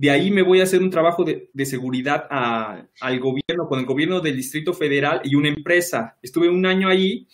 de 0.00 0.10
ahí 0.10 0.30
me 0.30 0.40
voy 0.40 0.60
a 0.60 0.62
hacer 0.62 0.80
un 0.80 0.88
trabajo 0.88 1.24
de, 1.24 1.50
seguridad 1.66 2.26
al 2.30 3.20
gobierno, 3.20 3.68
con 3.68 3.80
el 3.80 3.84
gobierno 3.84 4.20
del 4.20 4.34
Distrito 4.34 4.72
Federal 4.72 5.20
y 5.24 5.34
una 5.34 5.50
empresa. 5.50 6.16
Estuve 6.22 6.48
un 6.48 6.64
año 6.64 6.88
ahí 6.88 7.28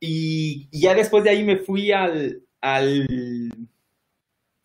y, 0.00 0.70
ya 0.72 0.94
después 0.94 1.22
de 1.22 1.28
ahí 1.28 1.44
me 1.44 1.58
fui 1.58 1.92
al, 1.92 2.44
al, 2.62 3.68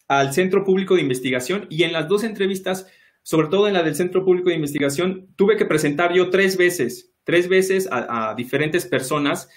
al 0.07 0.33
Centro 0.33 0.63
Público 0.63 0.95
de 0.95 1.01
Investigación 1.01 1.67
y 1.69 1.83
en 1.83 1.91
las 1.91 2.07
dos 2.07 2.23
entrevistas, 2.23 2.87
sobre 3.23 3.49
todo 3.49 3.67
en 3.67 3.73
la 3.73 3.83
del 3.83 3.95
Centro 3.95 4.23
Público 4.23 4.47
de 4.47 4.55
Investigación, 4.55 5.27
tuve 5.35 5.57
que 5.57 5.65
presentar 5.65 6.13
yo 6.13 6.29
tres 6.29 6.55
veces, 6.55 7.11
tres 7.25 7.49
veces 7.49 7.89
a, 7.91 8.35
diferentes 8.37 8.85
personas 8.85 9.49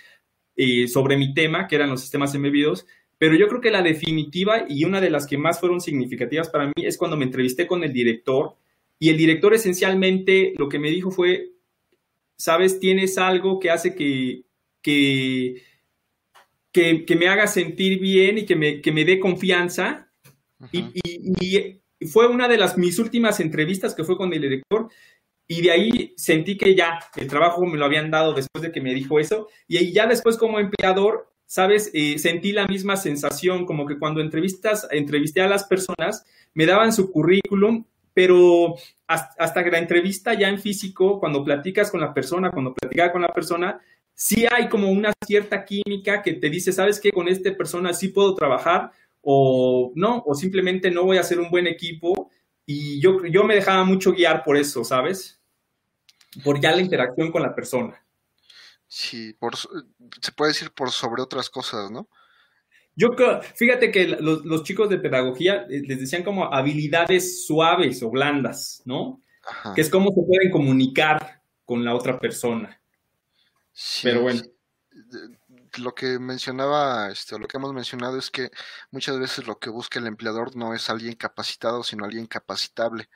eh, 0.56 0.88
sobre 0.88 1.16
mi 1.16 1.35
tema, 1.35 1.68
que 1.68 1.76
eran 1.76 1.90
los 1.90 2.00
sistemas 2.00 2.35
embebidos, 2.35 2.85
pero 3.20 3.35
yo 3.35 3.48
creo 3.48 3.61
que 3.61 3.70
la 3.70 3.83
definitiva 3.83 4.64
y 4.66 4.87
una 4.87 4.98
de 4.98 5.11
las 5.11 5.26
que 5.26 5.37
más 5.37 5.61
fueron 5.61 5.83
significativas 5.83 6.48
para 6.48 6.68
mí 6.68 6.72
es 6.87 6.96
cuando 6.96 7.18
me 7.18 7.26
entrevisté 7.26 7.66
con 7.66 7.85
el 7.85 7.92
director 7.92 8.56
y 8.98 9.11
el 9.11 9.18
director 9.18 9.52
esencialmente 9.52 10.54
lo 10.56 10.70
que 10.70 10.78
me 10.78 10.88
dijo 10.88 11.11
fue, 11.11 11.50
sabes, 12.38 12.80
tienes 12.80 13.18
algo 13.18 13.61
que 13.61 13.70
hace 13.70 13.94
que, 13.94 14.44
que, 14.80 15.62
que, 16.72 17.16
me 17.18 17.28
haga 17.28 17.46
sentir 17.46 18.00
bien 18.00 18.38
y 18.38 18.46
que 18.46 18.56
me, 18.56 18.80
que 18.80 18.90
me 18.90 19.04
dé 19.04 19.20
confianza. 19.20 20.11
Y, 20.72 20.87
y, 21.04 22.06
fue 22.06 22.26
una 22.26 22.48
de 22.48 22.56
las 22.56 22.78
mis 22.78 22.98
últimas 22.98 23.38
entrevistas 23.40 23.94
que 23.94 24.04
fue 24.04 24.16
con 24.16 24.33
el 24.33 24.40
director. 24.40 24.88
Y 25.46 25.61
de 25.61 25.70
ahí 25.72 26.14
sentí 26.16 26.56
que 26.56 26.74
ya 26.74 26.98
el 27.16 27.28
trabajo 27.28 27.66
me 27.66 27.76
lo 27.76 27.85
habían 27.85 28.11
dado 28.11 28.33
después 28.33 28.62
de 28.62 28.72
que 28.72 28.80
me 28.80 28.94
dijo 28.94 29.20
eso. 29.20 29.48
Y 29.68 29.92
ya 29.92 30.06
después 30.06 30.38
como 30.38 30.59
empleador 30.59 31.30
¿sabes? 31.50 31.90
Sentí 32.18 32.52
la 32.52 32.68
misma 32.68 32.96
sensación, 32.96 33.66
como 33.66 33.84
que 33.84 33.98
cuando 33.98 34.20
entrevistas, 34.20 34.86
entrevisté 34.92 35.40
a 35.40 35.48
las 35.48 35.64
personas, 35.64 36.24
me 36.54 36.64
daban 36.64 36.92
su 36.92 37.10
currículum, 37.10 37.84
pero 38.14 38.76
hasta, 39.08 39.64
que 39.64 39.70
la 39.72 39.80
entrevista 39.80 40.32
ya 40.34 40.48
en 40.48 40.60
físico, 40.60 41.18
cuando 41.18 41.42
platicas 41.42 41.90
con 41.90 42.00
la 42.00 42.14
persona, 42.14 42.52
cuando 42.52 42.72
platicas 42.72 43.10
con 43.10 43.22
la 43.22 43.34
persona, 43.34 43.80
sí 44.14 44.46
hay 44.48 44.68
como 44.68 44.90
una 44.92 45.12
cierta 45.26 45.64
química 45.64 46.22
que 46.22 46.34
te 46.34 46.48
dice, 46.50 46.70
¿sabes 46.70 47.00
qué? 47.00 47.10
Con 47.10 47.26
esta 47.26 47.52
persona 47.56 47.94
sí 47.94 48.10
puedo 48.10 48.32
trabajar 48.36 48.92
o 49.20 49.90
no, 49.96 50.22
o 50.24 50.36
simplemente 50.36 50.88
no 50.92 51.02
voy 51.02 51.18
a 51.18 51.24
ser 51.24 51.40
un 51.40 51.50
buen 51.50 51.66
equipo. 51.66 52.30
Y 52.64 53.00
yo, 53.00 53.26
yo 53.26 53.42
me 53.42 53.56
dejaba 53.56 53.82
mucho 53.82 54.12
guiar 54.12 54.44
por 54.44 54.56
eso, 54.56 54.84
¿sabes? 54.84 55.40
Por 56.44 56.60
ya 56.60 56.70
la 56.70 56.80
interacción 56.80 57.32
con 57.32 57.42
la 57.42 57.56
persona. 57.56 58.00
Sí, 58.92 59.35
por, 59.35 59.57
se 59.57 60.33
puede 60.35 60.50
decir 60.50 60.72
por 60.72 60.90
sobre 60.90 61.22
otras 61.22 61.48
cosas, 61.48 61.92
¿no? 61.92 62.09
Yo 62.96 63.11
creo, 63.11 63.40
fíjate 63.40 63.92
que 63.92 64.09
los, 64.09 64.64
chicos 64.64 64.90
de 64.90 64.98
pedagogía 64.98 65.64
eh, 65.70 65.83
les 65.87 66.00
decían 66.00 66.24
como 66.24 66.53
habilidades 66.53 67.46
suaves 67.46 68.03
o 68.03 68.11
blandas, 68.11 68.83
¿no? 68.85 69.22
Que 69.76 69.83
es 69.83 69.90
cómo 69.90 70.11
se 70.11 70.22
pueden 70.26 70.50
comunicar 70.50 71.40
con 71.64 71.85
la 71.85 71.94
otra 71.94 72.18
persona. 72.18 72.83
Pero 74.03 74.22
bueno. 74.22 74.42
Lo 75.79 75.94
que 75.94 76.18
mencionaba, 76.18 77.11
este, 77.12 77.38
lo 77.38 77.46
que 77.46 77.59
hemos 77.59 77.72
mencionado 77.72 78.18
es 78.18 78.29
que 78.29 78.50
muchas 78.90 79.20
veces 79.20 79.46
lo 79.46 79.61
que 79.61 79.70
busca 79.70 80.00
el 80.00 80.09
empleador 80.09 80.57
no 80.57 80.74
es 80.74 80.90
alguien 80.90 81.14
capacitado, 81.14 81.85
sino 81.85 82.05
alguien 82.05 82.26
capacitable 82.26 83.09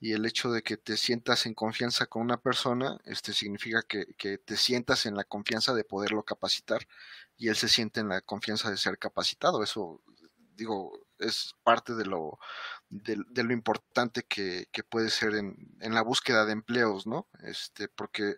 y 0.00 0.12
el 0.12 0.26
hecho 0.26 0.50
de 0.50 0.62
que 0.62 0.76
te 0.76 0.96
sientas 0.96 1.46
en 1.46 1.54
confianza 1.54 2.06
con 2.06 2.22
una 2.22 2.36
persona, 2.38 2.98
este 3.04 3.32
significa 3.32 3.82
que, 3.82 4.06
que, 4.18 4.38
te 4.38 4.56
sientas 4.56 5.06
en 5.06 5.14
la 5.16 5.24
confianza 5.24 5.74
de 5.74 5.84
poderlo 5.84 6.24
capacitar 6.24 6.86
y 7.36 7.48
él 7.48 7.56
se 7.56 7.68
siente 7.68 8.00
en 8.00 8.08
la 8.08 8.20
confianza 8.20 8.70
de 8.70 8.76
ser 8.76 8.98
capacitado. 8.98 9.62
Eso, 9.62 10.02
digo, 10.54 10.92
es 11.18 11.54
parte 11.62 11.94
de 11.94 12.04
lo, 12.06 12.38
de, 12.88 13.16
lo 13.42 13.52
importante 13.52 14.24
que, 14.24 14.68
que, 14.72 14.82
puede 14.84 15.10
ser 15.10 15.34
en, 15.34 15.56
en, 15.80 15.94
la 15.94 16.02
búsqueda 16.02 16.44
de 16.44 16.52
empleos, 16.52 17.06
¿no? 17.06 17.28
Este, 17.42 17.88
porque 17.88 18.36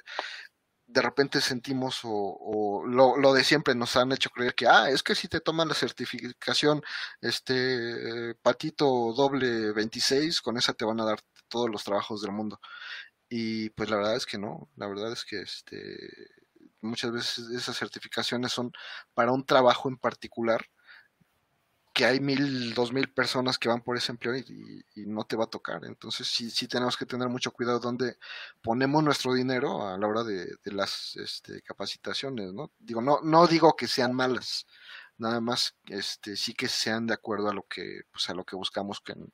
de 0.89 1.03
repente 1.03 1.41
sentimos 1.41 2.01
o, 2.05 2.85
lo, 2.87 3.17
lo, 3.19 3.35
de 3.35 3.45
siempre 3.45 3.75
nos 3.75 3.97
han 3.97 4.13
hecho 4.13 4.31
creer 4.31 4.55
que, 4.55 4.67
ah, 4.67 4.89
es 4.91 5.03
que 5.03 5.15
si 5.15 5.29
te 5.29 5.41
toman 5.41 5.69
la 5.69 5.75
certificación, 5.75 6.83
este, 7.21 8.35
patito 8.43 9.13
doble 9.15 9.73
26, 9.73 10.41
con 10.41 10.57
esa 10.57 10.73
te 10.75 10.85
van 10.87 11.01
a 11.01 11.05
dar 11.05 11.21
todos 11.49 11.71
los 11.71 11.85
trabajos 11.85 12.23
del 12.23 12.33
mundo. 12.33 12.61
Y 13.29 13.71
pues 13.71 13.91
la 13.91 13.97
verdad 13.97 14.17
es 14.17 14.27
que 14.27 14.39
no, 14.39 14.69
la 14.77 14.87
verdad 14.89 15.13
es 15.13 15.25
que 15.25 15.41
este, 15.43 16.29
muchas 16.81 17.13
veces 17.13 17.51
esas 17.51 17.77
certificaciones 17.77 18.53
son 18.53 18.73
para 19.15 19.33
un 19.33 19.45
trabajo 19.45 19.89
en 19.89 19.99
particular, 19.99 20.67
que 21.93 22.05
hay 22.05 22.21
mil, 22.21 22.75
dos 22.75 22.93
mil 22.93 23.13
personas 23.13 23.59
que 23.59 23.69
van 23.69 23.83
por 23.83 23.97
ese 23.97 24.13
empleo 24.13 24.37
y, 24.37 24.85
no 25.07 25.25
te 25.25 25.37
va 25.37 25.45
a 25.45 25.51
tocar. 25.51 25.85
Entonces 25.85 26.29
sí, 26.29 26.51
sí 26.51 26.69
tenemos 26.69 26.97
que 26.97 27.07
tener 27.07 27.29
mucho 27.29 27.51
cuidado 27.51 27.81
donde 27.81 28.19
ponemos 28.63 29.03
nuestro 29.03 29.35
dinero 29.35 29.87
a 29.87 29.99
la 29.99 30.07
hora 30.07 30.23
de, 30.23 30.57
las 30.65 31.17
este, 31.17 31.61
capacitaciones, 31.63 32.53
¿no? 32.53 32.73
Digo, 32.79 33.01
no, 33.03 33.21
no 33.23 33.47
digo 33.47 33.75
que 33.75 33.89
sean 33.89 34.15
malas, 34.15 34.67
nada 35.19 35.41
más 35.41 35.77
este 35.87 36.37
sí 36.37 36.55
que 36.55 36.69
sean 36.69 37.07
de 37.07 37.15
acuerdo 37.15 37.51
a 37.51 37.55
lo 37.55 37.65
que 37.69 38.03
pues 38.13 38.29
a 38.31 38.35
lo 38.35 38.45
que 38.45 38.57
buscamos 38.57 39.03
en, 39.09 39.33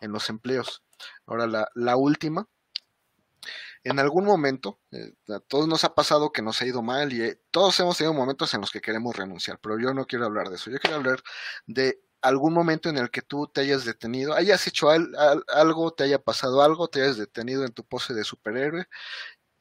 en 0.00 0.12
los 0.12 0.28
empleos. 0.30 0.82
Ahora 1.26 1.46
la, 1.46 1.68
la 1.74 1.96
última 1.96 2.48
en 3.84 3.98
algún 3.98 4.24
momento 4.24 4.80
eh, 4.90 5.12
a 5.28 5.40
todos 5.40 5.68
nos 5.68 5.84
ha 5.84 5.94
pasado 5.94 6.32
que 6.32 6.42
nos 6.42 6.60
ha 6.60 6.66
ido 6.66 6.82
mal 6.82 7.12
y 7.12 7.22
eh, 7.22 7.40
todos 7.50 7.78
hemos 7.80 7.96
tenido 7.98 8.14
momentos 8.14 8.52
en 8.54 8.60
los 8.60 8.70
que 8.70 8.80
queremos 8.80 9.16
renunciar 9.16 9.58
pero 9.60 9.78
yo 9.78 9.94
no 9.94 10.06
quiero 10.06 10.26
hablar 10.26 10.48
de 10.48 10.56
eso. 10.56 10.70
Yo 10.70 10.78
quiero 10.78 10.96
hablar 10.96 11.20
de 11.66 12.00
algún 12.22 12.52
momento 12.54 12.88
en 12.88 12.96
el 12.98 13.10
que 13.10 13.22
tú 13.22 13.46
te 13.46 13.60
hayas 13.60 13.84
detenido, 13.84 14.34
hayas 14.34 14.66
hecho 14.66 14.88
algo, 14.90 15.92
te 15.92 16.04
haya 16.04 16.18
pasado 16.18 16.62
algo, 16.62 16.88
te 16.88 17.02
hayas 17.02 17.18
detenido 17.18 17.64
en 17.64 17.72
tu 17.72 17.84
pose 17.84 18.14
de 18.14 18.24
superhéroe 18.24 18.86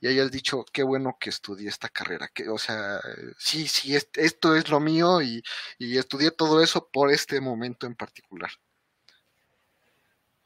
y 0.02 0.08
hayas 0.08 0.32
dicho, 0.32 0.66
qué 0.72 0.84
bueno 0.84 1.18
que 1.20 1.30
estudié 1.30 1.70
esta 1.70 1.90
carrera, 1.90 2.30
que, 2.34 2.50
o 2.50 2.58
sea, 2.58 3.00
sí, 3.38 3.68
sí, 3.68 3.96
esto 3.96 4.56
es 4.56 4.70
lo 4.70 4.80
mío 4.80 5.22
y, 5.22 5.42
estudié 5.80 6.32
todo 6.32 6.62
eso 6.62 6.90
por 6.92 7.12
este 7.12 7.40
momento 7.42 7.88
en 7.88 7.96
particular. 7.96 8.52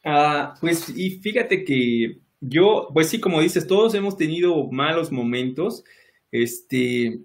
Ah, 0.03 0.55
pues, 0.61 0.89
y 0.89 1.19
fíjate 1.19 1.65
que 1.65 2.19
yo, 2.39 2.89
pues 2.93 3.09
sí, 3.09 3.19
como 3.19 3.41
dices, 3.41 3.67
todos 3.67 3.93
hemos 3.95 4.15
tenido 4.17 4.69
malos 4.71 5.11
momentos, 5.11 5.83
este, 6.31 7.19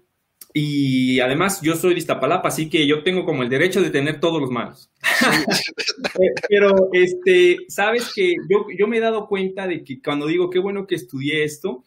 y 0.53 1.19
además 1.19 1.61
yo 1.61 1.75
soy 1.75 1.93
de 1.93 1.99
Iztapalapa, 1.99 2.49
así 2.49 2.69
que 2.69 2.87
yo 2.87 3.03
tengo 3.03 3.25
como 3.25 3.43
el 3.43 3.49
derecho 3.49 3.81
de 3.81 3.91
tener 3.91 4.19
todos 4.19 4.41
los 4.41 4.49
malos. 4.49 4.89
Eh, 6.17 6.33
pero, 6.47 6.89
este, 6.93 7.57
sabes 7.67 8.13
que 8.13 8.35
yo, 8.49 8.67
yo 8.77 8.87
me 8.87 8.97
he 8.97 9.01
dado 9.01 9.27
cuenta 9.27 9.67
de 9.67 9.83
que 9.83 10.01
cuando 10.01 10.27
digo 10.27 10.49
qué 10.49 10.59
bueno 10.59 10.87
que 10.87 10.95
estudié 10.95 11.43
esto, 11.43 11.83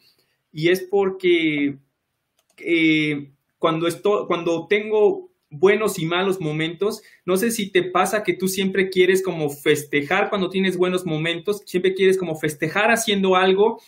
y 0.58 0.70
es 0.70 0.80
porque 0.80 1.78
eh, 2.56 3.30
cuando, 3.58 3.86
estoy, 3.86 4.26
cuando 4.26 4.66
tengo 4.66 5.30
buenos 5.50 6.00
y 6.00 6.04
malos 6.04 6.40
momentos, 6.40 7.00
no 7.24 7.36
sé 7.36 7.52
si 7.52 7.70
te 7.70 7.84
pasa 7.84 8.24
que 8.24 8.32
tú 8.32 8.48
siempre 8.48 8.90
quieres 8.90 9.22
como 9.22 9.50
festejar 9.50 10.28
cuando 10.30 10.50
tienes 10.50 10.76
buenos 10.76 11.06
momentos, 11.06 11.62
siempre 11.64 11.94
quieres 11.94 12.18
como 12.18 12.34
festejar 12.34 12.90
haciendo 12.90 13.36
algo 13.36 13.80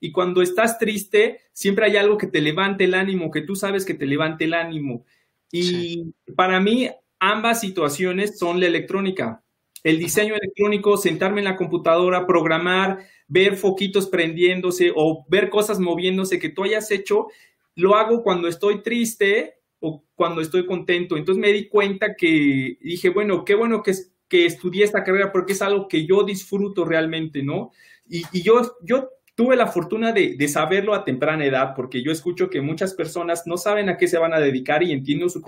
y 0.00 0.12
cuando 0.12 0.40
estás 0.40 0.78
triste, 0.78 1.42
siempre 1.52 1.84
hay 1.84 1.98
algo 1.98 2.16
que 2.16 2.28
te 2.28 2.40
levante 2.40 2.84
el 2.84 2.94
ánimo, 2.94 3.30
que 3.30 3.42
tú 3.42 3.54
sabes 3.54 3.84
que 3.84 3.92
te 3.92 4.06
levante 4.06 4.46
el 4.46 4.54
ánimo. 4.54 5.04
Y 5.52 6.14
para 6.34 6.58
mí, 6.58 6.88
ambas 7.18 7.60
situaciones 7.60 8.38
son 8.38 8.60
la 8.60 8.66
electrónica. 8.66 9.43
El 9.84 9.98
diseño 9.98 10.34
electrónico, 10.34 10.96
sentarme 10.96 11.42
en 11.42 11.44
la 11.44 11.56
computadora, 11.56 12.26
programar, 12.26 13.06
ver 13.28 13.56
foquitos 13.56 14.08
prendiéndose 14.08 14.90
o 14.96 15.26
ver 15.28 15.50
cosas 15.50 15.78
moviéndose 15.78 16.38
que 16.38 16.48
tú 16.48 16.64
hayas 16.64 16.90
hecho, 16.90 17.28
lo 17.76 17.94
hago 17.94 18.22
cuando 18.22 18.48
estoy 18.48 18.82
triste 18.82 19.56
o 19.80 20.02
cuando 20.14 20.40
estoy 20.40 20.64
contento. 20.64 21.18
Entonces 21.18 21.40
me 21.40 21.52
di 21.52 21.68
cuenta 21.68 22.16
que 22.16 22.78
dije, 22.80 23.10
bueno, 23.10 23.44
qué 23.44 23.54
bueno 23.54 23.82
que, 23.82 23.92
que 24.26 24.46
estudié 24.46 24.84
esta 24.84 25.04
carrera 25.04 25.30
porque 25.30 25.52
es 25.52 25.60
algo 25.60 25.86
que 25.86 26.06
yo 26.06 26.24
disfruto 26.24 26.86
realmente, 26.86 27.42
¿no? 27.42 27.70
Y, 28.06 28.24
yo, 28.42 28.76
yo 28.82 29.10
tuve 29.34 29.54
la 29.54 29.66
fortuna 29.66 30.12
de, 30.12 30.48
saberlo 30.48 30.94
a 30.94 31.04
temprana 31.04 31.44
edad 31.44 31.74
porque 31.76 32.02
yo 32.02 32.10
escucho 32.10 32.48
que 32.48 32.62
muchas 32.62 32.94
personas 32.94 33.46
no 33.46 33.58
saben 33.58 33.90
a 33.90 33.98
qué 33.98 34.08
se 34.08 34.18
van 34.18 34.32
a 34.32 34.40
dedicar 34.40 34.82
y 34.82 34.92
entiendo 34.92 35.28
su, 35.28 35.42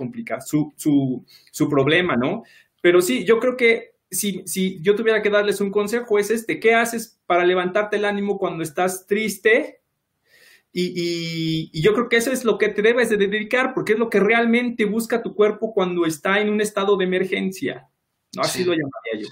su, 0.45 0.73
su, 0.75 1.25
su 1.51 1.69
problema, 1.69 2.15
¿no? 2.15 2.43
Pero 2.81 3.01
sí, 3.01 3.25
yo 3.25 3.39
creo 3.39 3.57
que 3.57 3.96
si, 4.09 4.81
yo 4.81 4.95
tuviera 4.95 5.21
que 5.21 5.29
darles 5.29 5.61
un 5.61 5.71
consejo, 5.71 6.19
es 6.19 6.31
este, 6.31 6.59
¿qué 6.59 6.73
haces 6.73 7.19
para 7.25 7.45
levantarte 7.45 7.97
el 7.97 8.05
ánimo 8.05 8.37
cuando 8.37 8.63
estás 8.63 9.05
triste? 9.05 9.81
Y, 10.71 11.81
yo 11.81 11.93
creo 11.93 12.07
que 12.07 12.17
eso 12.17 12.31
es 12.31 12.45
lo 12.45 12.57
que 12.57 12.69
te 12.69 12.81
debes 12.81 13.09
de 13.09 13.17
dedicar, 13.17 13.73
porque 13.73 13.93
es 13.93 13.99
lo 13.99 14.09
que 14.09 14.19
realmente 14.19 14.85
busca 14.85 15.23
tu 15.23 15.33
cuerpo 15.33 15.73
cuando 15.73 16.05
está 16.05 16.39
en 16.39 16.49
un 16.49 16.61
estado 16.61 16.95
de 16.97 17.05
emergencia. 17.05 17.89
¿no? 18.35 18.43
Así 18.43 18.63
lo 18.63 18.73
llamaría 18.73 19.23
yo. 19.23 19.27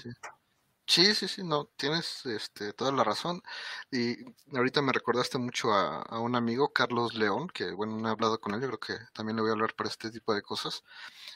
Sí, 0.88 1.14
sí, 1.14 1.26
sí, 1.26 1.42
no, 1.42 1.68
tienes 1.76 2.24
este, 2.26 2.72
toda 2.72 2.92
la 2.92 3.02
razón. 3.02 3.42
Y 3.90 4.16
ahorita 4.56 4.82
me 4.82 4.92
recordaste 4.92 5.36
mucho 5.38 5.72
a, 5.72 6.02
a 6.02 6.20
un 6.20 6.36
amigo, 6.36 6.72
Carlos 6.72 7.14
León, 7.14 7.48
que 7.48 7.72
bueno, 7.72 7.96
no 7.96 8.08
he 8.08 8.12
hablado 8.12 8.40
con 8.40 8.54
él, 8.54 8.60
yo 8.60 8.68
creo 8.68 8.80
que 8.80 9.04
también 9.12 9.36
le 9.36 9.42
voy 9.42 9.50
a 9.50 9.54
hablar 9.54 9.74
para 9.74 9.90
este 9.90 10.10
tipo 10.10 10.32
de 10.34 10.42
cosas. 10.42 10.84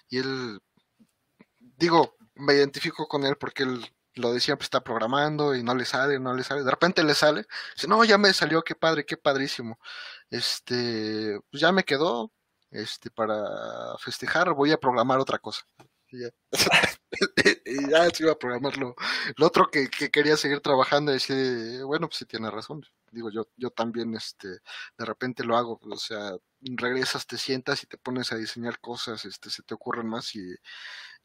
Y 0.09 0.19
él, 0.19 0.61
digo, 1.59 2.17
me 2.41 2.55
identifico 2.55 3.07
con 3.09 3.25
él 3.25 3.37
porque 3.37 3.65
él 3.65 3.87
lo 4.15 4.33
de 4.33 4.41
siempre 4.41 4.65
está 4.65 4.83
programando 4.83 5.55
y 5.55 5.63
no 5.63 5.75
le 5.75 5.85
sale, 5.85 6.19
no 6.19 6.35
le 6.35 6.45
sale. 6.45 6.63
De 6.65 6.71
repente 6.71 7.03
le 7.05 7.15
sale, 7.15 7.47
dice, 7.75 7.89
no, 7.89 8.05
ya 8.05 8.19
me 8.19 8.33
salió, 8.33 8.63
qué 8.63 8.75
padre, 8.75 9.05
qué 9.07 9.17
padrísimo. 9.17 9.79
Este, 10.31 11.41
pues 11.51 11.61
ya 11.61 11.73
me 11.73 11.85
quedó, 11.85 12.33
este, 12.71 13.11
para 13.11 13.37
festejar, 13.99 14.53
voy 14.55 14.73
a 14.73 14.81
programar 14.81 15.19
otra 15.19 15.39
cosa. 15.39 15.67
Y 16.13 16.23
ya, 16.23 16.31
y 17.65 17.91
ya 17.91 18.11
se 18.11 18.25
iba 18.25 18.33
a 18.33 18.39
programar 18.39 18.77
lo, 18.77 18.97
otro 19.41 19.71
que, 19.71 19.89
que, 19.89 20.11
quería 20.11 20.37
seguir 20.37 20.61
trabajando 20.61 21.13
y 21.13 21.15
decir, 21.15 21.85
bueno, 21.85 22.09
pues 22.09 22.19
sí 22.19 22.25
tiene 22.27 22.51
razón. 22.51 22.85
Digo, 23.13 23.31
yo, 23.31 23.49
yo 23.57 23.71
también, 23.71 24.15
este, 24.15 24.49
de 24.49 25.05
repente 25.05 25.45
lo 25.45 25.57
hago, 25.57 25.81
o 25.83 25.97
sea, 25.97 26.33
regresas, 26.61 27.27
te 27.27 27.39
sientas 27.39 27.83
y 27.83 27.87
te 27.87 27.99
pones 27.99 28.33
a 28.33 28.37
diseñar 28.37 28.81
cosas, 28.81 29.25
este, 29.25 29.51
se 29.51 29.63
te 29.63 29.75
ocurren 29.75 30.09
más 30.09 30.35
y, 30.35 30.55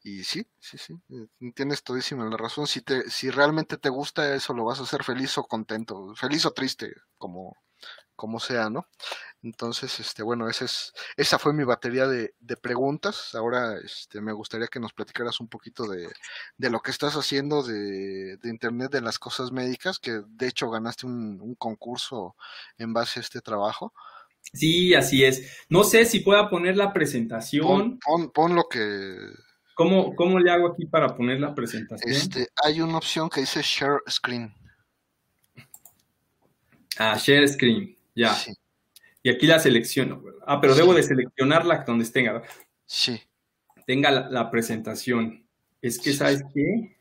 y 0.05 0.23
sí, 0.23 0.45
sí, 0.59 0.77
sí, 0.77 0.93
eh, 1.09 1.51
tienes 1.55 1.81
todísima 1.81 2.29
la 2.29 2.37
razón. 2.37 2.67
Si, 2.67 2.81
te, 2.81 3.09
si 3.09 3.31
realmente 3.31 3.75
te 3.77 3.89
gusta 3.89 4.35
eso, 4.35 4.53
lo 4.53 4.65
vas 4.65 4.79
a 4.79 4.83
hacer 4.83 5.03
feliz 5.03 5.35
o 5.39 5.45
contento, 5.45 6.13
feliz 6.13 6.45
o 6.45 6.51
triste, 6.51 6.93
como, 7.17 7.57
como 8.15 8.39
sea, 8.39 8.69
¿no? 8.69 8.87
Entonces, 9.41 9.99
este, 9.99 10.21
bueno, 10.21 10.47
esa 10.47 10.65
es, 10.65 10.93
esa 11.17 11.39
fue 11.39 11.53
mi 11.53 11.63
batería 11.63 12.05
de, 12.05 12.35
de 12.39 12.55
preguntas. 12.55 13.33
Ahora, 13.33 13.79
este, 13.83 14.21
me 14.21 14.31
gustaría 14.31 14.67
que 14.67 14.79
nos 14.79 14.93
platicaras 14.93 15.39
un 15.39 15.47
poquito 15.47 15.87
de, 15.87 16.07
de 16.55 16.69
lo 16.69 16.81
que 16.81 16.91
estás 16.91 17.15
haciendo 17.15 17.63
de, 17.63 18.37
de, 18.37 18.49
Internet 18.49 18.91
de 18.91 19.01
las 19.01 19.17
cosas 19.17 19.51
médicas, 19.51 19.97
que 19.97 20.21
de 20.23 20.47
hecho 20.47 20.69
ganaste 20.69 21.07
un, 21.07 21.41
un 21.41 21.55
concurso 21.55 22.35
en 22.77 22.93
base 22.93 23.19
a 23.19 23.23
este 23.23 23.41
trabajo. 23.41 23.91
Sí, 24.53 24.93
así 24.93 25.25
es. 25.25 25.65
No 25.67 25.83
sé 25.83 26.05
si 26.05 26.19
pueda 26.19 26.47
poner 26.47 26.77
la 26.77 26.93
presentación. 26.93 27.65
Pon, 27.65 27.99
pon, 27.99 28.29
pon 28.29 28.55
lo 28.55 28.69
que 28.69 29.17
¿Cómo, 29.76 30.15
¿Cómo 30.15 30.39
le 30.39 30.49
hago 30.49 30.69
aquí 30.69 30.86
para 30.86 31.15
poner 31.15 31.39
la 31.39 31.53
presentación? 31.53 32.11
Este, 32.11 32.47
hay 32.63 32.80
una 32.80 32.97
opción 32.97 33.30
que 33.30 33.41
dice 33.41 33.61
Share 33.61 33.99
Screen. 34.09 34.53
Ah, 36.97 37.17
Share 37.19 37.47
Screen, 37.47 37.95
ya. 38.15 38.34
Sí. 38.34 38.53
Y 39.21 39.30
aquí 39.30 39.45
la 39.45 39.59
selecciono. 39.59 40.23
Ah, 40.47 40.61
pero 40.61 40.73
sí. 40.73 40.80
debo 40.80 40.93
de 40.93 41.03
seleccionarla 41.03 41.84
donde 41.86 42.05
tenga. 42.05 42.41
Sí. 42.86 43.21
Tenga 43.86 44.11
la, 44.11 44.30
la 44.30 44.49
presentación. 44.49 45.45
Es 45.82 45.99
que, 45.99 46.11
sí. 46.11 46.17
¿sabes 46.17 46.41
qué? 46.53 46.97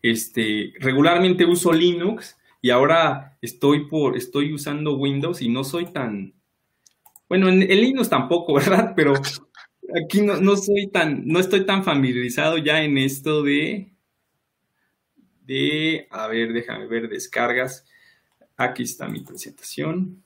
Este, 0.00 0.72
regularmente 0.80 1.44
uso 1.44 1.72
Linux 1.72 2.38
y 2.62 2.70
ahora 2.70 3.36
estoy 3.42 3.86
por, 3.86 4.16
estoy 4.16 4.54
usando 4.54 4.96
Windows 4.96 5.42
y 5.42 5.50
no 5.50 5.62
soy 5.62 5.92
tan, 5.92 6.32
bueno, 7.28 7.48
en, 7.48 7.62
en 7.62 7.80
Linux 7.80 8.08
tampoco, 8.08 8.54
¿verdad? 8.54 8.92
Pero 8.96 9.14
aquí 9.94 10.22
no, 10.22 10.40
no, 10.40 10.56
soy 10.56 10.88
tan, 10.88 11.26
no 11.26 11.38
estoy 11.38 11.66
tan 11.66 11.84
familiarizado 11.84 12.58
ya 12.58 12.82
en 12.82 12.98
esto 12.98 13.42
de, 13.42 13.92
de, 15.42 16.08
a 16.10 16.26
ver, 16.26 16.52
déjame 16.52 16.86
ver, 16.86 17.08
descargas. 17.08 17.84
Aquí 18.56 18.84
está 18.84 19.06
mi 19.06 19.20
presentación. 19.20 20.22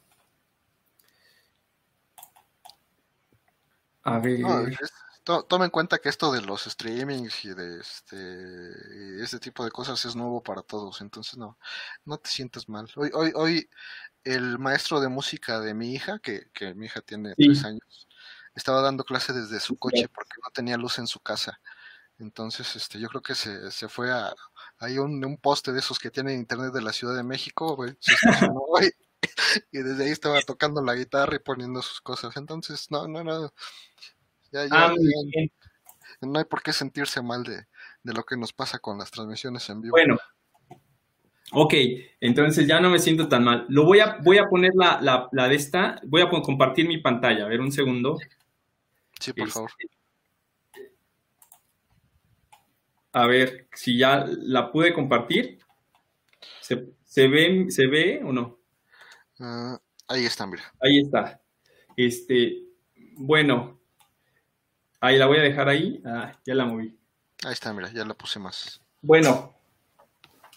A 4.02 4.18
ver. 4.18 4.40
No, 4.40 4.66
es, 4.66 4.78
to, 5.24 5.42
toma 5.44 5.66
en 5.66 5.70
cuenta 5.70 5.98
que 5.98 6.08
esto 6.08 6.32
de 6.32 6.40
los 6.42 6.64
streamings 6.64 7.44
y 7.44 7.54
de 7.54 7.80
este, 7.80 9.22
este 9.22 9.38
tipo 9.40 9.64
de 9.64 9.70
cosas 9.70 10.04
es 10.04 10.16
nuevo 10.16 10.42
para 10.42 10.62
todos, 10.62 11.00
entonces 11.00 11.36
no, 11.36 11.58
no 12.04 12.18
te 12.18 12.30
sientas 12.30 12.68
mal. 12.68 12.88
Hoy, 12.96 13.11
hoy, 13.12 13.32
hoy 13.34 13.68
el 14.24 14.58
maestro 14.58 15.00
de 15.00 15.08
música 15.08 15.61
de 15.61 15.74
mi 15.74 15.92
hija, 15.92 16.18
que, 16.18 16.50
que 16.52 16.74
mi 16.74 16.86
hija 16.86 17.00
tiene 17.02 17.34
sí. 17.36 17.46
tres 17.46 17.64
años, 17.64 18.08
estaba 18.55 18.82
dando 18.82 19.05
clase 19.05 19.32
desde 19.32 19.61
su 19.61 19.78
coche 19.78 20.09
porque 20.09 20.36
no 20.42 20.51
tenía 20.53 20.76
luz 20.76 20.98
en 20.98 21.07
su 21.07 21.20
casa. 21.20 21.61
Entonces, 22.18 22.76
este, 22.76 23.01
yo 23.01 23.09
creo 23.09 23.22
que 23.22 23.34
se, 23.34 23.70
se 23.70 23.88
fue 23.88 24.11
a, 24.11 24.34
hay 24.78 24.98
un, 24.98 25.24
un, 25.24 25.38
poste 25.38 25.72
de 25.72 25.78
esos 25.78 25.98
que 25.98 26.11
tienen 26.11 26.38
internet 26.38 26.72
de 26.72 26.82
la 26.82 26.92
Ciudad 26.92 27.16
de 27.16 27.22
México, 27.22 27.76
güey, 27.76 27.96
se 27.98 28.12
estacionó, 28.12 28.61
güey, 28.68 28.90
y 29.72 29.78
desde 29.78 30.05
ahí 30.05 30.11
estaba 30.11 30.40
tocando 30.42 30.82
la 30.82 30.94
guitarra 30.94 31.36
y 31.36 31.38
poniendo 31.38 31.80
sus 31.80 32.01
cosas. 32.03 32.36
Entonces, 32.36 32.90
no, 32.90 33.09
no, 33.09 33.24
no, 33.24 33.51
ya, 34.53 34.66
ya, 34.66 34.70
ah, 34.72 34.94
ya 36.20 36.28
no 36.28 36.38
hay 36.38 36.44
por 36.44 36.62
qué 36.62 36.74
sentirse 36.74 37.22
mal 37.22 37.42
de, 37.42 37.66
de 38.03 38.12
lo 38.12 38.24
que 38.24 38.36
nos 38.36 38.53
pasa 38.53 38.78
con 38.78 38.98
las 38.98 39.11
transmisiones 39.11 39.68
en 39.70 39.80
vivo. 39.80 39.92
Bueno, 39.92 40.18
Ok, 41.53 41.74
entonces 42.20 42.68
ya 42.68 42.80
no 42.80 42.90
me 42.90 43.01
siento 43.01 43.26
tan 43.26 43.42
mal. 43.42 43.66
Lo 43.68 43.84
voy 43.84 43.98
a, 43.98 44.18
voy 44.22 44.38
a 44.38 44.48
poner 44.48 44.70
la, 44.74 45.01
la, 45.01 45.28
la 45.32 45.48
de 45.48 45.57
esta, 45.57 46.01
voy 46.05 46.22
a 46.22 46.28
compartir 46.28 46.86
mi 46.86 46.98
pantalla. 46.98 47.44
A 47.44 47.48
ver, 47.48 47.61
un 47.61 47.72
segundo. 47.72 48.18
Sí, 49.20 49.32
por 49.32 49.46
este, 49.46 49.52
favor. 49.52 49.70
A 53.12 53.26
ver 53.26 53.68
si 53.74 53.98
ya 53.98 54.24
la 54.26 54.72
pude 54.72 54.94
compartir. 54.94 55.58
¿Se, 56.60 56.86
se 57.04 57.28
ve, 57.28 57.66
¿Se 57.68 57.86
ve 57.86 58.22
o 58.24 58.32
no? 58.32 58.58
Uh, 59.38 59.76
ahí 60.08 60.24
está, 60.24 60.46
mira. 60.46 60.62
Ahí 60.80 61.00
está. 61.00 61.40
Este, 61.96 62.62
bueno, 63.16 63.80
ahí 65.00 65.18
la 65.18 65.26
voy 65.26 65.38
a 65.38 65.42
dejar 65.42 65.68
ahí. 65.68 66.00
Ah, 66.04 66.32
ya 66.44 66.54
la 66.54 66.64
moví. 66.64 66.96
Ahí 67.44 67.52
está, 67.52 67.72
mira, 67.72 67.92
ya 67.92 68.04
la 68.04 68.14
puse 68.14 68.38
más. 68.38 68.80
Bueno, 69.02 69.59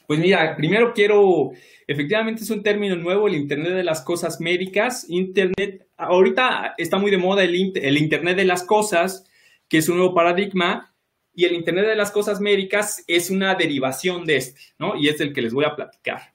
pues 0.08 0.20
mira, 0.20 0.56
primero 0.56 0.93
quiero, 0.93 1.51
efectivamente 1.88 2.43
es 2.43 2.49
un 2.49 2.64
término 2.64 2.95
nuevo, 2.95 3.28
el 3.28 3.36
Internet 3.36 3.74
de 3.74 3.84
las 3.84 4.01
Cosas 4.01 4.39
Médicas. 4.41 5.06
Internet, 5.10 5.88
ahorita 5.97 6.76
está 6.78 6.97
muy 6.97 7.12
de 7.12 7.18
moda 7.18 7.43
el, 7.43 7.72
el 7.76 7.97
Internet 7.97 8.38
de 8.38 8.45
las 8.45 8.64
Cosas, 8.64 9.26
que 9.68 9.78
es 9.78 9.89
un 9.89 9.97
nuevo 9.97 10.14
paradigma, 10.14 10.93
y 11.36 11.45
el 11.45 11.54
Internet 11.54 11.88
de 11.88 11.95
las 11.95 12.12
Cosas 12.12 12.39
Médicas 12.39 13.04
es 13.08 13.30
una 13.30 13.56
derivación 13.56 14.26
de 14.26 14.38
este, 14.38 14.62
¿no? 14.78 14.95
Y 14.95 15.08
es 15.08 15.20
el 15.20 15.34
que 15.34 15.41
les 15.41 15.54
voy 15.54 15.66
a 15.66 15.76
platicar. 15.76 16.34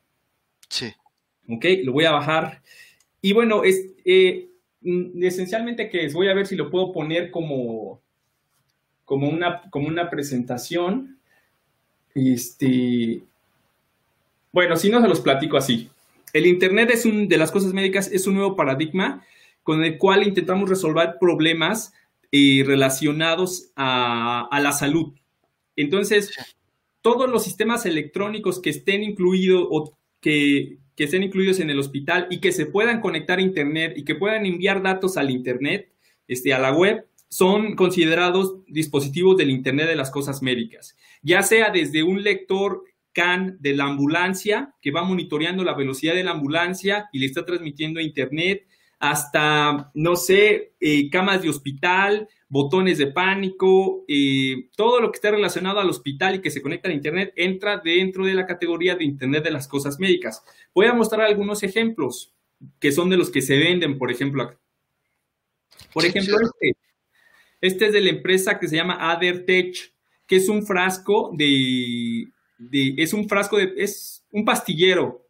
Sí. 0.69 0.93
Ok, 1.49 1.64
lo 1.85 1.93
voy 1.93 2.05
a 2.05 2.12
bajar. 2.12 2.62
Y 3.23 3.33
bueno, 3.33 3.64
es, 3.64 3.93
eh, 4.05 4.49
esencialmente 5.21 5.89
que 5.89 6.03
les 6.03 6.14
voy 6.14 6.29
a 6.29 6.35
ver 6.35 6.47
si 6.47 6.57
lo 6.57 6.71
puedo 6.71 6.93
poner 6.93 7.31
como, 7.31 8.01
como, 9.05 9.29
una, 9.29 9.62
como 9.71 9.89
una 9.89 10.11
presentación. 10.11 11.21
Este, 12.14 13.23
bueno, 14.53 14.77
si 14.77 14.91
no 14.91 15.01
se 15.01 15.09
los 15.09 15.21
platico 15.21 15.57
así. 15.57 15.91
El 16.33 16.47
Internet 16.47 16.91
es 16.93 17.05
un, 17.05 17.29
de 17.29 17.39
las 17.39 17.51
cosas 17.51 17.73
médicas, 17.73 18.11
es 18.13 18.27
un 18.27 18.35
nuevo 18.35 18.57
paradigma 18.57 19.25
con 19.63 19.85
el 19.85 19.99
cual 19.99 20.27
intentamos 20.27 20.69
resolver 20.69 21.17
problemas 21.21 21.93
eh, 22.33 22.63
relacionados 22.67 23.71
a, 23.77 24.47
a, 24.51 24.61
la 24.61 24.73
salud. 24.73 25.15
Entonces, 25.77 26.31
todos 27.03 27.29
los 27.31 27.45
sistemas 27.45 27.87
electrónicos 27.87 28.61
que 28.61 28.71
estén 28.71 29.03
incluidos 29.03 29.67
o 29.71 29.97
que, 30.21 30.79
que 30.97 31.05
estén 31.05 31.23
incluidos 31.23 31.61
en 31.61 31.71
el 31.71 31.79
hospital 31.79 32.27
y 32.31 32.41
que 32.41 32.53
se 32.53 32.67
puedan 32.67 33.01
conectar 33.01 33.39
a 33.39 33.43
Internet 33.43 33.95
y 33.97 34.05
que 34.05 34.15
puedan 34.15 34.47
enviar 34.47 34.83
datos 34.83 35.17
al 35.17 35.31
Internet, 35.31 35.93
este, 36.27 36.53
a 36.53 36.59
la 36.59 36.73
web, 36.73 37.07
son 37.29 37.77
considerados 37.77 38.57
dispositivos 38.67 39.37
del 39.37 39.51
Internet 39.51 39.87
de 39.89 39.97
las 39.97 40.11
cosas 40.11 40.43
médicas, 40.43 40.97
ya 41.23 41.43
sea 41.43 41.71
desde 41.71 42.03
un 42.03 42.23
lector 42.23 42.85
CAN 43.19 43.57
de 43.59 43.75
la 43.75 43.85
ambulancia 43.85 44.73
que 44.81 44.93
va 44.93 45.03
monitoreando 45.03 45.64
la 45.64 45.75
velocidad 45.75 46.14
de 46.14 46.23
la 46.23 46.31
ambulancia 46.31 47.09
y 47.12 47.19
le 47.19 47.27
está 47.27 47.45
transmitiendo 47.45 47.99
a 47.99 48.05
Internet, 48.05 48.69
hasta, 49.01 49.91
no 49.95 50.14
sé, 50.14 50.75
eh, 50.79 51.11
camas 51.11 51.43
de 51.43 51.49
hospital, 51.49 52.29
botones 52.49 52.99
de 52.99 53.09
pánico, 53.09 54.05
eh, 54.07 54.69
todo 54.77 55.01
lo 55.01 55.11
que 55.11 55.16
está 55.16 55.33
relacionado 55.33 55.81
al 55.81 55.91
hospital 55.91 56.37
y 56.37 56.41
que 56.41 56.53
se 56.53 56.62
conecta 56.62 56.89
a 56.89 56.93
Internet 56.93 57.33
entra 57.35 57.79
dentro 57.79 58.25
de 58.25 58.35
la 58.35 58.47
categoría 58.47 58.95
de 58.95 59.05
Internet 59.05 59.43
de 59.43 59.51
las 59.51 59.66
cosas 59.66 59.99
médicas. 59.99 60.45
Voy 60.73 60.87
a 60.87 60.95
mostrar 60.95 61.23
algunos 61.23 61.64
ejemplos 61.64 62.33
que 62.79 62.93
son 62.93 63.11
de 63.11 63.16
los 63.16 63.31
que 63.31 63.43
se 63.43 63.59
venden, 63.59 63.99
por 63.99 64.12
ejemplo. 64.12 64.57
Por 65.93 66.05
ejemplo, 66.05 66.37
este. 66.41 66.77
Este 67.61 67.87
es 67.87 67.93
de 67.93 68.01
la 68.01 68.11
empresa 68.11 68.59
que 68.61 68.69
se 68.69 68.77
llama 68.77 69.11
AderTech, 69.11 69.93
que 70.29 70.37
es 70.37 70.49
un 70.49 70.64
frasco 70.64 71.33
de 71.37 72.29
de, 72.59 72.95
es 72.99 73.13
un 73.13 73.29
frasco 73.29 73.57
de, 73.57 73.73
es 73.77 74.27
un 74.31 74.45
pastillero. 74.45 75.27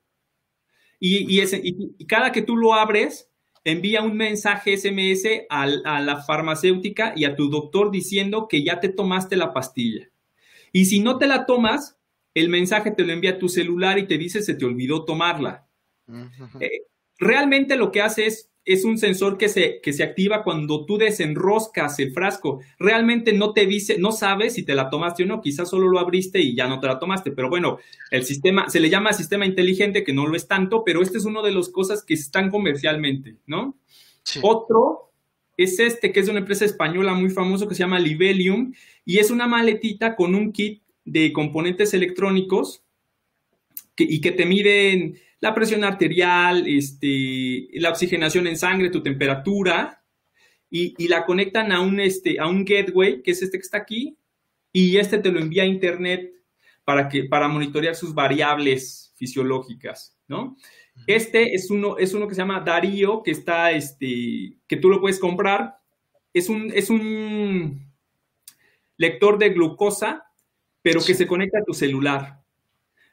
Y, 0.99 1.33
y, 1.33 1.41
ese, 1.41 1.61
y, 1.63 1.95
y, 1.99 2.07
cada 2.07 2.33
que 2.33 2.43
tú 2.43 2.57
lo 2.57 2.75
abres, 2.75 3.31
envía 3.65 4.03
un 4.03 4.17
mensaje 4.17 4.77
SMS 4.77 5.47
a, 5.49 5.63
a, 5.63 6.01
la 6.01 6.23
farmacéutica 6.23 7.13
y 7.15 7.25
a 7.25 7.37
tu 7.37 7.49
doctor 7.49 7.91
diciendo 7.91 8.49
que 8.49 8.65
ya 8.65 8.81
te 8.81 8.89
tomaste 8.89 9.37
la 9.37 9.53
pastilla. 9.53 10.11
Y 10.73 10.87
si 10.87 11.01
no 11.01 11.19
te 11.19 11.27
la 11.27 11.47
tomas, 11.47 11.99
el 12.35 12.49
mensaje 12.49 12.91
te 12.91 13.05
lo 13.05 13.13
envía 13.13 13.33
a 13.33 13.39
tu 13.39 13.49
celular 13.49 13.99
y 13.99 14.07
te 14.07 14.19
dice 14.19 14.43
se 14.43 14.55
te 14.55 14.65
olvidó 14.65 15.05
tomarla. 15.05 15.67
Eh, 16.61 16.83
realmente 17.19 17.77
lo 17.77 17.93
que 17.93 18.01
hace 18.01 18.27
es, 18.27 18.51
es 18.69 18.85
un 18.85 18.99
sensor 18.99 19.39
que 19.39 19.49
se, 19.49 19.81
que 19.83 19.95
se 19.95 20.03
activa 20.03 20.45
cuando 20.45 20.85
tú 20.85 20.99
desenroscas 20.99 21.99
el 22.01 22.13
frasco. 22.13 22.61
Realmente 22.79 23.33
no 23.33 23.55
te 23.55 23.65
dice, 23.65 23.99
no 23.99 24.13
sabes 24.13 24.53
si 24.53 24.63
te 24.63 24.75
la 24.75 24.91
tomaste 24.91 25.23
o 25.23 25.27
no, 25.27 25.41
quizás 25.41 25.71
solo 25.71 25.89
lo 25.89 25.99
abriste 25.99 26.39
y 26.39 26.55
ya 26.55 26.69
no 26.69 26.79
te 26.79 26.87
la 26.87 26.99
tomaste, 26.99 27.31
pero 27.31 27.49
bueno, 27.49 27.79
el 28.11 28.25
sistema, 28.25 28.69
se 28.69 28.81
le 28.81 28.91
llama 28.91 29.15
sistema 29.15 29.47
inteligente, 29.47 30.05
que 30.05 30.13
no 30.13 30.27
lo 30.27 30.37
es 30.37 30.47
tanto, 30.47 30.85
pero 30.85 31.01
este 31.01 31.17
es 31.17 31.25
una 31.25 31.41
de 31.41 31.53
las 31.53 31.71
cosas 31.71 32.05
que 32.05 32.13
están 32.13 32.51
comercialmente, 32.51 33.37
¿no? 33.47 33.75
Otro 34.43 35.13
es 35.57 35.81
este, 35.81 36.13
que 36.13 36.21
es 36.21 36.27
de 36.27 36.33
una 36.33 36.41
empresa 36.41 36.67
española 36.67 37.15
muy 37.15 37.31
famosa 37.31 37.67
que 37.67 37.75
se 37.75 37.81
llama 37.81 37.99
Libelium, 37.99 38.75
y 39.07 39.17
es 39.17 39.31
una 39.31 39.47
maletita 39.47 40.15
con 40.15 40.35
un 40.35 40.53
kit 40.53 40.83
de 41.07 41.33
componentes 41.33 41.95
electrónicos 41.95 42.83
y 43.97 44.21
que 44.21 44.33
te 44.33 44.45
miden 44.45 45.19
la 45.41 45.55
presión 45.55 45.85
arterial, 45.85 46.67
este, 46.67 47.69
la 47.75 47.91
oxigenación 47.91 48.47
en 48.47 48.59
sangre, 48.59 48.91
tu 48.91 49.03
temperatura, 49.03 50.03
y, 50.71 51.09
la 51.09 51.25
conectan 51.25 51.73
a 51.73 51.81
un, 51.81 51.99
este, 52.01 52.39
a 52.39 52.47
un 52.47 52.65
gateway, 52.65 53.23
que 53.23 53.31
es 53.31 53.43
este 53.43 53.59
que 53.59 53.63
está 53.63 53.79
aquí, 53.79 54.19
y 54.73 54.99
este 54.99 55.19
te 55.19 55.31
lo 55.31 55.41
envía 55.41 55.63
a 55.63 55.67
internet 55.67 56.33
para, 56.85 57.09
que, 57.09 57.25
para 57.25 57.49
monitorear 57.49 57.95
sus 57.95 58.13
variables 58.15 59.15
fisiológicas, 59.17 60.19
¿no? 60.27 60.57
Este 61.07 61.55
es 61.55 61.71
uno, 61.71 61.97
es 61.97 62.13
uno 62.13 62.27
que 62.27 62.35
se 62.35 62.41
llama 62.41 62.61
Darío, 62.61 63.23
que 63.23 63.31
está, 63.31 63.71
este, 63.71 64.59
que 64.67 64.77
tú 64.77 64.91
lo 64.91 65.01
puedes 65.01 65.21
comprar. 65.21 65.79
Es 66.35 66.49
un, 66.49 66.73
es 66.75 66.91
un 66.91 67.93
lector 68.97 69.39
de 69.39 69.51
glucosa, 69.51 70.25
pero 70.83 71.01
que 71.01 71.15
se 71.15 71.27
conecta 71.27 71.61
a 71.61 71.65
tu 71.65 71.73
celular 71.73 72.39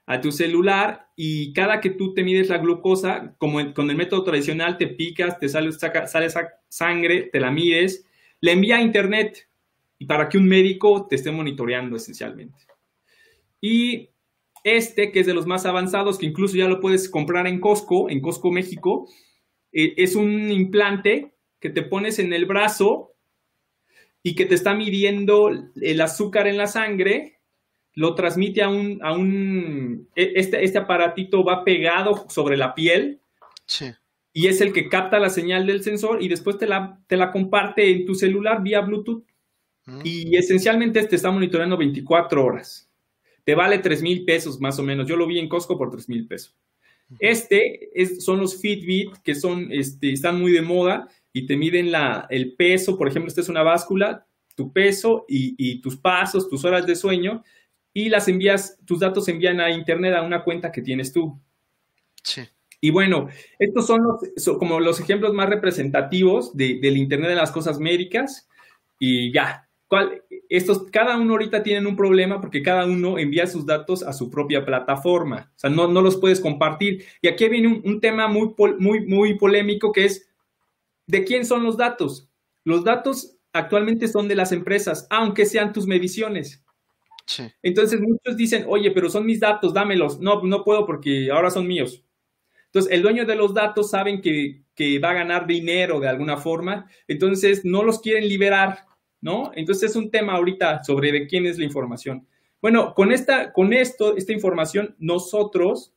a 0.06 0.22
tu 0.22 0.32
celular 0.32 1.08
y 1.16 1.53
cada 1.53 1.82
que 1.82 1.89
tú 1.89 2.14
te 2.14 2.24
mides 2.24 2.49
la 2.49 2.60
glucosa, 2.60 3.36
como 3.38 3.74
con 3.74 3.89
el 3.89 3.95
método 3.95 4.24
tradicional, 4.24 4.78
te 4.78 4.88
picas, 4.88 5.39
te 5.39 5.49
sale, 5.49 5.72
sale 5.72 6.26
esa 6.26 6.49
sangre, 6.68 7.24
te 7.24 7.39
la 7.39 7.51
mides, 7.51 8.06
le 8.41 8.51
envía 8.51 8.78
a 8.78 8.82
internet 8.82 9.49
y 9.97 10.06
para 10.06 10.30
que 10.30 10.38
un 10.38 10.47
médico 10.47 11.08
te 11.08 11.16
esté 11.16 11.32
monitoreando 11.32 11.95
esencialmente. 11.95 12.60
Y 13.62 14.10
este, 14.64 15.12
que 15.12 15.22
es 15.22 15.28
de 15.28 15.34
los 15.34 15.47
más 15.47 15.66
avanzados, 15.66 16.18
que 16.18 16.26
incluso 16.26 16.56
ya 16.56 16.68
lo 16.68 16.80
puedes 16.80 17.10
comprar 17.10 17.47
en 17.47 17.60
Costco, 17.60 18.10
en 18.10 18.22
Costco 18.22 18.51
México, 18.51 19.08
eh, 19.72 19.93
es 19.97 20.16
un 20.16 20.51
implante 20.51 21.34
que 21.60 21.70
te 21.70 21.82
pones 21.82 22.20
en 22.20 22.34
el 22.34 22.45
brazo 22.45 23.14
y 24.22 24.36
que 24.36 24.45
te 24.45 24.56
está 24.56 24.74
midiendo 24.74 25.49
el 25.49 26.01
azúcar 26.01 26.47
en 26.47 26.58
la 26.58 26.68
sangre 26.68 27.34
lo 27.95 28.13
transmite 28.13 28.61
a 28.61 28.69
un, 28.69 28.99
a 29.01 29.13
un 29.13 30.07
e, 30.15 30.33
este, 30.35 30.63
este 30.63 30.77
aparatito 30.77 31.43
va 31.43 31.63
pegado 31.63 32.25
sobre 32.29 32.57
la 32.57 32.75
piel. 32.75 33.19
Y 34.33 34.47
es 34.47 34.59
el 34.59 34.73
que 34.73 34.89
capta 34.89 35.17
la 35.17 35.29
señal 35.29 35.65
del 35.65 35.81
sensor 35.81 36.21
y 36.21 36.27
después 36.27 36.57
te 36.57 36.67
la, 36.67 36.99
te 37.07 37.15
la 37.15 37.31
comparte 37.31 37.89
en 37.89 38.05
tu 38.05 38.13
celular 38.13 38.61
vía 38.61 38.81
Bluetooth. 38.81 39.23
Mm. 39.85 40.01
Y 40.03 40.35
esencialmente 40.35 40.99
este 40.99 41.15
está 41.15 41.31
monitoreando 41.31 41.77
24 41.77 42.43
horas. 42.43 42.91
Te 43.45 43.55
vale 43.55 43.79
3 43.79 44.01
mil 44.01 44.25
pesos 44.25 44.59
más 44.59 44.77
o 44.77 44.83
menos. 44.83 45.07
Yo 45.07 45.15
lo 45.15 45.25
vi 45.25 45.39
en 45.39 45.47
Costco 45.47 45.77
por 45.77 45.89
3 45.89 46.09
mil 46.09 46.27
pesos. 46.27 46.53
Este 47.19 47.91
es, 47.93 48.25
son 48.25 48.39
los 48.39 48.59
Fitbit 48.59 49.15
que 49.23 49.35
son, 49.35 49.71
este, 49.71 50.11
están 50.11 50.41
muy 50.41 50.51
de 50.51 50.63
moda 50.63 51.07
y 51.31 51.45
te 51.45 51.55
miden 51.55 51.91
la, 51.91 52.27
el 52.29 52.55
peso. 52.55 52.97
Por 52.97 53.07
ejemplo, 53.07 53.29
esta 53.29 53.41
es 53.41 53.49
una 53.49 53.63
báscula, 53.63 54.27
tu 54.55 54.73
peso 54.73 55.25
y, 55.29 55.55
y 55.57 55.79
tus 55.81 55.95
pasos, 55.95 56.49
tus 56.49 56.65
horas 56.65 56.85
de 56.85 56.95
sueño 56.95 57.43
y 57.95 58.09
las 58.09 58.27
envías, 58.27 58.77
tus 58.85 58.99
datos 58.99 59.23
se 59.23 59.31
envían 59.31 59.61
a 59.61 59.71
Internet 59.71 60.15
a 60.15 60.21
una 60.21 60.43
cuenta 60.43 60.69
que 60.69 60.81
tienes 60.81 61.13
tú. 61.13 61.39
Sí. 62.21 62.41
Y 62.81 62.91
bueno, 62.91 63.29
estos 63.57 63.87
son, 63.87 64.03
los, 64.03 64.57
como 64.59 64.81
los 64.81 64.99
ejemplos 64.99 65.33
más 65.33 65.49
representativos 65.49 66.55
del 66.57 66.97
Internet 66.97 67.29
de 67.29 67.35
las 67.35 67.53
cosas 67.53 67.79
médicas. 67.79 68.49
Y 68.99 69.31
ya, 69.31 69.69
¿cuál, 69.87 70.21
estos, 70.49 70.83
cada 70.91 71.17
uno 71.17 71.31
ahorita 71.31 71.63
tienen 71.63 71.87
un 71.87 71.95
problema 71.95 72.41
porque 72.41 72.61
cada 72.61 72.85
uno 72.85 73.17
envía 73.17 73.47
sus 73.47 73.65
datos 73.65 74.03
a 74.03 74.11
su 74.11 74.29
propia 74.29 74.65
plataforma. 74.65 75.53
O 75.55 75.59
sea, 75.59 75.69
no, 75.69 75.87
no 75.87 76.01
los 76.01 76.17
puedes 76.17 76.41
compartir. 76.41 77.05
Y 77.21 77.29
aquí 77.29 77.47
viene 77.47 77.69
un, 77.69 77.81
un 77.85 78.01
tema 78.01 78.27
muy, 78.27 78.53
muy, 78.77 79.07
muy 79.07 79.35
polémico 79.35 79.93
que 79.93 80.03
es, 80.03 80.29
¿de 81.07 81.23
quién 81.23 81.45
son 81.45 81.63
los 81.63 81.77
datos? 81.77 82.29
Los 82.65 82.83
datos 82.83 83.37
actualmente 83.53 84.09
son 84.09 84.27
de 84.27 84.35
las 84.35 84.51
empresas, 84.51 85.07
aunque 85.09 85.45
sean 85.45 85.71
tus 85.71 85.87
mediciones. 85.87 86.64
Entonces 87.61 87.99
muchos 87.99 88.38
dicen, 88.38 88.65
oye, 88.67 88.91
pero 88.91 89.09
son 89.09 89.26
mis 89.26 89.39
datos, 89.39 89.73
dámelos. 89.73 90.19
No, 90.19 90.41
no 90.43 90.63
puedo 90.63 90.86
porque 90.86 91.30
ahora 91.32 91.49
son 91.49 91.67
míos. 91.67 92.03
Entonces, 92.76 92.91
el 92.91 93.01
dueño 93.03 93.26
de 93.26 93.36
los 93.36 93.53
datos 93.53 93.89
saben 93.91 94.21
que, 94.21 94.61
va 95.01 95.11
a 95.11 95.13
ganar 95.13 95.47
dinero 95.47 96.01
de 96.01 96.09
alguna 96.09 96.36
forma, 96.36 96.89
entonces 97.07 97.63
no 97.63 97.84
los 97.84 98.01
quieren 98.01 98.28
liberar, 98.28 98.80
¿no? 99.21 99.51
Entonces 99.55 99.91
es 99.91 99.95
un 99.95 100.11
tema 100.11 100.34
ahorita 100.34 100.84
sobre 100.84 101.13
de 101.13 101.28
quién 101.28 101.45
es 101.45 101.57
la 101.57 101.63
información. 101.63 102.28
Bueno, 102.61 102.93
con, 102.93 103.13
esta, 103.13 103.53
con 103.53 103.71
esto, 103.71 104.17
esta 104.17 104.34
información, 104.34 104.93
nosotros 104.99 105.93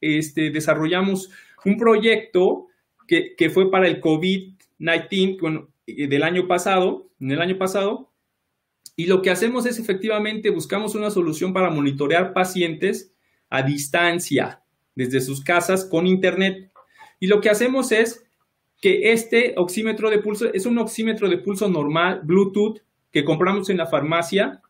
este, 0.00 0.52
un 1.64 1.76
proyecto 1.76 2.68
que, 3.08 3.34
que 3.34 3.50
fue 3.50 3.68
para 3.68 3.88
el 3.88 4.00
COVID-19 4.00 5.66
del 5.86 6.22
año 6.22 6.46
pasado, 6.46 7.10
en 7.18 7.32
el 7.32 7.40
año 7.40 7.58
pasado, 7.58 8.12
y 8.96 9.06
lo 9.06 9.20
que 9.20 9.30
hacemos 9.30 9.66
es 9.66 9.78
efectivamente 9.78 10.48
buscamos 10.48 10.94
una 10.94 11.10
solución 11.10 11.52
para 11.52 11.70
monitorear 11.70 12.32
pacientes 12.32 13.12
a 13.50 13.62
distancia 13.62 14.62
desde 14.94 15.20
sus 15.20 15.44
casas 15.44 15.84
con 15.84 16.06
internet. 16.06 16.70
Y 17.20 17.26
lo 17.26 17.42
que 17.42 17.50
hacemos 17.50 17.92
es 17.92 18.24
que 18.80 19.12
este 19.12 19.54
oxímetro 19.58 20.08
de 20.08 20.18
pulso 20.18 20.52
es 20.52 20.64
un 20.64 20.78
oxímetro 20.78 21.28
de 21.28 21.38
pulso 21.38 21.68
normal, 21.68 22.22
Bluetooth, 22.24 22.80
que 23.12 23.24
compramos 23.24 23.68
en 23.68 23.76
la 23.76 23.86
farmacia 23.86 24.62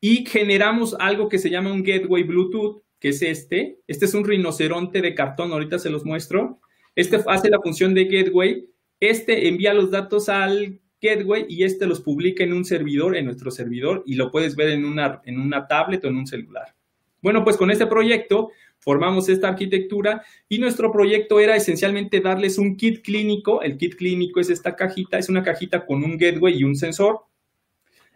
y 0.00 0.26
generamos 0.26 0.96
algo 0.98 1.28
que 1.28 1.38
se 1.38 1.50
llama 1.50 1.72
un 1.72 1.82
gateway 1.82 2.22
Bluetooth, 2.22 2.82
que 2.98 3.10
es 3.10 3.22
este. 3.22 3.78
Este 3.86 4.06
es 4.06 4.14
un 4.14 4.24
rinoceronte 4.24 5.02
de 5.02 5.14
cartón, 5.14 5.52
ahorita 5.52 5.78
se 5.78 5.90
los 5.90 6.04
muestro. 6.04 6.60
Este 6.96 7.22
hace 7.26 7.50
la 7.50 7.60
función 7.60 7.94
de 7.94 8.06
gateway. 8.06 8.68
Este 9.00 9.48
envía 9.48 9.74
los 9.74 9.90
datos 9.90 10.28
al 10.28 10.80
Gateway 11.02 11.46
y 11.48 11.64
este 11.64 11.86
los 11.86 12.00
publica 12.00 12.44
en 12.44 12.52
un 12.52 12.64
servidor, 12.64 13.16
en 13.16 13.24
nuestro 13.24 13.50
servidor, 13.50 14.02
y 14.06 14.14
lo 14.14 14.30
puedes 14.30 14.54
ver 14.54 14.68
en 14.68 14.84
una, 14.84 15.20
en 15.24 15.40
una 15.40 15.66
tablet 15.66 16.04
o 16.04 16.08
en 16.08 16.16
un 16.16 16.26
celular. 16.26 16.74
Bueno, 17.20 17.44
pues 17.44 17.56
con 17.56 17.70
este 17.70 17.86
proyecto 17.86 18.50
formamos 18.78 19.28
esta 19.28 19.48
arquitectura 19.48 20.24
y 20.48 20.58
nuestro 20.58 20.90
proyecto 20.90 21.38
era 21.38 21.54
esencialmente 21.54 22.20
darles 22.20 22.58
un 22.58 22.76
kit 22.76 23.02
clínico. 23.02 23.62
El 23.62 23.78
kit 23.78 23.96
clínico 23.96 24.40
es 24.40 24.50
esta 24.50 24.74
cajita, 24.74 25.18
es 25.18 25.28
una 25.28 25.42
cajita 25.42 25.86
con 25.86 26.02
un 26.02 26.16
gateway 26.18 26.58
y 26.58 26.64
un 26.64 26.74
sensor 26.74 27.20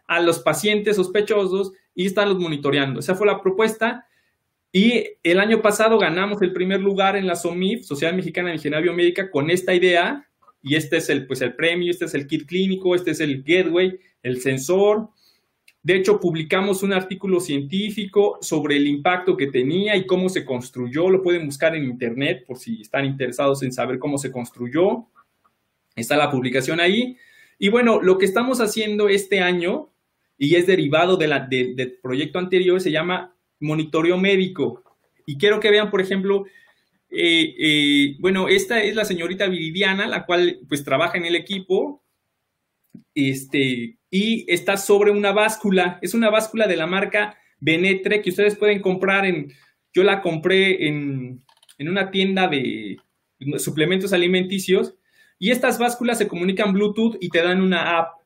a 0.09 0.21
los 0.21 0.41
pacientes 0.41 0.97
sospechosos 0.97 1.73
y 1.95 2.07
estarlos 2.07 2.39
monitoreando. 2.39 3.01
Esa 3.01 3.15
fue 3.15 3.27
la 3.27 3.41
propuesta. 3.41 4.07
Y 4.73 5.05
el 5.23 5.41
año 5.41 5.63
pasado 5.63 5.99
ganamos 5.99 6.43
el 6.43 6.53
primer 6.53 6.81
lugar 6.81 7.17
en 7.17 7.27
la 7.27 7.37
SOMIF, 7.37 7.85
Sociedad 7.85 8.13
Mexicana 8.13 8.49
de 8.49 8.57
Ingeniería 8.57 8.83
Biomédica, 8.83 9.31
con 9.31 9.51
esta 9.51 9.73
idea 9.73 10.29
y 10.67 10.75
este 10.75 10.97
es 10.97 11.09
el, 11.11 11.29
pues 11.29 11.43
el 11.43 11.55
premio, 11.55 11.93
este 11.93 12.07
es 12.07 12.15
el 12.15 12.27
kit 12.27 12.45
clínico, 12.45 12.97
este 12.97 13.13
es 13.13 13.21
el 13.21 13.45
gateway, 13.45 14.01
el 14.21 14.41
sensor. 14.41 15.11
De 15.81 15.95
hecho, 15.95 16.19
publicamos 16.19 16.83
un 16.83 16.93
artículo 16.93 17.39
científico 17.39 18.39
sobre 18.41 18.77
el 18.77 18.89
impacto 18.89 19.37
que 19.37 19.47
tenía 19.47 19.95
y 19.95 20.07
cómo 20.07 20.29
se 20.29 20.45
construyó. 20.45 21.09
Lo 21.09 21.23
pueden 21.23 21.47
buscar 21.47 21.77
en 21.77 21.85
internet 21.85 22.45
por 22.45 22.59
si 22.59 22.81
están 22.81 23.05
interesados 23.05 23.63
en 23.63 23.73
saber 23.73 24.01
cómo 24.01 24.19
se 24.19 24.33
construyó. 24.33 25.07
Está 25.95 26.17
la 26.17 26.33
publicación 26.33 26.81
ahí. 26.81 27.17
Y 27.61 27.69
bueno, 27.69 28.03
lo 28.03 28.19
que 28.19 28.25
estamos 28.25 28.61
haciendo 28.61 29.09
este 29.09 29.39
año, 29.39 29.93
y 30.37 30.57
es 30.57 30.67
derivado 30.67 31.17
de 31.17 31.29
del 31.77 31.99
proyecto 32.03 32.41
anterior, 32.41 32.81
se 32.81 32.91
llama 32.91 33.37
monitoreo 33.61 34.19
médico. 34.19 34.83
Y 35.27 35.39
quiero 35.39 35.61
que 35.61 35.71
vean, 35.71 35.93
por 35.93 36.01
ejemplo, 36.01 36.45
eh, 37.17 37.55
eh, 37.59 38.17
bueno, 38.21 38.49
esta 38.49 38.83
es 38.83 38.95
la 38.95 39.05
señorita 39.05 39.47
Viridiana, 39.47 40.07
la 40.07 40.27
cual 40.27 40.61
pues 40.69 40.85
trabaja 40.85 41.17
en 41.17 41.25
el 41.25 41.37
equipo 41.37 42.03
este, 43.15 43.99
y 44.11 44.45
está 44.53 44.77
sobre 44.77 45.11
una 45.11 45.33
báscula. 45.33 45.99
Es 46.03 46.15
una 46.15 46.31
báscula 46.31 46.67
de 46.67 46.77
la 46.77 46.87
marca 46.87 47.37
Benetre 47.59 48.23
que 48.23 48.31
ustedes 48.31 48.57
pueden 48.57 48.81
comprar 48.81 49.25
en, 49.25 49.53
yo 49.93 50.03
la 50.03 50.21
compré 50.21 50.87
en, 50.87 51.43
en 51.79 51.89
una 51.89 52.11
tienda 52.11 52.49
de 52.49 52.99
suplementos 53.59 54.13
alimenticios 54.13 54.95
y 55.39 55.51
estas 55.51 55.79
básculas 55.79 56.19
se 56.19 56.29
comunican 56.29 56.73
Bluetooth 56.73 57.17
y 57.21 57.29
te 57.29 57.43
dan 57.43 57.61
una 57.61 57.99
app. 57.99 58.21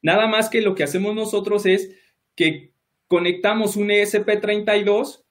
Nada 0.00 0.26
más 0.26 0.48
que 0.48 0.62
lo 0.62 0.74
que 0.74 0.84
hacemos 0.84 1.14
nosotros 1.14 1.66
es 1.66 1.94
que 2.34 2.72
conectamos 3.06 3.76
un 3.76 3.88
ESP32 3.88 5.24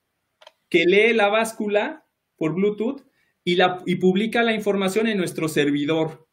que 0.69 0.85
lee 0.85 1.13
la 1.13 1.29
báscula 1.29 2.06
por 2.37 2.53
Bluetooth 2.53 3.01
y, 3.43 3.55
la, 3.55 3.81
y 3.85 3.95
publica 3.95 4.43
la 4.43 4.53
información 4.53 5.07
en 5.07 5.17
nuestro 5.17 5.47
servidor. 5.47 6.27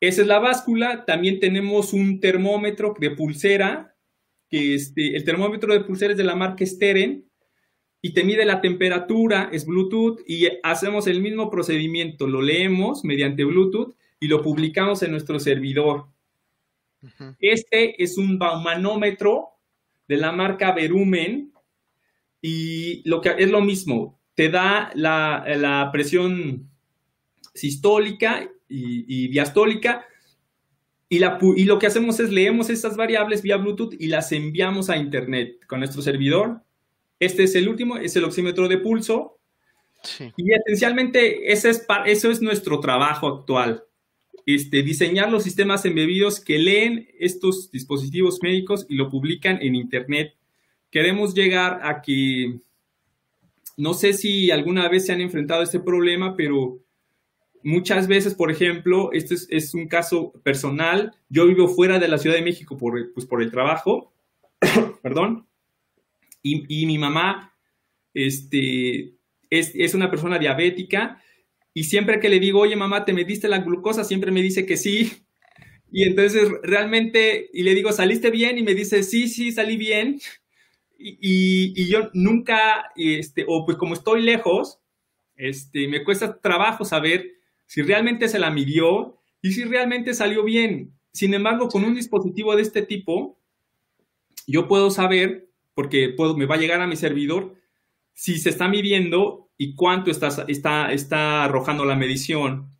Esa 0.00 0.22
es 0.22 0.26
la 0.26 0.38
báscula. 0.38 1.04
También 1.04 1.40
tenemos 1.40 1.92
un 1.92 2.20
termómetro 2.20 2.94
de 2.98 3.10
pulsera, 3.10 3.94
que 4.48 4.74
este, 4.74 5.16
el 5.16 5.24
termómetro 5.24 5.72
de 5.72 5.80
pulsera 5.80 6.12
es 6.12 6.18
de 6.18 6.24
la 6.24 6.36
marca 6.36 6.66
Steren. 6.66 7.24
y 8.02 8.12
te 8.12 8.24
mide 8.24 8.44
la 8.44 8.60
temperatura, 8.60 9.48
es 9.52 9.64
Bluetooth, 9.64 10.20
y 10.26 10.48
hacemos 10.64 11.06
el 11.06 11.20
mismo 11.20 11.50
procedimiento, 11.50 12.26
lo 12.26 12.42
leemos 12.42 13.04
mediante 13.04 13.44
Bluetooth 13.44 13.94
y 14.18 14.26
lo 14.26 14.42
publicamos 14.42 15.02
en 15.04 15.12
nuestro 15.12 15.38
servidor. 15.38 16.06
Este 17.38 18.02
es 18.02 18.18
un 18.18 18.38
baumanómetro 18.38 19.48
de 20.08 20.16
la 20.16 20.32
marca 20.32 20.72
Verumen 20.72 21.52
y 22.40 23.08
lo 23.08 23.20
que 23.20 23.34
es 23.38 23.50
lo 23.50 23.60
mismo, 23.60 24.20
te 24.34 24.48
da 24.48 24.90
la, 24.94 25.90
presión 25.92 26.70
sistólica 27.54 28.48
y, 28.68 29.28
diastólica 29.28 30.06
y, 31.08 31.18
la, 31.18 31.38
y, 31.56 31.64
lo 31.64 31.78
que 31.78 31.86
hacemos 31.86 32.18
es 32.20 32.30
leemos 32.30 32.70
estas 32.70 32.96
variables 32.96 33.42
vía 33.42 33.58
Bluetooth 33.58 33.94
y 33.98 34.06
las 34.06 34.32
enviamos 34.32 34.88
a 34.88 34.96
Internet 34.96 35.66
con 35.66 35.80
nuestro 35.80 36.00
servidor. 36.00 36.62
Este 37.20 37.44
es 37.44 37.54
el 37.54 37.68
último, 37.68 37.98
es 37.98 38.16
el 38.16 38.24
oxímetro 38.24 38.68
de 38.68 38.78
pulso. 38.78 39.38
Y 40.36 40.52
esencialmente 40.52 41.52
ese 41.52 41.70
es, 41.70 41.86
eso 42.06 42.30
es 42.30 42.42
nuestro 42.42 42.80
trabajo 42.80 43.28
actual. 43.28 43.84
Este, 44.44 44.82
diseñar 44.82 45.30
los 45.30 45.44
sistemas 45.44 45.84
embebidos 45.84 46.40
que 46.40 46.58
leen 46.58 47.08
estos 47.20 47.70
dispositivos 47.70 48.40
médicos 48.42 48.86
y 48.88 48.96
lo 48.96 49.08
publican 49.08 49.62
en 49.62 49.76
Internet. 49.76 50.34
Queremos 50.90 51.34
llegar 51.34 51.80
a 51.84 52.02
que 52.02 52.58
no 53.76 53.94
sé 53.94 54.12
si 54.12 54.50
alguna 54.50 54.88
vez 54.88 55.06
se 55.06 55.12
han 55.12 55.20
enfrentado 55.20 55.60
a 55.60 55.64
este 55.64 55.80
problema, 55.80 56.36
pero 56.36 56.80
muchas 57.62 58.08
veces, 58.08 58.34
por 58.34 58.50
ejemplo, 58.50 59.12
este 59.12 59.36
es, 59.48 59.74
un 59.74 59.88
caso 59.88 60.32
personal. 60.42 61.12
Yo 61.28 61.46
vivo 61.46 61.68
fuera 61.68 61.98
de 61.98 62.08
la 62.08 62.18
Ciudad 62.18 62.36
de 62.36 62.42
México 62.42 62.76
por, 62.76 63.12
pues, 63.12 63.26
por 63.26 63.42
el 63.42 63.50
trabajo, 63.50 64.12
perdón, 65.02 65.46
y, 66.42 66.86
mi 66.86 66.98
mamá 66.98 67.54
este, 68.14 69.14
es, 69.48 69.72
es, 69.74 69.94
una 69.94 70.10
persona 70.10 70.38
diabética 70.38 71.22
y 71.72 71.84
siempre 71.84 72.18
que 72.18 72.28
le 72.28 72.40
digo, 72.40 72.60
oye 72.60 72.74
mamá, 72.74 73.04
¿te 73.04 73.12
metiste 73.12 73.48
la 73.48 73.58
glucosa? 73.58 74.02
Siempre 74.02 74.32
me 74.32 74.42
dice 74.42 74.66
que 74.66 74.76
sí. 74.76 75.12
Y 75.90 76.02
entonces 76.02 76.48
realmente, 76.62 77.48
y 77.52 77.62
le 77.62 77.74
digo, 77.74 77.92
¿saliste 77.92 78.30
bien? 78.30 78.58
Y 78.58 78.62
me 78.62 78.74
dice, 78.74 79.02
sí, 79.04 79.28
sí, 79.28 79.52
salí 79.52 79.76
bien 79.76 80.18
y, 81.02 81.90
yo 81.90 82.10
nunca, 82.14 82.92
este, 82.96 83.44
o 83.48 83.64
pues 83.64 83.76
como 83.76 83.94
estoy 83.94 84.22
lejos, 84.22 84.78
este, 85.36 85.88
me 85.88 86.04
cuesta 86.04 86.40
trabajo 86.40 86.84
saber 86.84 87.32
si 87.66 87.82
realmente 87.82 88.28
se 88.28 88.38
la 88.38 88.50
midió 88.50 89.18
y 89.40 89.52
si 89.52 89.64
realmente 89.64 90.14
salió 90.14 90.44
bien. 90.44 90.94
Sin 91.12 91.34
embargo, 91.34 91.68
con 91.68 91.84
un 91.84 91.94
dispositivo 91.94 92.54
de 92.54 92.62
este 92.62 92.82
tipo, 92.82 93.38
yo 94.46 94.68
puedo 94.68 94.90
saber, 94.90 95.48
porque 95.74 96.14
me 96.36 96.46
va 96.46 96.54
a 96.54 96.58
llegar 96.58 96.80
a 96.80 96.86
mi 96.86 96.96
servidor, 96.96 97.54
si 98.14 98.38
se 98.38 98.50
está 98.50 98.68
midiendo 98.68 99.50
y 99.56 99.74
cuánto 99.74 100.10
está, 100.10 100.28
está, 100.48 100.92
está 100.92 101.44
arrojando 101.44 101.84
la 101.84 101.96
medición. 101.96 102.70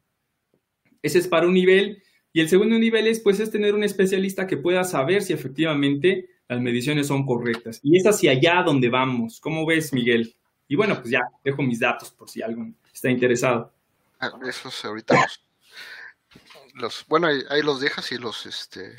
Ese 1.02 1.18
es 1.18 1.28
para 1.28 1.46
un 1.46 1.54
nivel. 1.54 2.02
Y 2.32 2.40
el 2.40 2.48
segundo 2.48 2.78
nivel 2.78 3.06
es, 3.06 3.20
pues, 3.20 3.40
es 3.40 3.50
tener 3.50 3.74
un 3.74 3.84
especialista 3.84 4.46
que 4.46 4.56
pueda 4.56 4.84
saber 4.84 5.22
si 5.22 5.32
efectivamente 5.32 6.28
las 6.52 6.60
mediciones 6.60 7.06
son 7.06 7.24
correctas. 7.24 7.80
Y 7.82 7.96
es 7.96 8.06
hacia 8.06 8.32
allá 8.32 8.62
donde 8.64 8.88
vamos. 8.88 9.40
¿Cómo 9.40 9.66
ves, 9.66 9.92
Miguel? 9.92 10.34
Y 10.68 10.76
bueno, 10.76 10.96
pues 10.96 11.10
ya, 11.10 11.20
dejo 11.44 11.62
mis 11.62 11.80
datos 11.80 12.10
por 12.10 12.28
si 12.28 12.42
alguien 12.42 12.76
está 12.92 13.10
interesado. 13.10 13.72
Ah, 14.20 14.30
esos 14.46 14.84
ahorita 14.84 15.16
los, 16.74 17.04
bueno, 17.06 17.26
ahí, 17.26 17.62
los 17.62 17.80
dejas 17.80 18.12
y 18.12 18.18
los, 18.18 18.46
este, 18.46 18.96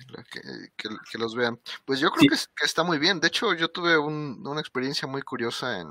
que, 0.77 1.17
los 1.17 1.35
vean. 1.35 1.59
Pues 1.85 1.99
yo 1.99 2.11
creo 2.11 2.29
que, 2.29 2.65
está 2.65 2.83
muy 2.83 2.99
bien. 2.99 3.19
De 3.19 3.27
hecho, 3.27 3.53
yo 3.53 3.69
tuve 3.69 3.97
una 3.97 4.59
experiencia 4.59 5.07
muy 5.07 5.21
curiosa 5.21 5.79
en, 5.79 5.89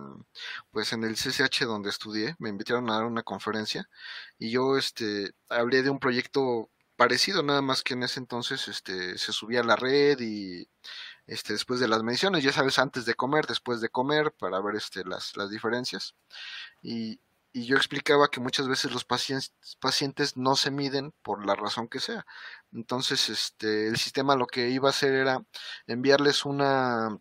pues 0.70 0.92
en 0.92 1.04
el 1.04 1.14
CCH 1.14 1.64
donde 1.64 1.90
estudié. 1.90 2.36
Me 2.38 2.48
invitaron 2.48 2.88
a 2.90 2.94
dar 2.94 3.04
una 3.04 3.22
conferencia 3.22 3.88
y 4.38 4.50
yo, 4.50 4.76
este, 4.78 5.32
hablé 5.48 5.82
de 5.82 5.90
un 5.90 5.98
proyecto 5.98 6.70
parecido, 6.96 7.42
nada 7.42 7.62
más 7.62 7.82
que 7.82 7.94
en 7.94 8.04
ese 8.04 8.20
entonces, 8.20 8.68
este, 8.68 9.18
se 9.18 9.32
subía 9.32 9.60
a 9.60 9.64
la 9.64 9.76
red 9.76 10.20
y 10.20 10.68
este, 11.32 11.54
después 11.54 11.80
de 11.80 11.88
las 11.88 12.02
mediciones, 12.02 12.44
ya 12.44 12.52
sabes, 12.52 12.78
antes 12.78 13.06
de 13.06 13.14
comer, 13.14 13.46
después 13.46 13.80
de 13.80 13.88
comer, 13.88 14.32
para 14.32 14.60
ver 14.60 14.76
este, 14.76 15.02
las, 15.04 15.32
diferencias. 15.50 16.14
Y, 16.82 17.20
y 17.52 17.64
yo 17.66 17.76
explicaba 17.76 18.28
que 18.28 18.40
muchas 18.40 18.68
veces 18.68 18.92
los 18.92 19.04
pacientes, 19.04 19.52
pacientes 19.80 20.36
no 20.36 20.56
se 20.56 20.70
miden 20.70 21.12
por 21.22 21.46
la 21.46 21.54
razón 21.54 21.88
que 21.88 22.00
sea. 22.00 22.26
Entonces, 22.72 23.28
este, 23.30 23.88
el 23.88 23.96
sistema 23.96 24.36
lo 24.36 24.46
que 24.46 24.68
iba 24.70 24.88
a 24.88 24.90
hacer 24.90 25.12
era 25.14 25.44
enviarles 25.86 26.44
una 26.44 27.18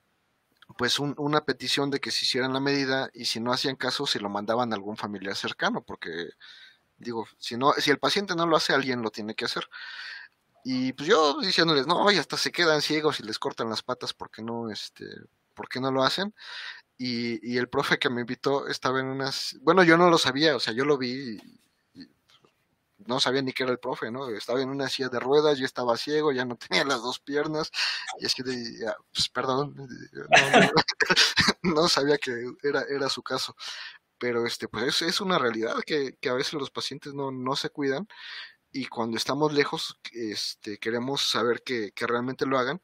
pues 0.77 0.99
una 0.99 1.41
petición 1.41 1.91
de 1.91 1.99
que 1.99 2.11
se 2.11 2.23
hicieran 2.25 2.53
la 2.53 2.61
medida 2.61 3.09
y 3.13 3.25
si 3.25 3.41
no 3.41 3.51
hacían 3.51 3.75
caso 3.75 4.05
se 4.05 4.21
lo 4.21 4.29
mandaban 4.29 4.71
a 4.71 4.75
algún 4.75 4.95
familiar 4.95 5.35
cercano 5.35 5.83
porque 5.83 6.29
digo 6.97 7.27
si 7.37 7.57
no 7.57 7.73
si 7.73 7.91
el 7.91 7.99
paciente 7.99 8.35
no 8.35 8.47
lo 8.47 8.55
hace 8.55 8.73
alguien 8.73 9.01
lo 9.01 9.11
tiene 9.11 9.35
que 9.35 9.43
hacer 9.45 9.67
y 10.63 10.93
pues 10.93 11.07
yo 11.09 11.39
diciéndoles, 11.41 11.87
no, 11.87 12.11
y 12.11 12.17
hasta 12.17 12.37
se 12.37 12.51
quedan 12.51 12.81
ciegos 12.81 13.19
y 13.19 13.23
les 13.23 13.39
cortan 13.39 13.69
las 13.69 13.83
patas 13.83 14.13
porque 14.13 14.41
no, 14.41 14.69
este, 14.71 15.05
porque 15.55 15.79
no 15.79 15.91
lo 15.91 16.03
hacen. 16.03 16.33
Y, 16.97 17.53
y, 17.53 17.57
el 17.57 17.67
profe 17.69 17.97
que 17.97 18.09
me 18.09 18.21
invitó 18.21 18.67
estaba 18.67 18.99
en 18.99 19.07
unas, 19.07 19.57
bueno, 19.61 19.83
yo 19.83 19.97
no 19.97 20.09
lo 20.09 20.19
sabía, 20.19 20.55
o 20.55 20.59
sea, 20.59 20.73
yo 20.73 20.85
lo 20.85 20.97
vi 20.99 21.39
y, 21.95 22.07
no 23.07 23.19
sabía 23.19 23.41
ni 23.41 23.53
qué 23.53 23.63
era 23.63 23.71
el 23.71 23.79
profe, 23.79 24.11
¿no? 24.11 24.29
Estaba 24.29 24.61
en 24.61 24.69
una 24.69 24.87
silla 24.87 25.09
de 25.09 25.19
ruedas, 25.19 25.57
yo 25.57 25.65
estaba 25.65 25.97
ciego, 25.97 26.31
ya 26.31 26.45
no 26.45 26.55
tenía 26.55 26.83
las 26.85 27.01
dos 27.01 27.19
piernas, 27.19 27.71
y 28.19 28.25
así 28.27 28.43
de, 28.43 28.93
pues 29.13 29.29
perdón, 29.29 29.75
no, 31.63 31.87
sabía 31.89 32.17
que 32.17 32.31
era, 32.63 32.83
era 32.89 33.09
su 33.09 33.23
caso 33.23 33.55
pero 34.21 34.45
este 34.45 34.67
pues 34.67 34.85
es, 34.85 35.01
es 35.01 35.19
una 35.19 35.39
realidad 35.39 35.77
que, 35.83 36.15
que, 36.21 36.29
a 36.29 36.33
veces 36.33 36.53
los 36.53 36.69
pacientes 36.69 37.15
no, 37.15 37.31
no 37.31 37.55
se 37.55 37.71
cuidan 37.71 38.07
y 38.71 38.85
cuando 38.87 39.17
estamos 39.17 39.53
lejos 39.53 39.99
este, 40.13 40.77
queremos 40.77 41.21
saber 41.29 41.63
que, 41.63 41.91
que, 41.93 42.07
realmente 42.07 42.45
lo 42.45 42.57
hagan 42.57 42.81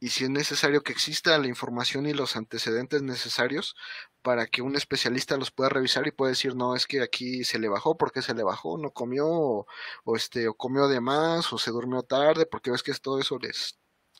y 0.00 0.10
si 0.10 0.24
es 0.24 0.30
necesario 0.30 0.82
que 0.82 0.92
exista 0.92 1.38
la 1.38 1.48
información 1.48 2.06
y 2.06 2.12
los 2.12 2.36
antecedentes 2.36 3.02
necesarios 3.02 3.76
para 4.22 4.46
que 4.46 4.62
un 4.62 4.76
especialista 4.76 5.36
los 5.36 5.50
pueda 5.50 5.70
revisar 5.70 6.06
y 6.06 6.12
pueda 6.12 6.30
decir 6.30 6.56
no 6.56 6.76
es 6.76 6.86
que 6.86 7.02
aquí 7.02 7.44
se 7.44 7.58
le 7.58 7.68
bajó 7.68 7.96
porque 7.96 8.22
se 8.22 8.34
le 8.34 8.42
bajó 8.44 8.78
no 8.78 8.90
comió 8.92 9.26
o, 9.28 9.66
o 10.04 10.16
este 10.16 10.48
o 10.48 10.54
comió 10.54 10.88
de 10.88 11.00
más 11.00 11.52
o 11.52 11.58
se 11.58 11.70
durmió 11.70 12.02
tarde 12.02 12.46
porque 12.46 12.70
ves 12.70 12.82
que 12.82 12.92
todo 12.94 13.20
eso 13.20 13.38
les 13.38 13.78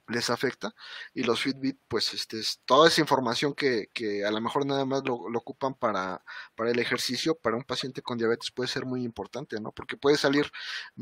les 0.09 0.31
afecta 0.31 0.75
y 1.15 1.23
los 1.23 1.43
Fitbit 1.43 1.79
pues 1.89 2.13
este 2.15 2.39
es 2.41 2.61
toda 2.65 2.89
esa 2.89 3.01
información 3.01 3.55
que, 3.55 3.89
que 3.93 4.25
a 4.25 4.31
lo 4.31 4.41
mejor 4.41 4.67
nada 4.67 4.85
más 4.85 5.03
lo, 5.05 5.15
ocupan 5.15 5.75
para, 5.75 6.23
para 6.55 6.71
el 6.71 6.79
ejercicio 6.79 7.35
para 7.35 7.57
un 7.57 7.65
paciente 7.65 8.03
con 8.03 8.19
diabetes 8.19 8.51
puede 8.51 8.69
ser 8.69 8.85
muy 8.85 9.05
importante 9.05 9.61
no 9.61 9.73
porque 9.73 9.97
puede 9.97 10.17
salir 10.17 10.51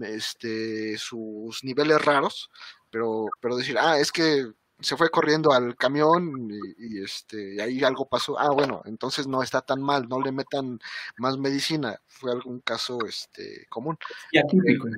este 0.00 0.96
sus 0.98 1.64
niveles 1.64 2.04
raros 2.04 2.50
pero 2.90 3.26
pero 3.40 3.56
decir 3.56 3.76
ah 3.78 3.98
es 3.98 4.12
que 4.12 4.46
se 4.80 4.96
fue 4.96 5.10
corriendo 5.10 5.52
al 5.52 5.76
camión 5.76 6.48
y, 6.78 7.02
este 7.02 7.54
y 7.54 7.60
ahí 7.60 7.84
algo 7.84 8.08
pasó 8.08 8.38
ah 8.38 8.50
bueno 8.50 8.82
entonces 8.84 9.26
no 9.26 9.42
está 9.42 9.62
tan 9.62 9.80
mal 9.80 10.08
no 10.08 10.20
le 10.20 10.32
metan 10.32 10.80
más 11.16 11.38
medicina 11.38 12.00
fue 12.06 12.32
algún 12.32 12.60
caso 12.60 12.98
este 13.06 13.66
común. 13.68 13.98
Y 14.30 14.38
atípico 14.38 14.88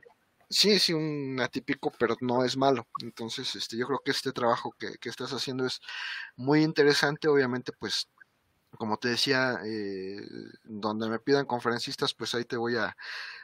Sí, 0.55 0.79
sí, 0.79 0.93
un 0.93 1.41
atípico, 1.41 1.93
pero 1.99 2.17
no 2.21 2.45
es 2.45 2.57
malo. 2.57 2.87
Entonces, 3.03 3.57
este, 3.57 3.77
yo 3.77 3.89
creo 3.89 3.99
que 4.05 4.13
este 4.13 4.31
trabajo 4.31 4.71
que, 4.79 4.99
que 4.99 5.09
estás 5.09 5.33
haciendo 5.33 5.67
es 5.67 5.81
muy 6.37 6.63
interesante. 6.63 7.27
Obviamente, 7.27 7.73
pues, 7.73 8.09
como 8.79 8.97
te 8.97 9.09
decía, 9.09 9.59
eh, 9.65 10.21
donde 10.63 11.09
me 11.09 11.19
pidan 11.19 11.45
conferencistas, 11.47 12.15
pues 12.15 12.37
ahí 12.37 12.45
te 12.45 12.57
voy 12.57 12.77
a, 12.77 12.97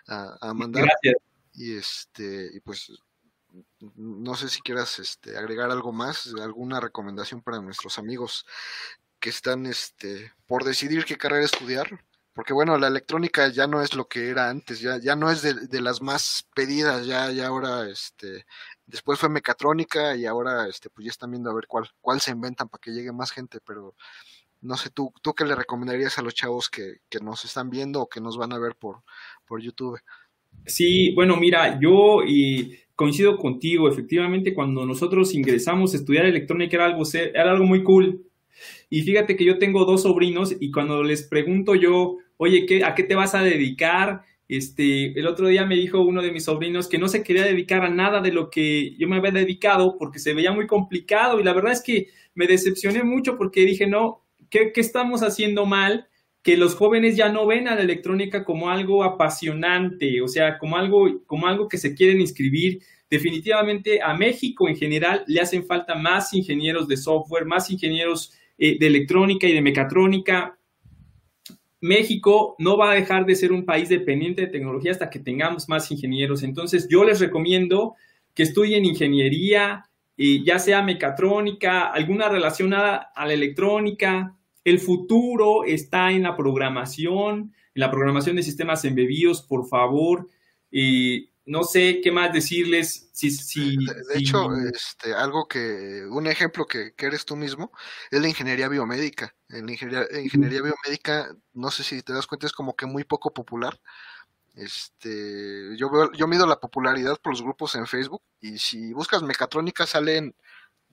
a, 0.06 0.54
mandar. 0.54 0.84
Gracias. 0.84 1.16
Y 1.52 1.76
este, 1.76 2.48
y 2.54 2.60
pues 2.60 2.92
no 3.96 4.36
sé 4.36 4.48
si 4.48 4.60
quieras 4.60 5.00
este, 5.00 5.36
agregar 5.36 5.72
algo 5.72 5.92
más, 5.92 6.32
alguna 6.40 6.78
recomendación 6.78 7.42
para 7.42 7.60
nuestros 7.60 7.98
amigos 7.98 8.46
que 9.18 9.30
están 9.30 9.66
este, 9.66 10.32
por 10.46 10.62
decidir 10.62 11.04
qué 11.04 11.18
carrera 11.18 11.44
estudiar 11.44 12.04
porque 12.40 12.54
bueno, 12.54 12.78
la 12.78 12.86
electrónica 12.86 13.48
ya 13.48 13.66
no 13.66 13.82
es 13.82 13.94
lo 13.94 14.08
que 14.08 14.30
era 14.30 14.48
antes, 14.48 14.80
ya, 14.80 14.98
ya 14.98 15.14
no 15.14 15.30
es 15.30 15.42
de, 15.42 15.80
las 15.82 16.00
más 16.00 16.48
pedidas, 16.54 17.06
ya, 17.06 17.30
ya 17.30 17.48
ahora, 17.48 17.86
este, 17.86 18.46
después 18.86 19.18
fue 19.18 19.28
mecatrónica 19.28 20.16
y 20.16 20.24
ahora, 20.24 20.66
este, 20.66 20.88
pues 20.88 21.04
ya 21.04 21.10
están 21.10 21.32
viendo 21.32 21.50
a 21.50 21.54
ver 21.54 21.66
cuál, 21.68 21.90
cuál 22.00 22.18
se 22.18 22.30
inventan 22.30 22.70
para 22.70 22.80
que 22.80 22.92
llegue 22.92 23.12
más 23.12 23.30
gente, 23.30 23.58
pero 23.62 23.94
no 24.62 24.78
sé, 24.78 24.88
tú, 24.88 25.12
tú 25.20 25.34
qué 25.34 25.44
le 25.44 25.54
recomendarías 25.54 26.18
a 26.18 26.22
los 26.22 26.32
chavos 26.32 26.70
que, 26.70 27.00
que 27.10 27.20
nos 27.20 27.44
están 27.44 27.68
viendo 27.68 28.00
o 28.00 28.08
que 28.08 28.22
nos 28.22 28.38
van 28.38 28.54
a 28.54 28.58
ver 28.58 28.74
por, 28.74 29.02
por 29.46 29.60
YouTube. 29.60 30.00
Sí, 30.64 31.12
bueno, 31.14 31.36
mira, 31.36 31.78
yo 31.78 32.22
y 32.26 32.74
coincido 32.94 33.36
contigo, 33.36 33.86
efectivamente, 33.86 34.54
cuando 34.54 34.86
nosotros 34.86 35.34
ingresamos 35.34 35.92
a 35.92 35.98
estudiar 35.98 36.24
electrónica 36.24 36.76
era 36.76 36.86
algo, 36.86 37.02
era 37.12 37.50
algo 37.50 37.66
muy 37.66 37.84
cool, 37.84 38.24
y 38.88 39.02
fíjate 39.02 39.36
que 39.36 39.44
yo 39.44 39.58
tengo 39.58 39.84
dos 39.84 40.02
sobrinos 40.02 40.54
y 40.58 40.70
cuando 40.70 41.02
les 41.02 41.22
pregunto 41.22 41.74
yo, 41.74 42.16
oye, 42.42 42.64
¿qué, 42.64 42.84
¿a 42.84 42.94
qué 42.94 43.02
te 43.02 43.14
vas 43.14 43.34
a 43.34 43.42
dedicar? 43.42 44.22
Este, 44.48 45.18
el 45.18 45.26
otro 45.26 45.48
día 45.48 45.66
me 45.66 45.76
dijo 45.76 46.00
uno 46.00 46.22
de 46.22 46.32
mis 46.32 46.44
sobrinos 46.44 46.88
que 46.88 46.96
no 46.96 47.06
se 47.06 47.22
quería 47.22 47.44
dedicar 47.44 47.84
a 47.84 47.90
nada 47.90 48.22
de 48.22 48.32
lo 48.32 48.48
que 48.48 48.96
yo 48.96 49.06
me 49.08 49.16
había 49.16 49.30
dedicado 49.30 49.96
porque 49.98 50.18
se 50.18 50.32
veía 50.32 50.50
muy 50.50 50.66
complicado 50.66 51.38
y 51.38 51.44
la 51.44 51.52
verdad 51.52 51.72
es 51.72 51.82
que 51.82 52.08
me 52.34 52.46
decepcioné 52.46 53.02
mucho 53.02 53.36
porque 53.36 53.66
dije, 53.66 53.86
no, 53.86 54.24
¿qué, 54.48 54.72
¿qué 54.72 54.80
estamos 54.80 55.22
haciendo 55.22 55.66
mal? 55.66 56.08
que 56.42 56.56
los 56.56 56.74
jóvenes 56.74 57.14
ya 57.14 57.28
no 57.28 57.46
ven 57.46 57.68
a 57.68 57.74
la 57.74 57.82
electrónica 57.82 58.42
como 58.42 58.70
algo 58.70 59.04
apasionante, 59.04 60.22
o 60.22 60.28
sea, 60.28 60.56
como 60.56 60.78
algo, 60.78 61.22
como 61.26 61.46
algo 61.46 61.68
que 61.68 61.76
se 61.76 61.94
quieren 61.94 62.22
inscribir. 62.22 62.80
Definitivamente 63.10 64.00
a 64.02 64.14
México 64.14 64.66
en 64.66 64.76
general 64.76 65.24
le 65.26 65.42
hacen 65.42 65.66
falta 65.66 65.94
más 65.94 66.32
ingenieros 66.32 66.88
de 66.88 66.96
software, 66.96 67.44
más 67.44 67.70
ingenieros 67.70 68.32
eh, 68.56 68.78
de 68.78 68.86
electrónica 68.86 69.46
y 69.46 69.52
de 69.52 69.60
mecatrónica. 69.60 70.56
México 71.80 72.56
no 72.58 72.76
va 72.76 72.92
a 72.92 72.94
dejar 72.94 73.24
de 73.24 73.34
ser 73.34 73.52
un 73.52 73.64
país 73.64 73.88
dependiente 73.88 74.42
de 74.42 74.48
tecnología 74.48 74.92
hasta 74.92 75.08
que 75.10 75.18
tengamos 75.18 75.68
más 75.68 75.90
ingenieros. 75.90 76.42
Entonces, 76.42 76.86
yo 76.90 77.04
les 77.04 77.20
recomiendo 77.20 77.94
que 78.34 78.42
estudien 78.42 78.84
ingeniería, 78.84 79.86
eh, 80.16 80.42
ya 80.44 80.58
sea 80.58 80.82
mecatrónica, 80.82 81.86
alguna 81.86 82.28
relacionada 82.28 83.10
a 83.14 83.26
la 83.26 83.32
electrónica, 83.32 84.36
el 84.64 84.78
futuro 84.78 85.64
está 85.64 86.10
en 86.10 86.24
la 86.24 86.36
programación, 86.36 87.54
en 87.74 87.80
la 87.80 87.90
programación 87.90 88.36
de 88.36 88.42
sistemas 88.42 88.84
embebidos, 88.84 89.42
por 89.42 89.66
favor. 89.66 90.28
Y 90.70 91.29
no 91.50 91.64
sé 91.64 92.00
qué 92.00 92.12
más 92.12 92.32
decirles. 92.32 93.10
Si, 93.12 93.32
si, 93.32 93.76
de, 93.76 94.18
hecho, 94.18 94.54
este, 94.72 95.12
algo 95.12 95.48
que, 95.48 96.06
un 96.08 96.28
ejemplo 96.28 96.64
que, 96.64 96.94
eres 96.96 97.24
tú 97.24 97.34
mismo, 97.34 97.72
es 98.12 98.20
la 98.20 98.28
ingeniería 98.28 98.68
biomédica. 98.68 99.34
En 99.48 99.66
la 99.66 99.72
ingeniería, 99.72 100.62
biomédica, 100.62 101.34
no 101.52 101.72
sé 101.72 101.82
si 101.82 102.02
te 102.02 102.12
das 102.12 102.28
cuenta, 102.28 102.46
es 102.46 102.52
como 102.52 102.76
que 102.76 102.86
muy 102.86 103.02
poco 103.02 103.34
popular. 103.34 103.80
Este, 104.54 105.76
yo 105.76 105.90
veo, 105.90 106.12
yo 106.12 106.28
mido 106.28 106.46
la 106.46 106.60
popularidad 106.60 107.18
por 107.20 107.32
los 107.32 107.42
grupos 107.42 107.74
en 107.74 107.88
Facebook 107.88 108.22
y 108.40 108.58
si 108.58 108.92
buscas 108.92 109.22
mecatrónica 109.22 109.86
salen 109.86 110.36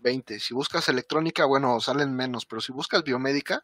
20. 0.08 0.40
Si 0.40 0.54
buscas 0.54 0.88
electrónica, 0.88 1.44
bueno, 1.44 1.82
salen 1.82 2.16
menos, 2.16 2.46
pero 2.46 2.62
si 2.62 2.72
buscas 2.72 3.04
biomédica, 3.04 3.62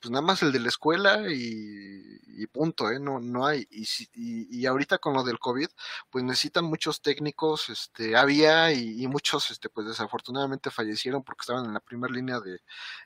pues 0.00 0.10
nada 0.10 0.22
más 0.22 0.42
el 0.42 0.50
de 0.50 0.58
la 0.58 0.68
escuela 0.68 1.22
y, 1.30 2.46
punto, 2.48 2.90
¿eh? 2.90 2.98
No, 2.98 3.20
no 3.20 3.46
hay. 3.46 3.66
Y, 3.70 3.86
y, 4.12 4.66
ahorita 4.66 4.98
con 4.98 5.14
lo 5.14 5.22
del 5.22 5.38
COVID, 5.38 5.68
pues 6.10 6.24
necesitan 6.24 6.64
muchos 6.64 7.00
técnicos, 7.00 7.68
este, 7.70 8.16
había 8.16 8.72
y, 8.72 9.06
muchos, 9.06 9.50
este, 9.52 9.68
pues 9.68 9.86
desafortunadamente 9.86 10.70
fallecieron 10.70 11.22
porque 11.22 11.42
estaban 11.42 11.64
en 11.66 11.74
la 11.74 11.80
primera 11.80 12.12
línea 12.12 12.40
de, 12.40 12.58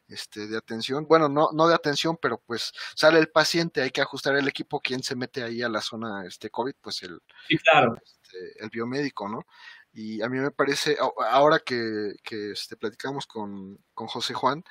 este, 0.09 0.47
de 0.47 0.57
atención. 0.57 1.07
Bueno, 1.07 1.29
no, 1.29 1.51
no 1.53 1.69
de 1.69 1.75
atención, 1.75 2.19
pero 2.21 2.39
pues 2.47 2.73
sale 2.95 3.19
el 3.19 3.29
paciente, 3.29 3.83
hay 3.83 3.91
que 3.91 4.01
ajustar 4.01 4.35
el 4.37 4.49
equipo, 4.49 4.81
quien 4.81 5.03
se 5.03 5.15
mete 5.15 5.43
ahí 5.43 5.63
a 5.63 5.69
la 5.69 5.83
zona, 5.83 6.25
este, 6.27 6.49
COVID, 6.51 6.75
pues 6.81 7.03
el, 7.03 7.21
claro. 7.63 7.97
Este, 8.03 8.65
el 8.65 8.71
biomédico, 8.71 9.29
¿no? 9.29 9.45
Y 10.01 10.23
a 10.23 10.29
mí 10.29 10.39
me 10.39 10.53
parece, 10.53 10.97
ahora 11.33 11.59
que, 11.59 12.15
que 12.23 12.53
este, 12.53 12.77
platicamos 12.77 13.27
con, 13.27 13.85
con 13.95 14.07
José 14.07 14.33
Juan, 14.33 14.63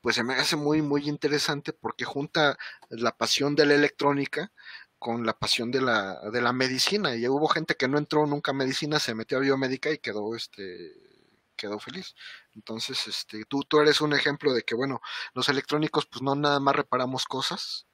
pues 0.00 0.14
se 0.14 0.22
me 0.22 0.34
hace 0.34 0.54
muy, 0.54 0.80
muy 0.80 1.08
interesante 1.08 1.72
porque 1.72 2.04
junta 2.04 2.56
la 2.90 3.16
pasión 3.16 3.56
de 3.56 3.66
la 3.66 3.74
electrónica 3.74 4.52
con 5.00 5.26
la 5.26 5.36
pasión 5.36 5.72
de 5.72 5.80
la, 5.80 6.20
de 6.30 6.40
la 6.40 6.52
medicina. 6.52 7.16
Y 7.16 7.26
hubo 7.26 7.48
gente 7.48 7.74
que 7.74 7.88
no 7.88 7.98
entró 7.98 8.26
nunca 8.26 8.52
a 8.52 8.54
medicina, 8.54 9.00
se 9.00 9.16
metió 9.16 9.38
a 9.38 9.40
biomédica 9.40 9.90
y 9.90 9.98
quedó 9.98 10.36
este 10.36 10.94
quedó 11.56 11.80
feliz. 11.80 12.14
Entonces, 12.54 13.08
este, 13.08 13.44
tú, 13.46 13.64
tú 13.64 13.80
eres 13.80 14.00
un 14.00 14.12
ejemplo 14.12 14.52
de 14.52 14.62
que, 14.62 14.76
bueno, 14.76 15.00
los 15.34 15.48
electrónicos, 15.48 16.06
pues 16.06 16.22
no 16.22 16.36
nada 16.36 16.60
más 16.60 16.76
reparamos 16.76 17.24
cosas. 17.24 17.88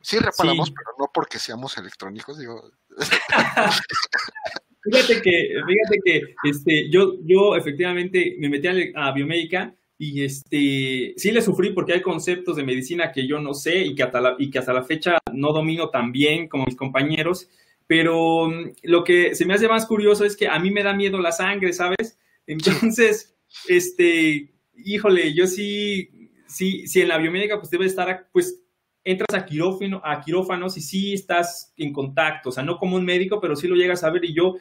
Sí 0.00 0.18
reparamos, 0.18 0.72
pero 0.72 0.90
no 0.98 1.08
porque 1.14 1.38
seamos 1.38 1.78
electrónicos, 1.78 2.36
digo. 2.36 2.68
Fíjate 4.86 5.22
que, 5.22 5.54
fíjate 5.66 6.00
que 6.04 6.22
este, 6.44 6.90
yo, 6.90 7.16
yo 7.24 7.56
efectivamente 7.56 8.36
me 8.38 8.48
metí 8.48 8.68
a, 8.94 9.12
biomédica 9.12 9.74
y 9.98 10.22
este, 10.22 11.14
sí 11.16 11.32
le 11.32 11.42
sufrí 11.42 11.70
porque 11.70 11.94
hay 11.94 12.02
conceptos 12.02 12.56
de 12.56 12.64
medicina 12.64 13.10
que 13.10 13.26
yo 13.26 13.40
no 13.40 13.54
sé 13.54 13.78
y 13.78 13.94
que 13.94 14.02
hasta 14.02 14.20
la, 14.20 14.36
y 14.38 14.50
que 14.50 14.58
hasta 14.58 14.72
la 14.72 14.84
fecha 14.84 15.18
no 15.32 15.52
domino 15.52 15.90
tan 15.90 16.12
bien 16.12 16.48
como 16.48 16.66
mis 16.66 16.76
compañeros. 16.76 17.48
Pero 17.86 18.48
mm, 18.48 18.72
lo 18.84 19.04
que 19.04 19.34
se 19.34 19.44
me 19.44 19.54
hace 19.54 19.68
más 19.68 19.86
curioso 19.86 20.24
es 20.24 20.36
que 20.36 20.48
a 20.48 20.58
mí 20.58 20.70
me 20.70 20.82
da 20.82 20.94
miedo 20.94 21.18
la 21.18 21.32
sangre, 21.32 21.72
¿sabes? 21.72 22.18
Entonces, 22.46 23.36
este, 23.68 24.52
híjole, 24.76 25.34
yo 25.34 25.46
sí, 25.46 26.10
sí, 26.46 26.86
sí 26.86 27.00
en 27.00 27.08
la 27.08 27.18
biomédica 27.18 27.58
pues 27.58 27.70
debe 27.70 27.86
estar, 27.86 28.28
pues 28.32 28.62
entras 29.04 29.40
a, 29.40 29.46
quirófano, 29.46 30.00
a 30.04 30.20
quirófanos 30.20 30.76
y 30.76 30.80
sí 30.80 31.14
estás 31.14 31.72
en 31.76 31.92
contacto, 31.92 32.48
o 32.48 32.52
sea, 32.52 32.64
no 32.64 32.76
como 32.76 32.96
un 32.96 33.04
médico, 33.04 33.40
pero 33.40 33.54
sí 33.54 33.68
lo 33.68 33.76
llegas 33.76 34.02
a 34.02 34.10
ver 34.10 34.24
y 34.24 34.34
yo 34.34 34.56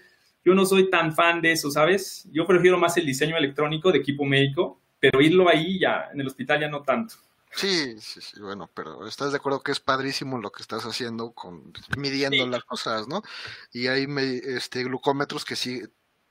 yo 0.46 0.54
no 0.54 0.66
soy 0.66 0.90
tan 0.90 1.14
fan 1.14 1.42
de 1.42 1.52
eso, 1.52 1.72
¿sabes? 1.72 2.28
Yo 2.32 2.46
prefiero 2.46 2.78
más 2.78 2.96
el 2.98 3.06
diseño 3.06 3.36
electrónico 3.36 3.92
de 3.92 3.98
equipo 3.98 4.24
médico, 4.26 4.80
pero 5.00 5.20
irlo 5.20 5.50
ahí 5.50 5.80
ya, 5.80 6.10
en 6.14 6.22
el 6.22 6.28
hospital 6.28 6.62
ya 6.62 6.70
no 6.70 6.84
tanto. 6.84 7.16
Sí, 7.52 7.96
sí, 8.00 8.20
sí, 8.22 8.42
bueno, 8.42 8.70
pero 8.74 9.08
estás 9.08 9.32
de 9.32 9.38
acuerdo 9.38 9.64
que 9.64 9.72
es 9.72 9.80
padrísimo 9.80 10.38
lo 10.38 10.52
que 10.52 10.62
estás 10.62 10.84
haciendo 10.84 11.32
con 11.32 11.74
midiendo 11.98 12.46
las 12.48 12.64
cosas, 12.66 13.08
¿no? 13.08 13.24
Y 13.72 13.88
hay 13.88 14.06
este 14.44 14.84
glucómetros 14.84 15.46
que 15.46 15.56
sí 15.56 15.82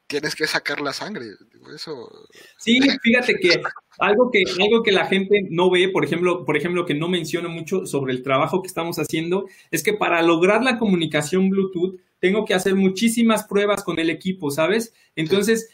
tienes 0.07 0.35
que 0.35 0.47
sacar 0.47 0.83
la 0.83 0.93
sangre, 0.93 1.27
eso. 1.75 2.29
Sí, 2.59 2.79
fíjate 3.03 3.35
que 3.41 3.63
algo 3.99 4.31
que 4.31 4.43
algo 4.63 4.83
que 4.83 4.93
la 4.93 5.07
gente 5.07 5.47
no 5.51 5.71
ve, 5.71 5.89
por 5.89 6.05
ejemplo, 6.05 6.45
por 6.45 6.59
ejemplo 6.59 6.85
que 6.85 6.95
no 6.95 7.09
menciono 7.09 7.49
mucho 7.49 7.87
sobre 7.87 8.13
el 8.13 8.23
trabajo 8.23 8.61
que 8.61 8.69
estamos 8.69 8.99
haciendo, 8.99 9.47
es 9.71 9.83
que 9.83 9.95
para 9.95 10.21
lograr 10.23 10.63
la 10.63 10.79
comunicación 10.79 11.49
Bluetooth 11.49 11.99
tengo 12.25 12.47
que 12.47 12.55
hacer 12.55 12.75
muchísimas 12.75 13.45
pruebas 13.45 13.85
con 13.85 13.99
el 13.99 14.09
equipo, 14.09 14.51
¿sabes? 14.51 14.95
Entonces, 15.15 15.69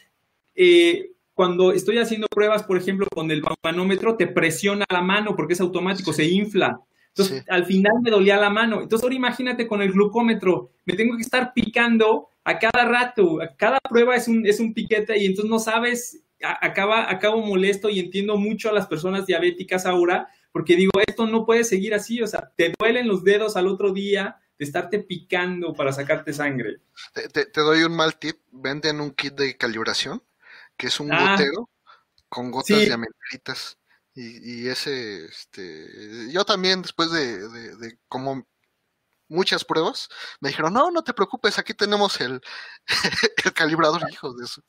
eh, 0.53 1.11
cuando 1.33 1.71
estoy 1.71 1.97
haciendo 1.97 2.27
pruebas, 2.27 2.63
por 2.63 2.75
ejemplo, 2.75 3.07
con 3.09 3.31
el 3.31 3.41
manómetro, 3.63 4.17
te 4.17 4.27
presiona 4.27 4.83
la 4.91 4.99
mano 4.99 5.33
porque 5.37 5.53
es 5.53 5.61
automático, 5.61 6.11
se 6.11 6.25
infla. 6.25 6.81
Entonces, 7.07 7.45
al 7.47 7.63
final 7.63 7.93
me 8.01 8.11
dolía 8.11 8.35
la 8.35 8.49
mano. 8.49 8.81
Entonces, 8.81 9.01
ahora 9.01 9.15
imagínate 9.15 9.65
con 9.65 9.81
el 9.81 9.93
glucómetro, 9.93 10.71
me 10.83 10.93
tengo 10.95 11.15
que 11.15 11.21
estar 11.21 11.53
picando 11.53 12.27
a 12.43 12.59
cada 12.59 12.83
rato. 12.83 13.39
cada 13.55 13.79
prueba 13.89 14.17
es 14.17 14.27
un, 14.27 14.45
es 14.45 14.59
un 14.59 14.73
piquete 14.73 15.17
y 15.19 15.27
entonces 15.27 15.49
no 15.49 15.57
sabes, 15.57 16.21
acaba, 16.41 17.09
acabo 17.09 17.45
molesto 17.45 17.89
y 17.89 18.01
entiendo 18.01 18.35
mucho 18.35 18.69
a 18.69 18.73
las 18.73 18.87
personas 18.87 19.25
diabéticas 19.25 19.85
ahora 19.85 20.27
porque 20.51 20.75
digo, 20.75 20.91
esto 21.07 21.27
no 21.27 21.45
puede 21.45 21.63
seguir 21.63 21.93
así. 21.93 22.21
O 22.21 22.27
sea, 22.27 22.51
te 22.57 22.73
duelen 22.77 23.07
los 23.07 23.23
dedos 23.23 23.55
al 23.55 23.67
otro 23.67 23.93
día, 23.93 24.35
de 24.61 24.65
estarte 24.65 24.99
picando 24.99 25.73
para 25.73 25.91
sacarte 25.91 26.33
sangre. 26.33 26.81
Te, 27.33 27.61
doy 27.61 27.81
un 27.81 27.95
mal 27.95 28.19
tip, 28.19 28.41
venden 28.51 29.01
un 29.01 29.09
kit 29.09 29.33
de 29.33 29.57
calibración, 29.57 30.23
que 30.77 30.85
es 30.85 30.99
un 30.99 31.11
ah. 31.11 31.31
gotero 31.31 31.67
con 32.29 32.51
gotas 32.51 32.77
de 32.77 32.85
diametritas. 32.85 33.79
Y, 34.13 34.65
y, 34.65 34.67
ese, 34.67 35.25
este, 35.25 36.31
yo 36.31 36.45
también 36.45 36.83
después 36.83 37.09
de, 37.09 37.97
como 38.07 38.47
muchas 39.29 39.65
pruebas, 39.65 40.09
me 40.41 40.49
dijeron, 40.49 40.73
no, 40.73 40.91
no 40.91 41.03
te 41.03 41.15
preocupes, 41.15 41.57
aquí 41.57 41.73
tenemos 41.73 42.21
el, 42.21 42.39
el 43.43 43.53
calibrador, 43.53 44.03
hijos 44.11 44.37
de 44.37 44.45
eso. 44.45 44.61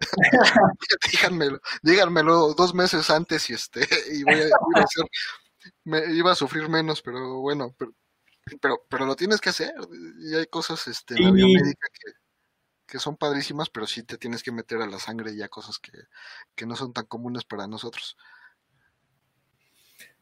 díganmelo, 1.12 1.60
díganmelo 1.82 2.54
dos 2.54 2.74
meses 2.74 3.08
antes 3.10 3.48
y 3.48 3.52
este, 3.52 3.86
y 4.12 4.24
voy 4.24 4.40
a, 4.40 4.80
a 4.80 4.82
hacer, 4.82 5.04
me 5.84 6.12
iba 6.14 6.32
a 6.32 6.34
sufrir 6.34 6.68
menos, 6.68 7.00
pero 7.00 7.38
bueno, 7.42 7.72
pero 7.78 7.92
pero, 8.60 8.84
pero 8.88 9.06
lo 9.06 9.16
tienes 9.16 9.40
que 9.40 9.50
hacer. 9.50 9.74
Y 10.20 10.34
hay 10.34 10.46
cosas 10.46 10.86
este, 10.88 11.14
en 11.14 11.24
la 11.24 11.30
biomédica 11.30 11.86
que, 12.86 12.98
son 12.98 13.16
padrísimas, 13.16 13.70
pero 13.70 13.86
sí 13.86 14.02
te 14.02 14.18
tienes 14.18 14.42
que 14.42 14.50
meter 14.50 14.82
a 14.82 14.86
la 14.86 14.98
sangre 14.98 15.36
ya 15.36 15.48
cosas 15.48 15.78
que, 15.78 16.66
no 16.66 16.74
son 16.74 16.92
tan 16.92 17.06
comunes 17.06 17.44
para 17.44 17.66
nosotros. 17.66 18.16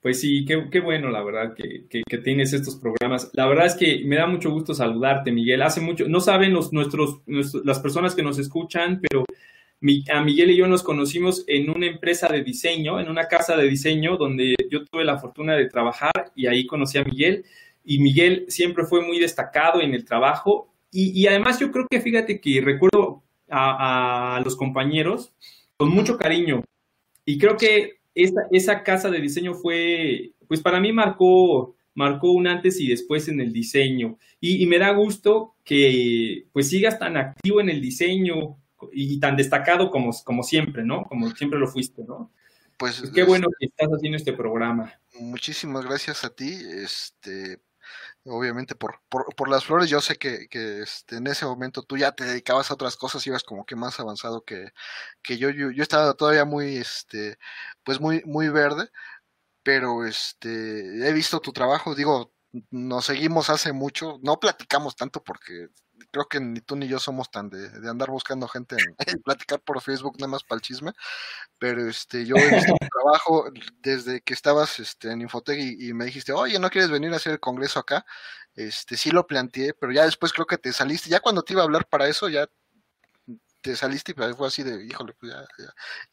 Pues 0.02 0.20
sí, 0.20 0.44
qué, 0.44 0.80
bueno, 0.80 1.10
la 1.10 1.22
verdad, 1.24 1.54
que, 1.54 1.86
que, 1.88 2.18
tienes 2.18 2.52
estos 2.52 2.76
programas. 2.76 3.30
La 3.32 3.46
verdad 3.46 3.66
es 3.66 3.74
que 3.74 4.04
me 4.04 4.16
da 4.16 4.26
mucho 4.26 4.50
gusto 4.50 4.74
saludarte, 4.74 5.32
Miguel. 5.32 5.62
Hace 5.62 5.80
mucho, 5.80 6.08
no 6.08 6.20
saben 6.20 6.52
los, 6.52 6.72
nuestros, 6.72 7.20
las 7.26 7.80
personas 7.80 8.14
que 8.14 8.22
nos 8.22 8.38
escuchan, 8.38 9.00
pero 9.00 9.24
a 10.12 10.20
Miguel 10.22 10.50
y 10.50 10.56
yo 10.56 10.66
nos 10.66 10.82
conocimos 10.82 11.44
en 11.46 11.70
una 11.70 11.86
empresa 11.86 12.28
de 12.28 12.42
diseño, 12.42 13.00
en 13.00 13.08
una 13.08 13.28
casa 13.28 13.56
de 13.56 13.68
diseño, 13.68 14.16
donde 14.16 14.54
yo 14.70 14.84
tuve 14.84 15.04
la 15.04 15.18
fortuna 15.18 15.54
de 15.54 15.68
trabajar 15.68 16.32
y 16.34 16.46
ahí 16.46 16.66
conocí 16.66 16.98
a 16.98 17.04
Miguel 17.04 17.44
y 17.84 17.98
Miguel 18.00 18.44
siempre 18.48 18.84
fue 18.84 19.04
muy 19.04 19.18
destacado 19.18 19.80
en 19.80 19.94
el 19.94 20.04
trabajo 20.04 20.72
y, 20.90 21.26
además 21.26 21.60
yo 21.60 21.70
creo 21.70 21.86
que 21.88 22.00
fíjate 22.00 22.40
que 22.40 22.60
recuerdo 22.62 23.22
a, 23.50 24.40
los 24.44 24.56
compañeros 24.56 25.32
con 25.76 25.90
mucho 25.90 26.16
cariño 26.16 26.64
y 27.24 27.38
creo 27.38 27.56
que 27.56 27.98
esa, 28.14 28.42
esa 28.50 28.82
casa 28.82 29.10
de 29.10 29.20
diseño 29.20 29.54
fue, 29.54 30.32
pues 30.48 30.60
para 30.60 30.80
mí 30.80 30.92
marcó, 30.92 31.76
marcó 31.94 32.32
un 32.32 32.46
antes 32.46 32.80
y 32.80 32.88
después 32.88 33.28
en 33.28 33.40
el 33.40 33.52
diseño 33.52 34.18
y, 34.40 34.66
me 34.66 34.78
da 34.78 34.90
gusto 34.92 35.54
que 35.64 36.46
pues 36.52 36.68
sigas 36.68 36.98
tan 36.98 37.16
activo 37.16 37.60
en 37.60 37.68
el 37.68 37.80
diseño 37.80 38.56
y 38.92 39.18
tan 39.20 39.36
destacado 39.36 39.90
como, 39.90 40.12
como 40.24 40.42
siempre, 40.42 40.84
¿no? 40.84 41.04
Como 41.04 41.30
siempre 41.30 41.58
lo 41.58 41.66
fuiste, 41.66 42.04
¿no? 42.04 42.32
Pues, 42.78 43.02
qué 43.12 43.24
bueno 43.24 43.48
que 43.58 43.66
estás 43.66 43.88
haciendo 43.88 44.16
este 44.16 44.32
programa. 44.32 44.92
Muchísimas 45.18 45.84
gracias 45.84 46.24
a 46.24 46.30
ti. 46.30 46.56
Este, 46.76 47.58
obviamente 48.24 48.74
por, 48.74 49.00
por, 49.08 49.34
por, 49.34 49.48
las 49.48 49.64
flores, 49.64 49.90
yo 49.90 50.00
sé 50.00 50.16
que, 50.16 50.48
que 50.48 50.82
este, 50.82 51.16
en 51.16 51.26
ese 51.26 51.46
momento 51.46 51.82
tú 51.82 51.96
ya 51.96 52.12
te 52.12 52.24
dedicabas 52.24 52.70
a 52.70 52.74
otras 52.74 52.96
cosas, 52.96 53.26
ibas 53.26 53.44
como 53.44 53.64
que 53.66 53.76
más 53.76 54.00
avanzado 54.00 54.44
que, 54.44 54.72
que 55.22 55.38
yo, 55.38 55.50
yo, 55.50 55.70
yo, 55.70 55.82
estaba 55.82 56.14
todavía 56.14 56.44
muy, 56.44 56.76
este, 56.76 57.38
pues 57.84 58.00
muy, 58.00 58.22
muy 58.24 58.48
verde, 58.48 58.90
pero 59.62 60.06
este, 60.06 61.08
he 61.08 61.12
visto 61.12 61.40
tu 61.40 61.52
trabajo, 61.52 61.94
digo, 61.94 62.32
nos 62.70 63.06
seguimos 63.06 63.50
hace 63.50 63.72
mucho, 63.72 64.18
no 64.22 64.40
platicamos 64.40 64.96
tanto 64.96 65.22
porque 65.22 65.68
creo 66.10 66.26
que 66.26 66.40
ni 66.40 66.60
tú 66.60 66.76
ni 66.76 66.88
yo 66.88 66.98
somos 66.98 67.30
tan 67.30 67.50
de, 67.50 67.66
andar 67.88 68.10
buscando 68.10 68.48
gente 68.48 68.76
en, 68.76 68.96
platicar 69.22 69.60
por 69.60 69.80
Facebook 69.80 70.16
nada 70.18 70.28
más 70.28 70.44
para 70.44 70.56
el 70.56 70.62
chisme, 70.62 70.92
pero 71.58 71.88
este 71.88 72.26
yo 72.26 72.36
he 72.36 72.54
visto 72.54 72.74
tu 72.80 72.88
trabajo 72.88 73.50
desde 73.80 74.20
que 74.20 74.34
estabas 74.34 74.78
este, 74.80 75.10
en 75.10 75.22
Infotec 75.22 75.58
y, 75.58 75.92
me 75.92 76.04
dijiste, 76.06 76.32
oye, 76.32 76.58
¿no 76.58 76.70
quieres 76.70 76.90
venir 76.90 77.12
a 77.12 77.16
hacer 77.16 77.32
el 77.32 77.40
congreso 77.40 77.80
acá? 77.80 78.04
Este, 78.54 78.96
sí 78.96 79.10
lo 79.10 79.26
planteé, 79.26 79.74
pero 79.74 79.92
ya 79.92 80.04
después 80.04 80.32
creo 80.32 80.46
que 80.46 80.58
te 80.58 80.72
saliste, 80.72 81.10
ya 81.10 81.20
cuando 81.20 81.42
te 81.42 81.52
iba 81.52 81.62
a 81.62 81.64
hablar 81.64 81.86
para 81.88 82.08
eso, 82.08 82.28
ya 82.28 82.48
te 83.60 83.76
saliste 83.76 84.12
y 84.12 84.34
fue 84.34 84.46
así 84.46 84.62
de, 84.62 84.84
híjole, 84.84 85.14
pues 85.14 85.32
ya, 85.32 85.44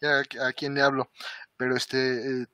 ya, 0.01 0.23
ya 0.31 0.47
a 0.47 0.53
quién 0.53 0.73
le 0.73 0.81
hablo, 0.81 1.09
pero 1.57 1.75
este, 1.75 2.41
eh, 2.41 2.47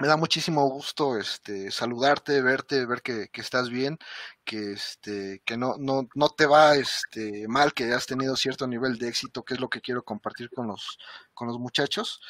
me 0.00 0.08
da 0.08 0.16
muchísimo 0.16 0.66
gusto 0.66 1.18
este 1.18 1.70
saludarte, 1.70 2.40
verte, 2.40 2.86
ver 2.86 3.02
que, 3.02 3.28
estás 3.34 3.68
bien, 3.68 3.98
que 4.44 4.72
este, 4.72 5.42
que 5.44 5.58
no, 5.58 5.76
no, 5.78 6.08
no 6.14 6.30
te 6.30 6.46
va 6.46 6.74
este 6.76 7.46
mal, 7.48 7.74
que 7.74 7.92
has 7.92 8.06
tenido 8.06 8.34
cierto 8.34 8.66
nivel 8.66 8.96
de 8.96 9.08
éxito, 9.08 9.44
que 9.44 9.54
es 9.54 9.60
lo 9.60 9.68
que 9.68 9.82
quiero 9.82 10.02
compartir 10.02 10.48
con 10.50 10.66
los, 10.68 10.98
con 11.34 11.48
los 11.48 11.58
muchachos. 11.58 12.22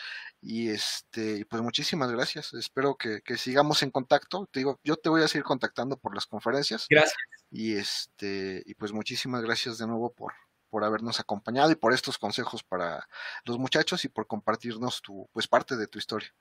Y 0.43 0.71
este, 0.71 1.47
pues 1.47 1.62
muchísimas 1.62 2.11
gracias. 2.11 2.53
Espero 2.55 2.97
que, 2.97 3.23
sigamos 3.37 3.85
en 3.85 3.93
contacto. 3.93 4.49
Te 4.51 4.61
digo, 4.61 4.81
yo 4.83 4.97
te 4.97 5.09
voy 5.09 5.23
a 5.23 5.29
seguir 5.29 5.45
contactando 5.45 5.97
por 5.97 6.14
las 6.14 6.27
conferencias. 6.27 6.87
Gracias. 6.91 7.14
Y 7.53 7.77
este, 7.77 8.64
y 8.66 8.75
pues 8.75 8.93
muchísimas 8.93 9.43
gracias 9.43 9.79
de 9.79 9.87
nuevo 9.87 10.12
por, 10.12 10.33
por 10.71 10.83
habernos 10.83 11.21
acompañado 11.21 11.71
y 11.71 11.77
por 11.77 11.93
estos 11.93 12.18
consejos 12.18 12.64
para 12.64 13.09
los 13.45 13.59
muchachos 13.59 14.05
y 14.05 14.09
por 14.09 14.27
compartirnos 14.27 15.03
tu, 15.03 15.29
pues 15.33 15.47
parte 15.47 15.77
de 15.77 15.87
tu 15.87 16.01
historia. 16.01 16.35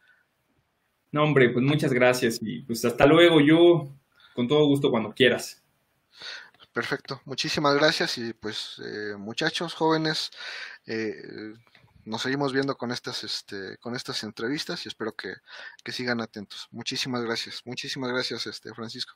No, 1.11 1.23
hombre, 1.23 1.49
pues 1.49 1.65
muchas 1.65 1.91
gracias 1.91 2.39
y 2.41 2.61
pues 2.61 2.85
hasta 2.85 3.05
luego. 3.05 3.41
Yo 3.41 3.89
con 4.35 4.47
todo 4.47 4.65
gusto 4.65 4.91
cuando 4.91 5.13
quieras. 5.13 5.63
Perfecto, 6.71 7.19
muchísimas 7.25 7.75
gracias 7.75 8.17
y 8.19 8.31
pues 8.33 8.79
eh, 8.85 9.15
muchachos, 9.17 9.73
jóvenes, 9.73 10.29
eh, 10.85 11.53
nos 12.05 12.21
seguimos 12.21 12.53
viendo 12.53 12.77
con 12.77 12.91
estas, 12.91 13.23
este, 13.23 13.77
con 13.79 13.95
estas 13.95 14.23
entrevistas 14.23 14.85
y 14.85 14.89
espero 14.89 15.13
que, 15.13 15.33
que 15.83 15.91
sigan 15.91 16.21
atentos. 16.21 16.67
Muchísimas 16.71 17.23
gracias, 17.23 17.61
muchísimas 17.65 18.11
gracias, 18.11 18.45
este, 18.47 18.73
Francisco. 18.73 19.15